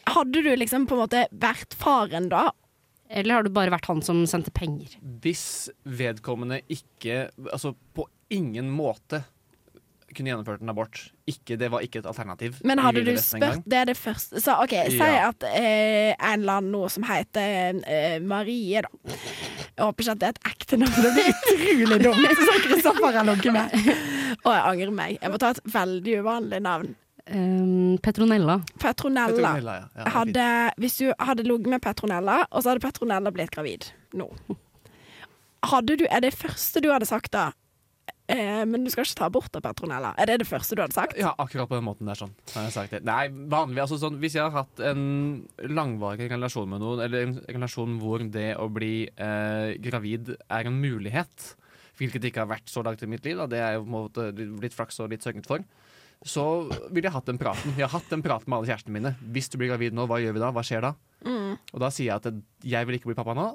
hadde 0.08 0.42
du 0.44 0.50
liksom 0.58 0.88
på 0.88 0.98
en 0.98 1.04
måte 1.08 1.28
vært 1.32 1.74
faren 1.78 2.28
da? 2.30 2.50
Eller 3.10 3.36
har 3.36 3.44
du 3.46 3.50
bare 3.54 3.72
vært 3.74 3.86
han 3.92 4.02
som 4.06 4.24
sendte 4.30 4.52
penger? 4.56 4.96
Hvis 5.24 5.70
vedkommende 5.86 6.62
ikke 6.72 7.28
Altså 7.52 7.74
på 7.94 8.08
ingen 8.34 8.70
måte 8.74 9.24
kunne 10.14 10.30
gjennomført 10.30 10.62
en 10.62 10.70
abort. 10.70 11.00
Ikke, 11.26 11.56
det 11.58 11.72
var 11.74 11.82
ikke 11.82 11.98
et 12.04 12.06
alternativ. 12.06 12.60
Men 12.70 12.78
hadde 12.78 13.02
du 13.02 13.16
spurt 13.18 13.64
Det 13.66 13.80
er 13.80 13.88
det 13.90 13.96
første. 13.98 14.38
Så 14.44 14.54
OK, 14.62 14.76
si 14.94 15.00
Ja. 15.00 15.32
at 15.32 15.42
eh, 15.50 16.14
en 16.14 16.44
eller 16.44 16.60
annen 16.60 16.70
noe 16.76 16.90
som 16.94 17.02
heter 17.08 17.80
eh, 17.82 18.20
Marie, 18.22 18.84
da. 18.86 18.92
Jeg 19.10 19.82
håper 19.88 20.04
ikke 20.06 20.14
at 20.14 20.22
det 20.22 20.28
er 20.30 20.36
et 20.36 20.52
ekte 20.52 20.78
navn, 20.78 21.00
det 21.02 21.14
blir 21.16 21.32
utrolig 21.34 21.98
dumt. 22.04 22.44
Så 22.46 22.58
Kristoffer 22.68 23.18
har 23.18 23.26
ligget 23.26 23.56
med. 23.58 23.74
Og 24.44 24.52
jeg 24.54 24.64
angrer 24.70 24.94
meg. 25.02 25.18
Jeg 25.18 25.34
må 25.34 25.42
ta 25.42 25.50
et 25.56 25.64
veldig 25.74 26.20
uvanlig 26.22 26.62
navn. 26.62 26.94
Um, 27.32 27.98
Petronella. 28.04 28.58
Petronella. 28.82 29.32
Petronella, 29.32 29.76
ja. 29.80 29.86
Ja. 29.96 30.10
Hadde, 30.12 30.46
hvis 30.84 30.98
du 31.00 31.14
hadde 31.16 31.46
ligget 31.48 31.72
med 31.72 31.80
Petronella, 31.82 32.42
og 32.52 32.64
så 32.64 32.74
hadde 32.74 32.84
Petronella 32.84 33.32
blitt 33.32 33.54
gravid 33.56 33.88
nå 34.12 34.28
Hadde 35.64 35.96
du, 36.02 36.04
Er 36.12 36.20
det 36.20 36.34
første 36.36 36.82
du 36.84 36.90
hadde 36.92 37.08
sagt 37.08 37.32
da? 37.32 37.54
Eh, 38.28 38.64
men 38.68 38.84
du 38.84 38.92
skal 38.92 39.04
ikke 39.04 39.18
ta 39.20 39.28
abort 39.28 39.56
av 39.56 39.64
Petronella. 39.64 40.14
Er 40.20 40.28
det 40.28 40.38
det 40.44 40.48
første 40.48 40.76
du 40.76 40.82
hadde 40.84 40.96
sagt? 40.96 41.16
Ja, 41.20 41.34
akkurat 41.40 41.68
på 41.72 41.76
den 41.80 41.86
måten 41.88 42.08
der. 42.08 42.20
sånn 42.20 42.32
har 42.54 42.68
jeg 42.68 42.76
sagt 42.76 42.96
det. 42.96 43.02
Nei, 43.08 43.28
vanlig, 43.52 43.82
altså 43.84 44.00
sånn 44.00 44.20
Hvis 44.22 44.38
jeg 44.38 44.44
har 44.44 44.64
hatt 44.64 44.84
en 44.84 45.04
langvarig 45.64 46.30
relasjon 46.32 46.70
med 46.72 46.84
noen, 46.84 47.04
eller 47.04 47.28
en 47.28 47.36
relasjon 47.48 47.98
hvor 48.04 48.24
det 48.36 48.54
å 48.60 48.70
bli 48.72 49.08
eh, 49.08 49.76
gravid 49.84 50.36
er 50.36 50.68
en 50.68 50.80
mulighet, 50.80 51.54
hvilket 52.00 52.28
ikke 52.28 52.44
har 52.44 52.52
vært 52.52 52.72
så 52.72 52.84
langt 52.84 53.04
i 53.04 53.12
mitt 53.12 53.24
liv, 53.28 53.40
da, 53.40 53.48
det 53.48 53.60
er 53.64 53.76
jo 53.78 53.84
på 53.84 53.92
en 53.92 53.98
måte 53.98 54.30
litt 54.64 54.76
flaks 54.76 55.00
og 55.04 55.12
litt 55.14 55.24
sørget 55.24 55.48
for, 55.48 55.64
så 56.24 56.44
ville 56.90 57.08
jeg 57.10 57.14
hatt 57.16 57.28
den 57.28 57.40
praten. 57.42 57.74
Jeg 57.78 57.86
har 57.88 57.94
hatt 58.00 58.10
den 58.12 58.24
praten 58.24 58.50
med 58.50 58.58
alle 58.60 58.70
kjærestene 58.72 58.96
mine. 58.96 59.12
Hvis 59.36 59.50
du 59.52 59.58
blir 59.60 59.72
gravid 59.74 59.96
nå, 59.96 60.06
hva 60.08 60.22
gjør 60.24 60.36
vi 60.38 60.44
da? 60.44 60.52
Hva 60.56 60.64
skjer 60.66 60.86
da? 60.86 60.94
Mm. 61.28 61.54
Og 61.74 61.84
da 61.84 61.90
sier 61.92 62.10
jeg 62.12 62.22
at 62.22 62.42
jeg 62.74 62.88
vil 62.88 62.98
ikke 63.00 63.12
bli 63.12 63.18
pappa 63.20 63.36
nå. 63.38 63.48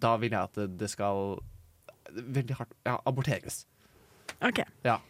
Da 0.00 0.14
vil 0.22 0.32
jeg 0.36 0.40
at 0.40 0.60
det, 0.78 0.88
skal 0.92 1.36
veldig 2.14 2.56
hardt 2.60 2.74
ja, 2.86 2.96
aborteres. 3.10 3.64
OK. 4.40 4.62
Ja. 4.86 5.00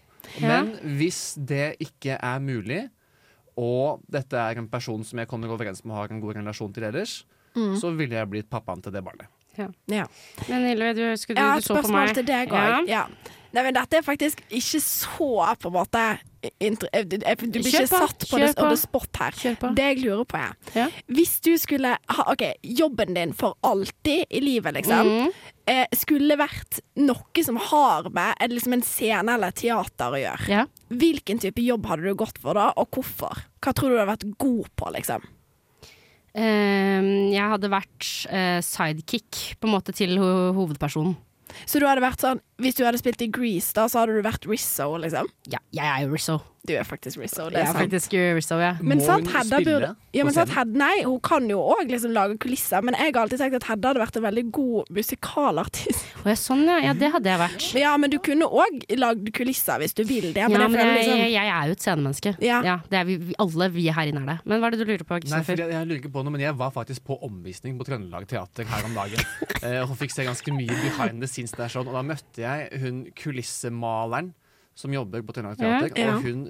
Men 0.43 0.73
hvis 0.99 1.35
det 1.39 1.77
ikke 1.85 2.17
er 2.19 2.41
mulig, 2.43 2.83
og 3.57 4.03
dette 4.13 4.37
er 4.37 4.59
en 4.61 4.69
person 4.69 5.05
som 5.07 5.21
jeg 5.23 5.29
kommer 5.31 5.53
overens 5.55 5.85
med 5.85 5.95
og 5.95 6.01
har 6.01 6.13
en 6.13 6.21
god 6.25 6.41
relasjon 6.41 6.75
til 6.77 6.89
ellers, 6.91 7.23
Mm. 7.57 7.73
så 7.81 7.89
ville 7.97 8.13
jeg 8.13 8.29
blitt 8.29 8.51
pappaen 8.53 8.83
til 8.85 8.93
det 8.93 9.01
barnet. 9.01 9.31
Ja. 9.59 10.07
Men 10.49 10.67
Hilde, 10.69 10.93
du, 10.95 11.03
du, 11.17 11.35
du 11.35 11.41
ja, 11.41 11.57
så 11.61 11.81
på 11.83 11.89
meg. 11.93 12.15
til 12.15 12.25
deg 12.29 12.53
Ja. 12.53 12.81
òg. 12.81 12.89
Ja. 12.89 13.07
Nei, 13.57 13.63
men 13.63 13.73
dette 13.75 13.97
er 13.97 14.03
faktisk 14.05 14.41
ikke 14.53 14.81
så 14.85 15.57
på 15.57 15.71
en 15.71 15.73
måte 15.73 16.01
eh, 16.43 16.51
Du 16.61 16.77
du 16.77 17.61
blir 17.63 17.65
ikke 17.71 17.87
satt 17.89 18.27
på 18.29 18.39
det, 18.43 18.51
på. 18.59 18.67
the 18.69 18.77
spot 18.77 19.17
her. 19.23 19.55
På. 19.57 19.71
Det 19.75 19.87
jeg 19.87 20.03
lurer 20.05 20.25
på, 20.29 20.37
er 20.37 20.53
Ja. 20.75 20.89
Hvis 21.09 21.41
du 21.41 21.57
skulle 21.59 21.95
ha 22.09 22.27
OK, 22.33 22.43
jobben 22.63 23.15
din 23.15 23.33
for 23.33 23.57
alltid 23.65 24.27
i 24.31 24.41
livet, 24.41 24.75
liksom, 24.75 25.07
Mm. 25.09 25.33
eh, 25.67 25.87
skulle 25.95 26.37
vært 26.37 26.81
noe 26.97 27.43
som 27.43 27.57
har 27.57 28.11
med 28.11 28.35
eh, 28.41 28.49
liksom 28.49 28.75
en 28.75 28.83
scene 28.83 29.33
eller 29.35 29.51
teater 29.53 30.13
å 30.13 30.21
gjøre, 30.21 30.49
Ja. 30.49 30.67
hvilken 30.91 31.39
type 31.41 31.63
jobb 31.65 31.87
hadde 31.87 32.03
du 32.03 32.15
gått 32.15 32.39
for 32.39 32.53
da, 32.55 32.73
og 32.77 32.91
hvorfor? 32.91 33.45
Hva 33.63 33.73
tror 33.73 33.89
du 33.89 33.95
du 33.97 34.05
hadde 34.05 34.19
vært 34.19 34.39
god 34.39 34.69
på, 34.77 34.93
liksom? 34.93 35.23
Um, 36.37 37.07
jeg 37.33 37.49
hadde 37.49 37.71
vært 37.73 38.09
eh, 38.29 38.59
sidekick 38.61 39.57
på 39.57 39.69
en 39.69 39.73
måte 39.73 39.95
til 39.97 40.19
ho 40.21 40.29
hovedpersonen. 40.57 41.17
Så 41.65 41.81
du 41.81 41.87
hadde 41.89 42.03
vært 42.03 42.21
sånn 42.21 42.41
Hvis 42.61 42.77
du 42.77 42.83
hadde 42.85 42.99
spilt 43.01 43.23
i 43.25 43.31
Grease, 43.33 43.71
da, 43.73 43.87
så 43.89 44.03
hadde 44.03 44.19
du 44.19 44.27
vært 44.27 44.45
Rizzo, 44.51 44.91
liksom? 45.01 45.31
Ja, 45.49 45.63
jeg 45.73 45.87
er 45.87 46.05
jo 46.05 46.11
Rizzo. 46.13 46.37
Du 46.67 46.73
er 46.75 46.87
faktisk 46.87 47.21
Rizzo, 47.23 47.49
det 47.51 47.61
er 47.61 47.69
er 47.69 47.73
sant. 47.73 47.79
faktisk 47.85 48.17
Rizzo, 48.37 48.59
ja. 48.61 48.73
Men 48.81 49.01
Må 49.01 49.07
sant, 49.07 49.27
hun 49.27 49.37
Hedda 49.37 49.61
spille 49.61 49.77
burde 49.77 49.91
ja, 50.17 50.23
på 50.23 50.29
men 50.29 50.35
sant. 50.37 50.53
Hedda, 50.57 50.79
Nei, 50.81 51.05
hun 51.05 51.21
kan 51.25 51.47
jo 51.51 51.61
òg 51.75 51.93
liksom 51.93 52.15
lage 52.17 52.39
kulisser, 52.43 52.85
men 52.85 52.97
jeg 52.99 53.13
har 53.15 53.21
alltid 53.23 53.43
tenkt 53.43 53.59
at 53.61 53.69
Hedda 53.71 53.93
hadde 53.93 54.03
vært 54.03 54.19
en 54.19 54.27
veldig 54.27 54.45
god 54.57 54.91
musikalartist. 54.97 56.05
Å, 56.23 56.27
ja, 56.31 56.37
sånn, 56.41 56.65
ja. 56.69 56.79
ja. 56.89 56.95
Det 56.99 57.13
hadde 57.15 57.33
jeg 57.33 57.43
vært. 57.45 57.69
Ja, 57.87 57.93
men 58.01 58.11
du 58.11 58.17
kunne 58.25 58.49
òg 58.49 58.87
lagd 58.99 59.29
kulisser 59.37 59.79
hvis 59.83 59.95
du 59.95 60.03
vil 60.09 60.31
det. 60.33 60.41
Ja, 60.43 60.49
Men 60.51 60.65
jeg 60.65 60.73
jeg, 60.81 60.95
liksom 60.97 61.21
jeg, 61.21 61.33
jeg 61.37 61.53
er 61.53 61.69
jo 61.69 61.77
et 61.77 61.85
scenemenneske. 61.85 62.33
Ja. 62.43 62.79
det 62.91 62.99
er 62.99 63.07
vi, 63.09 63.19
vi, 63.29 63.37
alle 63.43 63.69
vi 63.75 63.87
her 63.95 64.11
inne 64.11 64.25
er 64.25 64.31
det. 64.33 64.37
Men 64.49 64.63
hva 64.63 64.71
er 64.71 64.77
det 64.77 64.81
du 64.83 64.91
lurer 64.91 65.05
på, 65.07 65.21
Nei, 65.31 65.43
for 65.47 65.61
jeg, 65.61 65.71
jeg 65.75 65.89
lurer 65.89 66.01
ikke 66.01 66.13
på 66.17 66.25
noe, 66.27 66.35
men 66.35 66.45
jeg 66.45 66.57
var 66.59 66.73
faktisk 66.75 67.05
på 67.07 67.19
omvisning 67.27 67.77
på 67.79 67.87
Trøndelag 67.89 68.27
Teater 68.31 68.67
her 68.71 68.89
om 68.89 68.97
dagen. 68.97 69.23
eh, 69.67 69.79
og 69.85 69.95
fikk 70.01 70.15
se 70.15 70.27
ganske 70.27 70.57
mye 70.57 70.81
behind 70.83 71.23
the 71.23 71.31
scenes 71.31 71.55
der 71.57 71.73
sånn. 71.73 71.87
Og 71.91 71.97
da 71.97 72.05
møtte 72.07 72.43
jeg 72.43 72.83
hun 72.83 73.05
kulissemaleren 73.19 74.33
som 74.77 74.93
jobber 74.95 75.23
på 75.27 75.33
Trøndelag 75.37 75.59
Teater, 75.59 75.97
Ja. 75.97 76.15
og 76.15 76.23
hun 76.27 76.47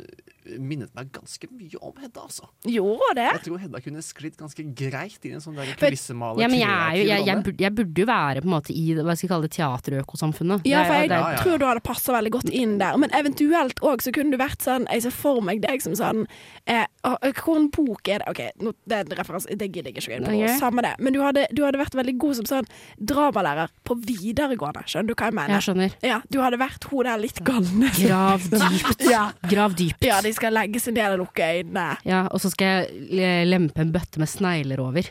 minnet 0.60 0.92
meg 0.96 1.10
ganske 1.14 1.48
mye 1.50 1.80
om 1.80 1.94
Hedda, 2.00 2.26
altså. 2.26 2.48
Gjorde 2.68 3.12
det? 3.18 3.26
Jeg 3.32 3.44
tror 3.46 3.62
Hedda 3.62 3.80
kunne 3.84 4.02
sklidd 4.04 4.36
ganske 4.38 4.66
greit 4.78 5.26
inn 5.26 5.34
i 5.34 5.38
en 5.38 5.44
sånn 5.44 5.58
kulissemaler 5.80 6.44
Ja, 6.44 6.50
men 6.52 6.60
jeg, 6.60 6.70
er 6.70 6.98
jo, 6.98 7.06
jeg, 7.10 7.26
jeg, 7.26 7.44
burde, 7.46 7.66
jeg 7.66 7.76
burde 7.80 8.02
jo 8.04 8.08
være 8.10 8.42
på 8.44 8.50
en 8.50 8.54
måte 8.54 8.74
i 8.76 8.84
hva 8.96 9.16
skal 9.16 9.26
jeg 9.26 9.32
kalle 9.32 9.48
det, 9.48 9.54
teaterøkosamfunnet. 9.56 10.68
Ja, 10.68 10.84
for 10.86 11.00
jeg 11.00 11.10
ja, 11.10 11.20
ja. 11.34 11.40
tror 11.42 11.60
du 11.60 11.66
hadde 11.68 11.84
passa 11.86 12.14
veldig 12.16 12.32
godt 12.38 12.52
inn 12.54 12.76
der. 12.82 12.98
Men 13.00 13.12
eventuelt 13.16 13.82
òg 13.86 14.04
så 14.04 14.12
kunne 14.14 14.34
du 14.34 14.40
vært 14.40 14.62
sånn 14.64 14.86
Jeg 14.92 15.06
ser 15.06 15.14
for 15.14 15.42
meg 15.44 15.62
deg 15.64 15.82
som 15.84 15.94
sånn 15.98 16.24
eh, 16.70 16.84
Hvilken 17.06 17.70
bok 17.74 18.08
er 18.10 18.22
det? 18.22 18.30
OK, 18.32 18.42
nå, 18.62 18.72
det 18.88 18.98
er 18.98 19.06
en 19.06 19.16
referanse, 19.18 19.50
det 19.58 19.68
gidder 19.70 19.90
jeg 19.90 19.96
ikke 19.96 20.06
å 20.06 20.12
gå 20.12 20.16
inn 20.18 20.26
på. 20.26 20.34
Okay. 20.36 20.58
Samme 20.60 20.84
det. 20.86 20.94
Men 21.02 21.14
du 21.14 21.20
hadde, 21.22 21.46
du 21.54 21.62
hadde 21.66 21.80
vært 21.80 21.96
veldig 21.98 22.16
god 22.22 22.38
som 22.40 22.48
sånn 22.50 22.70
dramalærer 22.98 23.72
på 23.86 23.96
videregående. 24.02 24.82
Skjønner 24.90 25.10
du 25.10 25.14
hva 25.14 25.30
jeg 25.30 25.36
mener? 25.38 25.54
Jeg 25.56 25.66
skjønner. 25.68 25.96
Ja, 26.06 26.20
Du 26.32 26.40
hadde 26.42 26.58
vært 26.60 26.88
hun 26.90 27.06
der 27.06 27.22
litt 27.22 27.42
galne. 27.46 27.92
Grav 28.00 28.48
dypt. 28.50 29.06
Ja. 29.16 29.28
Grav 29.48 29.76
dypt. 29.78 30.02
ja, 30.04 30.18
de 30.24 30.32
skal 30.38 30.54
legge 30.56 30.80
seg 30.82 30.96
ned 30.96 31.16
og 31.16 31.22
lukke 31.24 31.46
øynene. 31.58 31.86
Ja, 32.08 32.24
og 32.30 32.42
så 32.42 32.50
skal 32.52 32.86
jeg 33.10 33.48
lempe 33.50 33.82
en 33.84 33.92
bøtte 33.94 34.20
med 34.22 34.30
snegler 34.30 34.82
over 34.84 35.08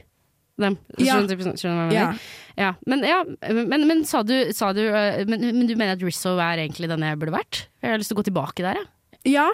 dem. 0.61 0.78
Ja. 0.95 1.17
Skjønner, 1.17 1.28
du- 1.36 1.43
hva 1.43 1.53
jeg 1.59 1.89
mener? 1.91 2.19
Ja. 2.55 2.69
Men, 2.88 3.01
ja, 3.03 3.17
men, 3.51 3.88
men, 3.89 4.03
sa 4.07 4.21
du, 4.23 4.34
sa 4.55 4.69
du 4.71 4.80
øh, 4.88 5.26
men, 5.28 5.41
men 5.51 5.67
du 5.67 5.73
mener 5.76 5.97
at 5.97 6.03
Rizzo 6.05 6.38
er 6.39 6.61
egentlig 6.63 6.88
den 6.88 7.03
jeg 7.03 7.19
burde 7.19 7.36
vært? 7.36 7.65
Jeg 7.84 7.91
har 7.91 7.99
lyst 7.99 8.13
til 8.13 8.15
å 8.15 8.21
gå 8.21 8.30
tilbake 8.30 8.63
der, 8.63 8.80
jeg. 8.80 9.34
Ja. 9.36 9.49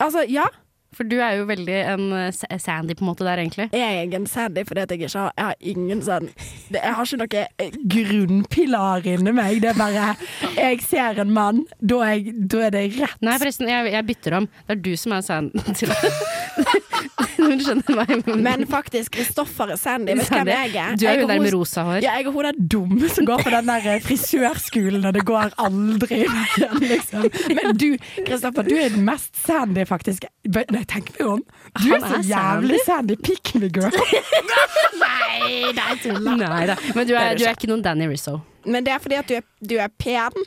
Altså, 0.00 0.24
ja. 0.30 0.46
For 0.94 1.08
du 1.08 1.16
er 1.18 1.38
jo 1.38 1.46
veldig 1.48 1.76
en 1.94 2.04
øh, 2.14 2.28
Sandy 2.32 2.96
på 2.96 3.04
en 3.04 3.10
måte 3.10 3.26
der, 3.26 3.42
egentlig. 3.42 3.68
Jeg 3.74 4.00
er 4.04 4.16
en 4.18 4.28
Sandy 4.30 4.64
fordi 4.66 4.84
jeg 4.84 5.00
ikke 5.00 5.18
har 5.18 5.32
Jeg 5.36 5.44
har 5.44 5.54
ingen 5.60 6.02
sånn 6.04 6.30
Jeg 6.70 6.94
har 6.96 7.08
ikke 7.08 7.20
noe 7.22 7.44
eh, 7.58 7.78
grunnpilar 7.96 9.08
inni 9.14 9.34
meg. 9.34 9.60
Det 9.64 9.72
er 9.74 9.78
bare 9.78 10.08
Jeg 10.56 10.82
ser 10.86 11.22
en 11.24 11.34
mann, 11.34 11.64
da 11.80 12.02
er, 12.06 12.16
jeg, 12.18 12.36
da 12.50 12.66
er 12.68 12.74
det 12.74 12.84
rett. 12.98 13.20
Nei, 13.24 13.38
forresten, 13.42 13.70
jeg, 13.70 13.92
jeg 13.94 14.08
bytter 14.12 14.40
om. 14.40 14.50
Det 14.66 14.78
er 14.78 14.84
du 14.88 14.92
som 15.00 15.16
er 15.16 15.26
Sandy. 15.26 15.64
Du 17.34 17.60
skjønner 17.60 17.96
hva 17.98 18.04
jeg 18.08 18.20
mener. 18.22 18.42
Men 18.44 18.64
faktisk, 18.70 19.12
Kristoffer 19.16 19.74
er 19.74 19.80
Sandy. 19.80 20.14
Vet 20.16 20.28
du 20.30 20.34
hvem 20.36 20.50
jeg 20.52 20.74
er? 20.80 20.94
Du 20.98 21.04
er 21.10 21.20
jo 21.20 21.28
der 21.28 21.42
med 21.42 21.54
rosa 21.54 21.84
hår. 21.88 21.98
Ja, 22.04 22.14
jeg 22.18 22.28
er 22.28 22.34
hun 22.34 22.48
der 22.48 22.60
dumme 22.74 23.10
som 23.12 23.28
går 23.28 23.44
på 23.44 23.52
den 23.54 23.68
der 23.70 23.88
eh, 23.94 24.00
frisørskolen, 24.04 25.04
og 25.04 25.16
det 25.16 25.24
går 25.28 25.54
aldri 25.64 26.22
veien, 26.24 26.86
liksom. 26.92 27.28
Men 27.58 27.76
du, 27.80 27.88
Kristoffer, 28.24 28.66
du 28.68 28.74
er 28.78 28.94
den 28.94 29.04
mest 29.08 29.34
Sandy, 29.44 29.84
faktisk. 29.88 30.26
Nei, 30.44 30.84
tenk 30.90 31.12
meg 31.18 31.28
om. 31.36 31.44
Du 31.80 31.88
er 31.94 32.04
så 32.04 32.22
jævlig 32.24 32.80
Sandy. 32.86 33.18
Pick 33.24 33.54
me, 33.58 33.68
girl. 33.72 33.94
Nei, 35.04 35.72
det 35.74 35.84
er 35.84 36.02
tull. 36.02 36.24
Men 36.24 37.06
du 37.08 37.14
er 37.18 37.38
du 37.38 37.44
er 37.44 37.54
ikke 37.56 37.70
noen 37.70 37.84
Danny 37.84 38.08
Rizzo. 38.10 38.40
Men 38.64 38.84
det 38.86 38.94
er 38.94 39.00
fordi 39.02 39.18
at 39.20 39.28
du 39.28 39.34
er, 39.36 39.46
du 39.60 39.76
er 39.82 39.90
pen. 40.00 40.44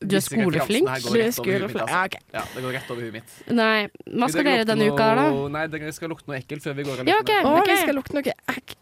Du 0.00 0.16
er 0.16 0.20
skoleflink. 0.20 0.88
Du 1.06 1.18
er 1.20 1.30
skoleflink. 1.32 1.80
altså. 1.80 1.88
Ja, 1.88 2.04
okay. 2.04 2.20
Ja, 2.34 2.42
det 2.54 2.62
går 2.66 2.72
rett 2.76 2.90
over 2.92 3.02
huet 3.06 3.12
mitt. 3.16 3.36
Nei, 3.48 3.88
hva 4.12 4.28
skal 4.28 4.44
dere 4.44 4.64
denne 4.68 4.88
uka 4.92 5.06
da? 5.16 5.24
Nei, 5.54 5.62
dere 5.72 5.92
skal 5.96 6.10
lukte 6.12 6.28
noe 6.28 6.36
ekkelt 6.40 6.62
før 6.66 6.74
vi 6.76 6.84
går 6.84 7.00
av 7.00 7.08
Ja, 7.08 7.16
okay, 7.22 7.40
okay. 7.40 7.62
Å, 7.62 7.64
vi 7.70 7.76
skal 7.80 7.96
lukte 7.96 8.12
noe 8.18 8.34
ek- 8.52 8.76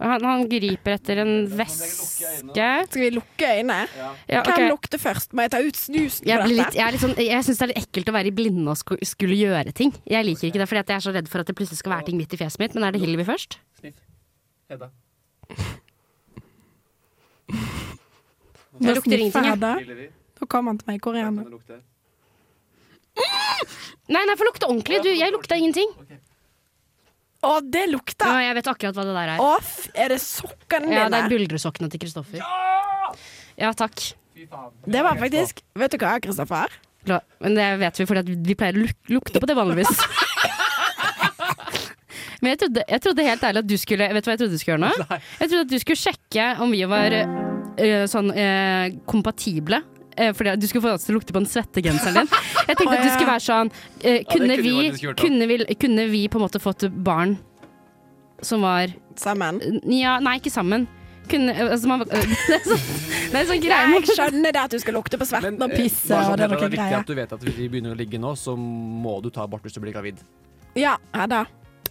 Han, 0.00 0.24
han 0.28 0.42
griper 0.48 0.92
etter 0.98 1.20
en 1.22 1.34
væske. 1.48 2.32
Skal 2.88 3.02
vi 3.02 3.10
lukke 3.16 3.46
øynene? 3.60 3.78
Ja, 4.28 4.42
Hvem 4.44 4.66
lukter 4.72 4.98
først? 5.00 5.32
Må 5.32 5.44
jeg 5.46 5.50
ta 5.54 5.60
ut 5.64 5.76
snusen 5.80 6.26
Jeg, 6.28 6.48
litt, 6.50 6.74
jeg, 6.76 7.00
sånn, 7.00 7.14
jeg 7.16 7.44
syns 7.46 7.58
det 7.58 7.64
er 7.64 7.72
litt 7.72 7.80
ekkelt 7.86 8.10
å 8.12 8.16
være 8.18 8.28
i 8.32 8.34
blinde 8.36 8.68
og 8.68 8.76
sku- 8.76 9.00
skulle 9.04 9.36
gjøre 9.40 9.72
ting. 9.76 9.92
Jeg 10.04 10.24
liker 10.28 10.48
ikke 10.50 10.60
det, 10.60 10.68
fordi 10.68 10.82
jeg 10.84 10.96
er 10.96 11.04
så 11.08 11.14
redd 11.16 11.28
for 11.32 11.40
at 11.40 11.46
det 11.48 11.56
plutselig 11.56 11.78
skal 11.80 11.92
være 11.96 12.04
ting 12.10 12.16
midt 12.20 12.32
i 12.32 12.36
fjeset 12.40 12.58
mitt. 12.60 12.74
Men 12.76 12.84
er 12.84 12.92
det 12.92 13.00
Hillevi 13.00 13.24
først? 13.24 13.56
Sniff. 13.80 13.96
Hedda. 14.68 14.90
Det 18.78 18.94
lukter 18.94 19.18
ingenting. 19.18 20.10
Nå 20.46 20.50
kommer 20.52 20.70
han 20.72 20.78
til 20.78 20.86
meg. 20.92 21.00
i 21.00 21.02
koreaner? 21.02 21.48
lukte? 21.50 21.80
Nei, 24.06 24.22
nei, 24.28 24.36
få 24.38 24.46
lukte 24.46 24.68
ordentlig. 24.68 25.00
Du, 25.02 25.08
jeg 25.10 25.32
lukta 25.34 25.56
ingenting. 25.58 25.90
Å, 27.46 27.56
det 27.62 27.82
lukter 27.90 28.26
Ja, 28.30 28.38
jeg 28.48 28.54
vet 28.60 28.68
akkurat 28.70 28.96
hva 28.96 29.04
det 29.06 29.14
der 29.16 29.32
er. 29.34 29.40
Å, 29.42 29.56
f- 29.60 29.90
er 29.94 30.12
det 30.14 30.20
sokkene 30.22 30.94
Ja, 30.94 31.04
det 31.12 31.18
er 31.24 31.28
buldresokkene 31.32 31.90
til 31.92 32.00
Kristoffer. 32.02 32.40
Ja, 33.58 33.70
takk. 33.76 34.02
Det 34.36 35.02
var 35.04 35.16
faktisk 35.18 35.62
Vet 35.78 35.94
du 35.94 35.98
hva, 36.02 36.14
Kristoffer? 36.22 36.72
La- 37.10 37.20
Men 37.42 37.54
det 37.58 37.66
vet 37.82 38.00
vi, 38.00 38.06
for 38.08 38.22
vi 38.26 38.56
pleier 38.58 38.78
å 38.78 38.84
luk 38.86 39.12
lukte 39.18 39.42
på 39.42 39.46
det 39.50 39.56
vanligvis. 39.58 39.90
Men 42.42 42.52
jeg 42.52 42.58
trodde, 42.60 42.82
jeg 42.92 43.00
trodde 43.04 43.24
helt 43.26 43.44
ærlig 43.48 43.62
at 43.64 43.68
du 43.70 43.76
skulle 43.80 44.08
Vet 44.12 44.24
du 44.24 44.28
hva 44.28 44.34
jeg 44.36 44.40
trodde 44.42 44.54
du 44.56 44.60
skulle 44.60 44.76
gjøre 44.76 44.84
nå? 44.86 45.20
Jeg 45.40 45.48
trodde 45.50 45.64
at 45.66 45.70
du 45.72 45.78
skulle 45.82 46.02
sjekke 46.02 46.48
om 46.64 46.74
vi 46.74 46.82
var 46.90 47.14
eh, 47.16 48.04
sånn 48.10 48.28
eh, 48.36 48.96
kompatible. 49.08 49.80
Eh, 50.16 50.32
fordi 50.32 50.56
du 50.56 50.66
skulle 50.68 50.84
få 50.86 50.94
oss 50.96 51.04
til 51.06 51.14
å 51.14 51.18
lukte 51.18 51.34
på 51.34 51.42
den 51.42 51.48
svettegenseren 51.50 52.22
din. 52.22 52.30
Jeg 52.66 52.78
tenkte 52.78 52.94
at 52.96 53.04
du 53.04 53.10
skulle 53.12 53.32
være 53.34 53.44
sånn 53.44 53.72
eh, 54.00 54.22
kunne, 54.24 54.56
kunne 54.56 54.62
vi 54.64 55.14
kunne, 55.20 55.48
vi, 55.50 55.58
kunne 55.76 56.06
vi 56.12 56.22
på 56.32 56.40
en 56.40 56.46
måte 56.46 56.62
fått 56.62 56.86
barn 56.90 57.36
som 58.44 58.64
var 58.64 58.94
Sammen. 59.16 59.62
Ja, 59.88 60.18
nei, 60.20 60.34
ikke 60.36 60.52
sammen. 60.52 60.82
Kunne, 61.30 61.54
altså, 61.56 61.88
man, 61.88 62.02
det 62.10 62.18
er 62.20 62.64
sånn, 62.68 62.82
det 63.32 63.38
er 63.40 63.46
sånn 63.48 63.62
greie 63.64 63.94
Jeg 63.96 64.10
skjønner 64.12 64.52
det 64.52 64.60
at 64.60 64.74
du 64.74 64.78
skal 64.82 64.94
lukte 64.98 65.18
på 65.18 65.26
svetten 65.26 65.56
og 65.56 65.72
eh, 65.72 65.80
pisse 65.80 66.12
sånn 66.12 66.36
det 66.36 66.44
er 66.44 66.52
det 66.52 66.58
er 66.60 66.74
viktig 66.76 66.98
at 67.00 67.08
du 67.08 67.14
vet 67.16 67.32
at 67.32 67.46
hvis 67.48 67.56
vi 67.56 67.70
begynner 67.72 67.96
å 67.96 67.98
ligge 67.98 68.20
nå, 68.20 68.34
så 68.36 68.52
må 68.60 69.16
du 69.24 69.30
ta 69.32 69.46
abort 69.46 69.64
hvis 69.64 69.74
du 69.74 69.80
blir 69.82 69.96
gravid. 69.96 70.20
Ja, 70.76 70.98
Hedda. 71.16 71.46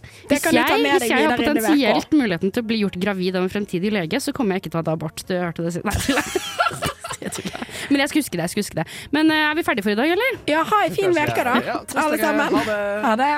Det 0.06 0.36
Hvis 0.36 0.44
kan 0.44 0.54
du 0.54 0.60
ta 0.60 0.76
jeg, 0.78 0.86
hvis 0.86 1.10
jeg 1.10 1.26
har 1.26 1.40
potensielt 1.40 2.14
muligheten 2.14 2.54
til 2.54 2.62
å 2.62 2.68
bli 2.70 2.78
gjort 2.84 2.98
gravid 3.02 3.36
av 3.36 3.46
en 3.48 3.52
fremtidig 3.52 3.90
lege, 3.90 4.22
så 4.22 4.32
kommer 4.36 4.56
jeg 4.56 4.64
ikke 4.66 4.76
til 4.76 4.84
å 4.84 4.86
ta 4.86 4.94
abort. 4.94 5.24
Du 5.26 5.34
hørte 5.34 5.66
det 5.66 5.74
siden. 5.74 5.90
Nei, 5.90 6.92
jeg 7.26 7.36
tuller. 7.38 7.68
Men 7.90 8.02
jeg 8.04 8.12
skal 8.12 8.22
huske 8.24 8.36
det. 8.38 8.44
jeg 8.46 8.54
skal 8.54 8.64
huske 8.64 8.78
det 8.80 8.86
Men 9.14 9.30
eh, 9.34 9.44
er 9.50 9.54
vi 9.58 9.64
ferdige 9.66 9.86
for 9.86 9.94
i 9.94 9.98
dag, 9.98 10.12
eller? 10.16 10.38
Ja, 10.50 10.64
ha 10.66 10.82
ei 10.86 10.92
fin 10.94 11.10
uke, 11.14 11.46
da. 11.50 11.56
Ja, 11.66 11.80
tusen 11.84 12.02
Alle 12.04 12.20
takk. 12.20 12.26
sammen. 12.26 12.60
Ha 12.60 12.66
det. 12.70 12.82
Ha 13.06 13.16
det. 13.22 13.32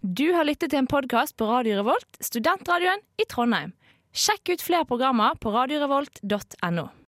Du 0.00 0.32
har 0.32 0.46
lyttet 0.46 0.70
til 0.70 0.78
en 0.78 0.86
podkast 0.88 1.34
på 1.36 1.46
Radio 1.50 1.80
Revolt, 1.80 2.06
studentradioen 2.22 3.02
i 3.18 3.26
Trondheim. 3.28 3.74
Sjekk 4.14 4.54
ut 4.54 4.62
flere 4.64 4.86
programmer 4.88 5.34
på 5.42 5.50
radiorevolt.no. 5.52 6.88